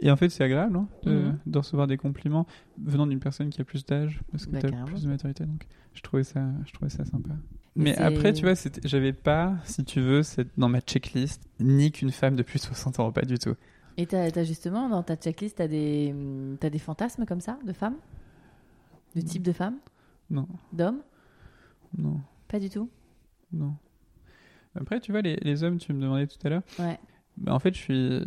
[0.00, 1.38] Et en fait, c'est agréable hein, de, Mhm.
[1.46, 2.46] de recevoir des compliments
[2.82, 4.86] venant d'une personne qui a plus d'âge, parce que Bah, tu as carrément.
[4.86, 5.44] plus de maturité.
[5.44, 7.30] Donc, je trouvais ça, je trouvais ça sympa.
[7.74, 8.52] Mais après, tu vois,
[8.84, 10.20] j'avais pas, si tu veux,
[10.58, 13.54] dans ma checklist, ni qu'une femme de plus de 60 ans, pas du tout.
[13.98, 16.14] Et t'as as justement, dans ta checklist, t'as des,
[16.62, 17.96] as des fantasmes comme ça, de femmes?
[19.14, 19.76] De type de femmes?
[20.30, 21.02] Non, D'hommes?
[21.98, 22.88] Non, Pas du tout?
[23.52, 23.74] Non.
[24.74, 26.62] Après, tu vois, les, les hommes, tu me demandais tout à l'heure.
[26.78, 26.98] Ouais.
[27.36, 28.20] Bah, en fait, je suis,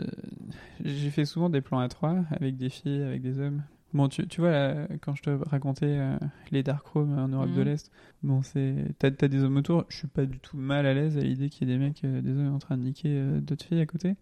[0.84, 3.64] j'ai fait souvent des plans à trois avec des filles, avec des hommes.
[3.94, 6.18] Bon, tu, tu vois, là, quand je te racontais euh,
[6.52, 7.66] les dark rooms en Europe de Mhm.
[7.66, 7.92] l'Est,
[8.24, 9.86] bon, c'est, t'as, t'as des hommes autour.
[9.90, 12.04] Je suis pas du tout mal à l'aise à l'idée qu'il y ait des mecs,
[12.04, 14.16] euh, des hommes en train de niquer euh, d'autres filles à côté.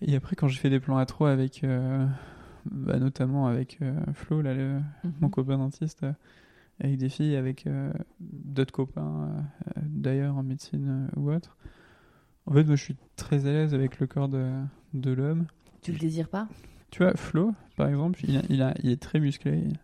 [0.00, 2.06] Et après, quand j'ai fait des plans à trois avec, euh,
[2.66, 5.12] bah, notamment avec euh, Flo, là, le, Mhm.
[5.20, 6.12] mon copain dentiste, euh,
[6.80, 7.68] avec des filles, avec
[8.20, 9.44] d'autres copains,
[9.80, 11.56] d'ailleurs en médecine ou autre.
[12.46, 14.50] En fait, moi, je suis très à l'aise avec le corps de,
[14.92, 15.46] de l'homme.
[15.82, 16.48] Tu le désires pas?
[16.90, 19.56] Tu vois, Flo, par exemple, il, a- il, a, il est très musclé.
[19.58, 19.78] Il,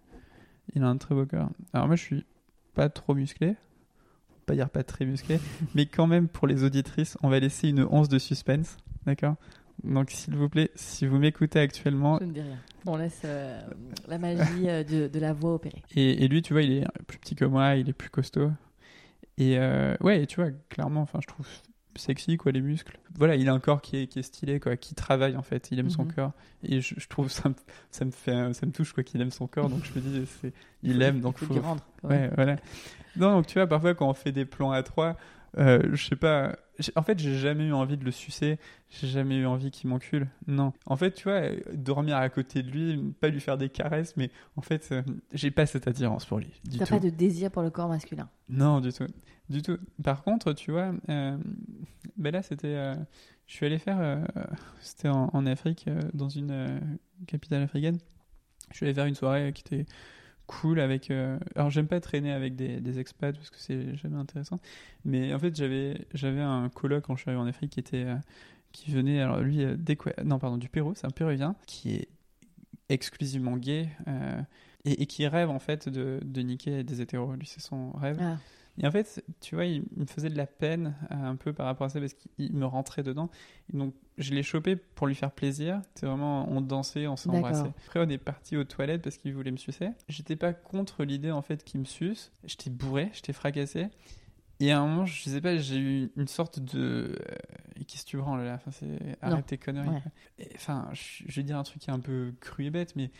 [0.74, 1.48] il a un très beau corps.
[1.72, 2.24] Alors moi, je suis
[2.74, 3.54] pas trop musclé.
[4.46, 5.38] Pas dire pas très musclé.
[5.76, 8.76] mais quand même, pour les auditrices, on va laisser une once de suspense.
[9.06, 9.36] D'accord?
[9.84, 12.58] Donc, s'il vous plaît, si vous m'écoutez actuellement, Je ne dis rien.
[12.86, 13.60] On laisse euh,
[14.08, 15.82] la magie euh, de, de la voix opérer.
[15.94, 18.50] et, et lui, tu vois, il est plus petit que moi, il est plus costaud.
[19.38, 21.46] Et euh, ouais, tu vois, clairement, enfin, je trouve
[21.96, 22.98] sexy, quoi, les muscles.
[23.16, 25.70] Voilà, il a un corps qui est, qui est stylé, quoi, qui travaille, en fait.
[25.70, 26.12] Il aime son Mhm.
[26.12, 26.32] corps.
[26.62, 27.54] Et je, je trouve ça, me-
[27.90, 29.68] ça me fait, ça me touche, quoi, qu'il aime son corps.
[29.68, 30.24] Donc, je me dis,
[30.82, 31.84] il l'aime, donc faut faut, lui rendre.
[32.02, 32.56] Ouais, voilà.
[33.16, 35.16] Non, donc tu vois, parfois quand on fait des plans à trois,
[35.56, 36.56] je sais pas.
[36.96, 38.58] En fait, j'ai jamais eu envie de le sucer.
[38.88, 40.28] J'ai jamais eu envie qu'il m'encule.
[40.46, 40.72] Non.
[40.86, 44.30] En fait, tu vois, dormir à côté de lui, pas lui faire des caresses, mais
[44.56, 45.02] en fait, euh,
[45.32, 46.60] j'ai pas cette attirance pour lui.
[46.78, 48.28] T'as pas de désir pour le corps masculin.
[48.48, 49.06] Non, du tout.
[49.48, 49.78] Du tout.
[50.02, 51.36] Par contre, tu vois, euh,
[52.16, 52.68] ben là, c'était.
[52.68, 52.94] euh,
[53.46, 54.24] je suis allé faire.
[54.80, 56.80] c'était en, en Afrique, dans une
[57.26, 57.98] capitale africaine.
[58.70, 59.86] Je suis allé faire une soirée qui était
[60.50, 61.10] cool avec.
[61.10, 64.60] euh, alors, j'aime pas traîner avec des, expats parce que c'est jamais intéressant.
[65.04, 68.04] Mais en fait, j'avais un coloc quand je suis arrivé en Afrique qui était.
[68.04, 68.16] euh,
[68.72, 69.76] qui venait, alors lui, euh,
[70.24, 72.08] non, pardon, du Pérou, c'est un Péruvien qui est
[72.88, 74.40] exclusivement gay euh,
[74.84, 77.34] et, et qui rêve en fait de, de niquer des hétéros.
[77.34, 78.18] Lui, c'est son rêve.
[78.20, 78.36] Ah,
[78.82, 81.66] Et en fait, tu vois, il, me faisait de la peine euh, un peu par
[81.66, 83.28] rapport à ça parce qu'il me rentrait dedans.
[83.72, 85.82] Et donc, je l'ai chopé pour lui faire plaisir.
[85.94, 87.68] C'est vraiment, on dansait, on embrassé.
[87.86, 89.90] Après, on est parti aux toilettes parce qu'il voulait me sucer.
[90.08, 92.32] J'étais pas contre l'idée en fait qu'il me suce.
[92.44, 93.88] J'étais bourré, j'étais fracassé.
[94.60, 97.16] Et à un moment, je sais pas, j'ai eu une sorte de.
[97.18, 98.60] euh, Qu'est-ce que tu branles là?
[98.66, 98.86] Enfin.
[99.22, 99.88] Arrête tes conneries.
[99.88, 100.02] Ouais.
[100.38, 103.10] Et, Enfin, je vais dire un truc qui est un peu cru et bête, mais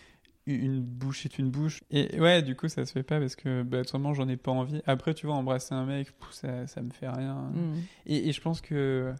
[0.55, 1.83] une bouche est une bouche.
[1.91, 4.51] Et ouais, du coup, ça se fait pas parce que, bah, autrement, j'en ai pas
[4.51, 4.81] envie.
[4.87, 7.51] Après, tu vois, embrasser un mec, pff, ça, ça me fait rien.
[7.55, 7.75] mm.
[8.07, 9.13] Et, et je pense que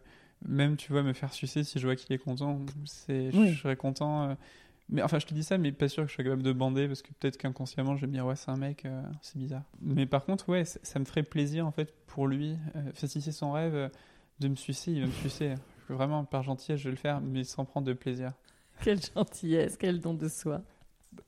[0.47, 3.53] même, tu vois, me faire sucer, si je vois qu'il est content, c'est, Oui.
[3.53, 4.29] je serais content.
[4.29, 4.35] euh.
[4.93, 6.87] Mais enfin, je te dis ça, mais pas sûr que je sois capable de bander
[6.87, 9.63] parce que peut-être qu'inconsciemment, je vais me dire, ouais, c'est un mec, euh, c'est bizarre.
[9.81, 12.57] Mais par contre, ouais, ça, ça me ferait plaisir, en fait, pour lui.
[12.75, 13.87] Euh, si c'est son rêve euh,
[14.41, 15.53] de me sucer, il va me sucer.
[15.87, 18.33] Vraiment, par gentillesse, je vais le faire, mais sans prendre de plaisir.
[18.81, 20.61] Quelle gentillesse, quel don de soi.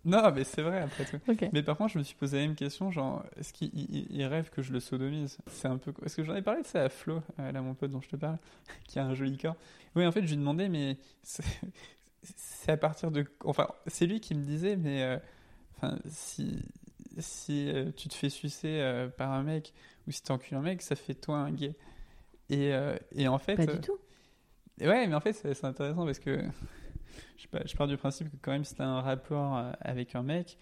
[0.05, 1.19] Non, mais c'est vrai, après tout.
[1.53, 4.23] Mais par contre, je me suis posé la même question, genre, est-ce qu'il il- il
[4.25, 5.93] rêve que je le sodomise C'est un peu...
[6.05, 8.09] Est-ce que j'en ai parlé de ça à Flo, euh, là, mon pote dont je
[8.09, 8.37] te parle,
[8.87, 9.55] qui a un joli corps
[9.95, 13.25] Oui, en fait, je lui demandais, mais c'est à partir de...
[13.43, 15.03] Enfin, c'est lui qui me disait, mais...
[15.03, 15.17] euh,
[15.77, 16.61] Enfin, si,
[17.17, 19.73] si euh, tu te fais sucer par un mec,
[20.07, 21.75] ou si t'encules un mec, ça fait toi un gay.
[22.49, 22.71] Et,
[23.15, 23.55] et en fait...
[23.57, 23.97] Pas du tout.
[24.79, 26.41] Ouais, mais en fait, c'est intéressant parce que
[27.37, 30.23] je, pars du principe que quand même, si tu as un rapport euh, avec un
[30.23, 30.57] mec,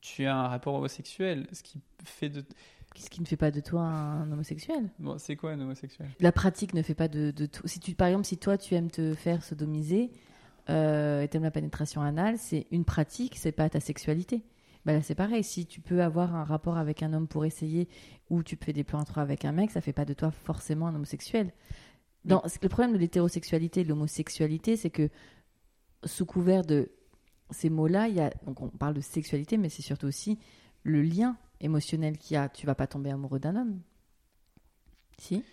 [0.00, 1.46] tu as un rapport homosexuel.
[1.52, 2.44] Ce qui fait de.
[2.94, 6.08] Qu'est-ce qui ne fait pas de toi un homosexuel Bon, c'est quoi un homosexuel?
[6.20, 7.48] La pratique ne fait pas de, de.
[7.64, 10.10] Si tu, par exemple, si toi tu aimes te faire sodomiser
[10.70, 14.42] euh, et t'aimes la pénétration anale, c'est une pratique, c'est pas ta sexualité.
[14.84, 15.44] Bah là, c'est pareil.
[15.44, 17.88] Si tu peux avoir un rapport avec un homme pour essayer,
[18.30, 20.86] ou tu fais des plans trois avec un mec, ça fait pas de toi forcément
[20.86, 21.52] un homosexuel.
[22.24, 25.08] Dans, le problème de l'hétérosexualité et de l'homosexualité, c'est que
[26.04, 26.90] sous couvert de
[27.50, 30.38] ces mots-là, il y a donc on parle de sexualité, mais c'est surtout aussi
[30.82, 32.48] le lien émotionnel qu'il y a.
[32.48, 33.80] Tu vas pas tomber amoureux d'un homme.
[35.18, 35.44] Si?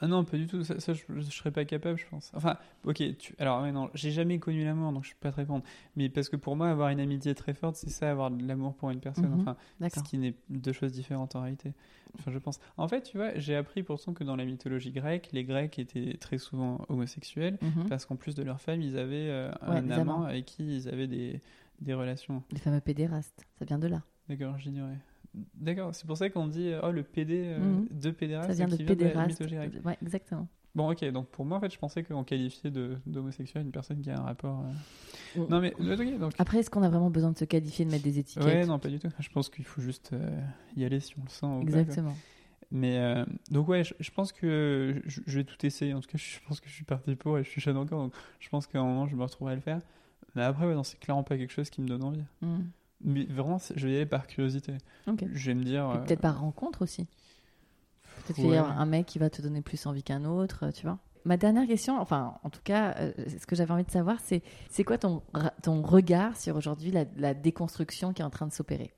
[0.00, 0.64] Ah non, pas du tout.
[0.64, 2.30] Ça, ça, je, je serais pas capable, je pense.
[2.34, 3.16] Enfin, ok.
[3.18, 3.34] Tu...
[3.38, 5.64] Alors, ouais, non, j'ai jamais connu l'amour, donc je peux pas te répondre.
[5.96, 8.74] Mais parce que pour moi, avoir une amitié très forte, c'est ça, avoir de l'amour
[8.74, 9.30] pour une personne.
[9.30, 9.40] Mhm.
[9.40, 9.56] Enfin,
[9.88, 11.72] ce qui n'est deux choses différentes en réalité.
[12.18, 12.60] Enfin, je pense.
[12.76, 16.16] En fait, tu vois, j'ai appris pourtant que dans la mythologie grecque, les Grecs étaient
[16.18, 17.58] très souvent homosexuels.
[17.60, 17.88] Mhm.
[17.88, 20.88] Parce qu'en plus de leur femme, ils avaient euh, Ouais, un amant avec qui ils
[20.88, 21.40] avaient des,
[21.80, 22.42] des relations.
[22.52, 24.02] Les fameux pédérastes, ça vient de là.
[24.28, 24.98] D'accord, j'ignorais.
[25.54, 27.88] D'accord, c'est pour ça qu'on dit oh le PD euh, Mhm.
[27.90, 29.84] de pédéraste ça vient de qui vient de la pédéraste.
[29.84, 30.48] Ouais, exactement.
[30.74, 34.00] Bon, ok, donc pour moi en fait, je pensais qu'on qualifiait de d'homosexuel une personne
[34.00, 34.60] qui a un rapport.
[34.60, 34.72] euh,
[35.36, 35.46] Mm.
[35.50, 35.74] Non mais
[36.18, 36.32] donc.
[36.38, 38.78] Après, est-ce qu'on a vraiment besoin de se qualifier, de mettre des étiquettes Ouais, non,
[38.78, 39.08] pas du tout.
[39.18, 40.40] Je pense qu'il faut juste euh,
[40.76, 41.60] y aller si on le sent.
[41.62, 42.14] Exactement.
[42.70, 45.92] Mais euh, donc ouais, je, je pense que je, je vais tout essayer.
[45.94, 48.00] En tout cas, je pense que je suis parti pour et je suis jeune encore,
[48.00, 49.80] donc je pense qu'à un moment je me retrouverai à le faire.
[50.36, 52.22] Mais après, ouais, non, c'est clairement pas quelque chose qui me donne envie.
[52.42, 52.58] Mm.
[53.04, 54.74] Mais vraiment, je vais y aller par curiosité.
[55.06, 55.24] Ok.
[55.32, 55.88] Je vais me dire.
[55.88, 57.06] Euh, Peut-être par rencontre aussi.
[58.26, 58.54] Peut-être qu'il ouais.
[58.54, 60.98] y a un mec qui va te donner plus envie qu'un autre, euh, tu vois.
[61.26, 64.42] Ma dernière question, enfin, en tout cas, euh, ce que j'avais envie de savoir, c'est
[64.70, 65.22] c'est quoi ton,
[65.62, 68.92] ton regard sur aujourd'hui la, la déconstruction qui est en train de s'opérer?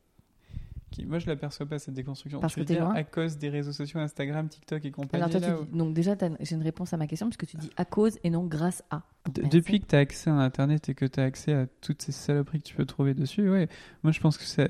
[1.05, 2.41] Moi, je l'aperçois pas cette déconstruction.
[2.41, 5.23] Parce tu que dire loin à cause des réseaux sociaux, Instagram, TikTok et compagnie.
[5.23, 7.71] Alors, toi, tu dis- donc déjà, j'ai une réponse à ma question, puisque tu dis
[7.77, 9.03] à cause et non grâce à.
[9.33, 12.13] Depuis que tu as accès à Internet et que tu as accès à toutes ces
[12.13, 13.69] saloperies que tu peux trouver dessus, ouais,
[14.03, 14.67] moi je pense que ça,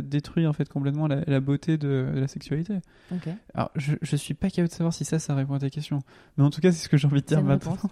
[0.00, 2.78] détruit en fait complètement la, la beauté de, de la sexualité.
[3.12, 3.28] Ok.
[3.54, 6.00] Alors je, je suis pas capable de savoir si ça, ça répond à ta question.
[6.36, 7.76] Mais en tout cas, c'est ce que j'ai envie de dire maintenant.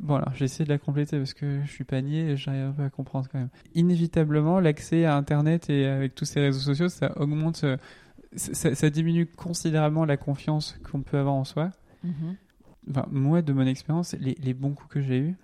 [0.00, 2.70] Bon, alors j'ai essayé de la compléter parce que je suis panier et j'arrive un
[2.72, 3.48] peu à comprendre quand même.
[3.74, 7.76] Inévitablement, l'accès à Internet et avec tous ces réseaux sociaux, ça augmente, euh,
[8.36, 11.70] ça, ça- ça diminue considérablement la confiance qu'on peut avoir en soi.
[12.04, 12.36] Mhm.
[12.90, 15.36] Enfin, moi, de mon expérience, les, les bons coups que j'ai eus,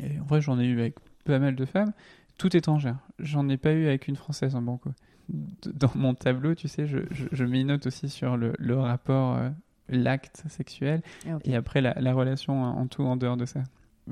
[0.00, 1.92] Et en vrai, j'en ai eu avec pas mal de femmes,
[2.38, 2.96] tout étrangère.
[3.18, 4.90] J'en ai pas eu avec une française, un banco.
[5.28, 8.52] D- Dans mon tableau, tu sais, je, je, je mets une note aussi sur le,
[8.58, 9.50] le rapport, euh,
[9.88, 13.62] l'acte sexuel, Ah, et après la, la relation en en tout en dehors de ça.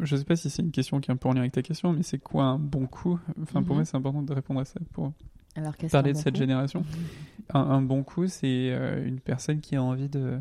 [0.01, 1.61] Je sais pas si c'est une question qui est un peu en lien avec ta
[1.62, 3.19] question, mais c'est quoi un bon coup?
[3.43, 3.81] Enfin, pour Mhm.
[3.81, 5.12] moi, c'est important de répondre à ça pour
[5.55, 6.39] Alors, parler de bon cette coup?
[6.39, 6.85] génération.
[7.55, 10.39] Un, un bon coup, c'est euh, une personne qui a envie de.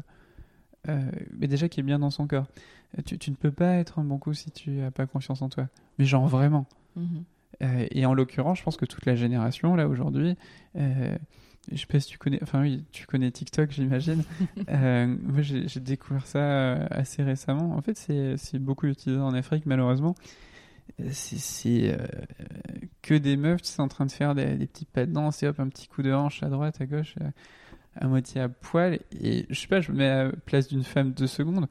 [0.90, 2.48] Euh, mais déjà qui est bien dans son corps.
[2.98, 5.42] Euh, Tu, tu ne peux pas être un bon coup si tu n'as pas confiance
[5.42, 5.68] en toi.
[5.98, 6.68] Mais genre vraiment.
[6.96, 7.24] Mhm.
[7.64, 10.36] Euh, et en l'occurrence, je pense que toute la génération, là, aujourd'hui,
[10.78, 11.16] euh,
[11.72, 14.24] je sais pas si tu connais, enfin oui, tu connais TikTok, j'imagine.
[14.68, 17.76] Moi, j'ai découvert ça assez récemment.
[17.76, 17.96] En fait,
[18.38, 20.16] c'est beaucoup utilisé en Afrique, malheureusement.
[21.12, 21.96] C'est
[23.04, 25.44] que des meufs, tu sais, en train de faire des, des petits pas de danse
[25.44, 27.16] et hop, un petit coup de hanche à droite, à gauche,
[27.96, 29.00] à moitié à poil.
[29.20, 31.68] Et je sais pas, je me mets à la place d'une femme deux secondes.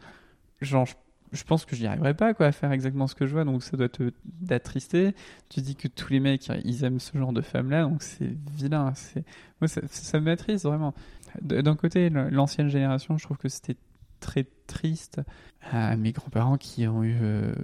[0.61, 0.95] Genre, je,
[1.33, 3.45] je pense que j'y arriverais pas, quoi, à faire exactement ce que je vois.
[3.45, 5.15] Donc, ça doit te d'attrister.
[5.49, 8.93] Tu dis que tous les mecs, ils aiment ce genre de femmes-là, donc c'est vilain.
[8.95, 9.25] C'est
[9.61, 10.95] moi, ça, ça m'attriste vraiment.
[11.41, 13.77] D'un côté, l'ancienne génération, je trouve que c'était
[14.19, 15.21] très triste.
[15.71, 17.55] À mes grands-parents qui ont eu euh,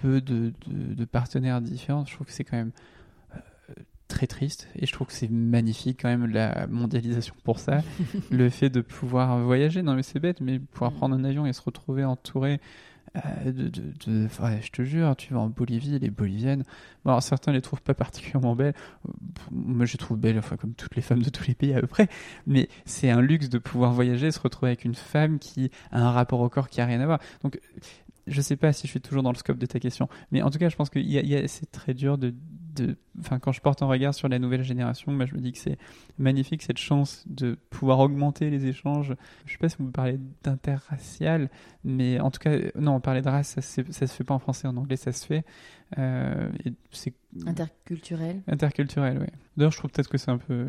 [0.00, 2.72] peu de, de- partenaires différents, je trouve que c'est quand même
[4.16, 4.68] très triste.
[4.76, 7.82] Et je trouve que c'est magnifique quand même la mondialisation pour ça.
[8.30, 10.94] le fait de pouvoir voyager, non mais c'est bête, mais pouvoir Mm.
[10.96, 12.60] prendre un avion et se retrouver entouré
[13.16, 16.64] euh, de, de, de- ouais, je te jure, tu vas en Bolivie, les Boliviennes.
[17.04, 18.74] Bon, alors certains les trouvent pas particulièrement belles.
[19.50, 21.80] Moi, je les trouve belles, enfin comme toutes les femmes de tous les pays à
[21.80, 22.08] peu près.
[22.46, 26.10] Mais c'est un luxe de pouvoir voyager, se retrouver avec une femme qui a un
[26.10, 27.20] rapport au corps qui a rien à voir.
[27.42, 27.58] Donc,
[28.26, 30.50] je sais pas si je suis toujours dans le scope de ta question, mais en
[30.50, 30.98] tout cas, je pense que
[31.46, 32.34] c'est très dur de,
[32.76, 35.52] de, enfin, quand je porte un regard sur la nouvelle génération, moi, je me dis
[35.52, 35.78] que c'est
[36.18, 39.14] magnifique cette chance de pouvoir augmenter les échanges.
[39.46, 41.50] Je sais pas si on peut parler d'interracial,
[41.84, 44.38] mais en tout cas, euh, non, parler de race, ça, ça se fait pas en
[44.38, 45.44] français, en anglais, ça se fait.
[45.98, 46.50] Euh,
[46.90, 47.14] c'est
[47.46, 48.42] Interculturel.
[48.48, 49.26] interculturel, oui.
[49.56, 50.66] D'ailleurs, je trouve peut-être que c'est un peu,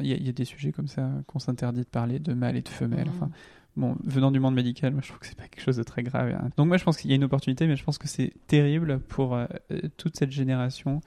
[0.00, 2.32] il y, a- il y a des sujets comme ça qu'on s'interdit de parler de
[2.34, 3.06] mâle et de femelle.
[3.06, 3.12] Mhm.
[3.14, 3.30] Enfin,
[3.76, 6.02] bon, venant du monde médical, moi, je trouve que c'est pas quelque chose de très
[6.02, 6.34] grave.
[6.38, 6.48] hein.
[6.56, 8.98] Donc moi, je pense qu'il y a une opportunité, mais je pense que c'est terrible
[9.00, 9.46] pour euh,
[9.96, 11.00] toute cette génération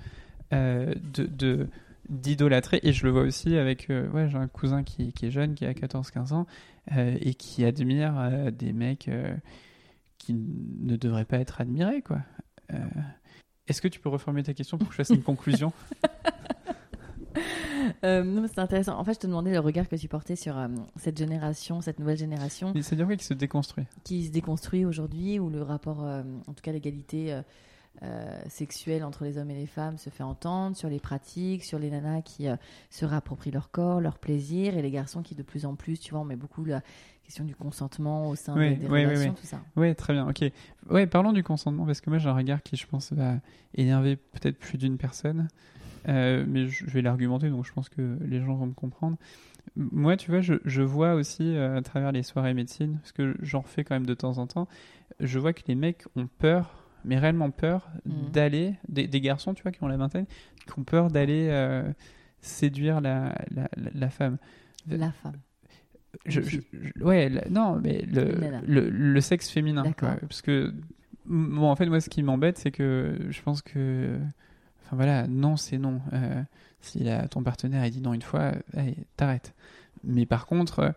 [0.53, 1.67] euh, de,
[2.09, 2.79] d'idolâtrer.
[2.83, 5.55] Et je le vois aussi avec euh, ouais j'ai un cousin qui, qui est jeune
[5.55, 6.47] qui a 14-15 ans
[6.95, 9.09] euh, et qui admire des mecs
[10.17, 12.19] qui ne devraient pas être admirés quoi.
[13.67, 15.71] Est-ce que tu peux reformuler ta question pour que je fasse une conclusion?
[18.03, 18.97] Euh, c'est intéressant.
[18.97, 21.99] En fait, je te demandais le regard que tu portais sur euh, cette génération, cette
[21.99, 22.73] nouvelle génération.
[22.73, 23.85] C'est-à-dire quoi qui se déconstruit?
[24.03, 27.39] Qui se déconstruit aujourd'hui, où le rapport, euh, en tout cas l'égalité
[28.03, 31.79] euh, sexuelle entre les hommes et les femmes se fait entendre, sur les pratiques, sur
[31.79, 32.55] les nanas qui euh,
[32.89, 36.11] se réapproprient leur corps, leur plaisir, et les garçons qui de plus en plus, tu
[36.11, 36.81] vois, on met beaucoup la
[37.23, 39.39] question du consentement au sein Oui, des, des oui, oui, relations, oui.
[39.39, 39.59] tout ça.
[39.75, 40.43] Ouais, très bien, ok.
[40.89, 43.35] Ouais, parlons du consentement, parce que moi j'ai un regard qui, je pense, va
[43.75, 45.47] énerver peut-être plus d'une personne,
[46.07, 49.17] Euh, mais je je vais l'argumenter, donc je pense que les gens vont me comprendre.
[49.75, 53.59] Moi, tu vois, je, je vois aussi à travers les soirées médecine, parce que j'en
[53.59, 54.67] refais quand même de temps en temps,
[55.19, 58.31] je vois que les mecs ont peur, mais réellement peur, Mhm.
[58.31, 60.25] d'aller, des, des garçons, tu vois, qui ont la vingtaine,
[60.65, 61.91] qui ont peur d'aller euh,
[62.41, 63.35] séduire la,
[63.93, 64.37] la, femme.
[64.87, 65.37] La femme.
[66.25, 68.35] Je, je- je- ouais, la- non, mais le,
[68.65, 69.91] le, le sexe féminin.
[69.97, 70.15] Quoi.
[70.21, 70.73] parce que,
[71.25, 74.17] bon, en fait, moi, ce qui m'embête, c'est que je pense que.
[74.85, 76.01] Enfin voilà, non, c'est non.
[76.13, 76.41] Euh,
[76.81, 79.53] si la- ton partenaire il dit non une fois, allez, t'arrêtes.
[80.03, 80.93] Mais par contre,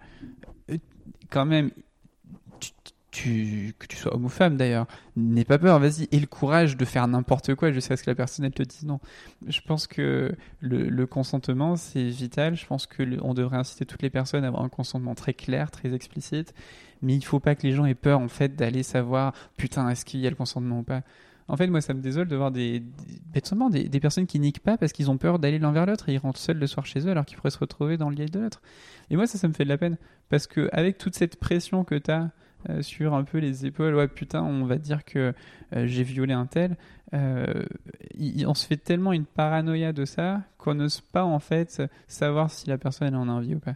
[0.70, 0.76] euh,
[1.28, 1.70] quand même,
[2.60, 2.70] tu,
[3.12, 4.86] tu- que tu sois homme ou femme d'ailleurs,
[5.16, 8.14] n'aie pas peur, vas-y, aie le courage de faire n'importe quoi jusqu'à ce que la
[8.16, 8.98] personne elle te dise non.
[9.47, 12.56] Je pense que le, consentement c'est vital.
[12.56, 13.02] Je pense que
[13.34, 16.55] devrait inciter toutes les personnes à avoir un consentement très clair, très explicite.
[17.02, 20.05] Mais il faut pas que les gens aient peur en fait d'aller savoir putain est-ce
[20.05, 21.02] qu'il y a le consentement ou pas.
[21.48, 23.40] En fait, moi, ça me désole de voir des, des,
[23.70, 26.14] des, des personnes qui niquent pas parce qu'ils ont peur d'aller l'un vers l'autre et
[26.14, 28.26] ils rentrent seuls le soir chez eux alors qu'ils pourraient se retrouver dans le lit
[28.26, 28.62] de l'autre.
[29.10, 29.98] Et moi, ça, ça me fait de la peine
[30.30, 32.30] parce que avec toute cette pression que tu as
[32.80, 35.32] sur un peu les épaules, ouais, putain, on va dire que
[35.74, 36.76] euh, j'ai violé un tel,
[37.14, 37.64] euh,
[38.14, 42.51] il- on se fait tellement une paranoïa de ça qu'on n'ose pas en fait savoir
[42.51, 43.74] si la personne elle en a envie ou pas.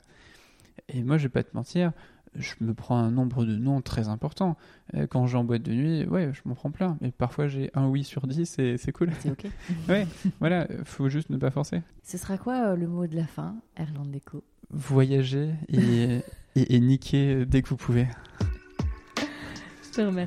[0.88, 1.92] Et moi, je vais pas te mentir,
[2.36, 4.56] je me prends un nombre de noms très important.
[4.94, 6.96] Euh, Quand j'ai en boîte de nuit, ouais, je m'en prends plein.
[7.00, 9.10] Mais parfois, j'ai un oui sur 10 et c'est cool.
[9.20, 9.46] C'est OK.
[9.88, 10.06] Ouais,
[10.38, 11.82] voilà, euh, faut juste ne pas forcer.
[12.04, 16.20] Ce sera quoi euh, le mot de la fin, Erland Déco Voyager et,
[16.56, 18.06] et, et niquer dès que vous pouvez.
[19.97, 20.27] Je.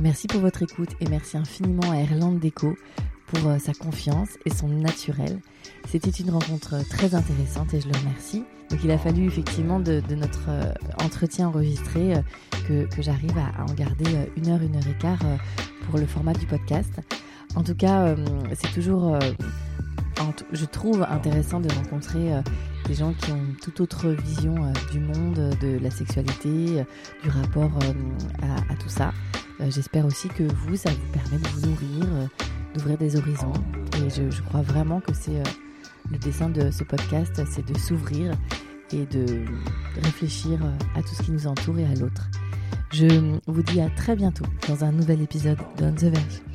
[0.00, 2.76] Merci pour votre écoute et merci infiniment à Erland Déco
[3.26, 5.38] pour euh, sa confiance et son naturel.
[5.86, 8.42] C'était une rencontre très intéressante et je le remercie.
[8.68, 10.72] Donc il a fallu effectivement de, notre euh,
[11.04, 12.22] entretien enregistré euh,
[12.66, 15.22] que, que j'arrive à, en garder une heure, une heure et quart
[15.86, 17.00] pour le format du podcast.
[17.54, 18.16] En tout cas,
[18.54, 19.18] c'est toujours,
[20.52, 22.32] je trouve intéressant de rencontrer
[22.90, 24.56] des gens qui ont une toute autre vision
[24.90, 26.84] du monde, de la sexualité,
[27.22, 27.70] du rapport
[28.42, 29.12] à, tout ça.
[29.68, 32.28] J'espère aussi que vous, ça vous permet de vous nourrir,
[32.74, 33.52] d'ouvrir des horizons.
[33.98, 35.40] Et je, crois vraiment que c'est
[36.10, 38.32] le dessin de ce podcast, c'est de s'ouvrir
[38.92, 39.44] et de
[40.02, 40.58] réfléchir
[40.96, 42.28] à tout ce qui nous entoure et à l'autre.
[42.92, 43.06] Je
[43.46, 46.49] vous dis à très bientôt dans un nouvel épisode de On the Verge.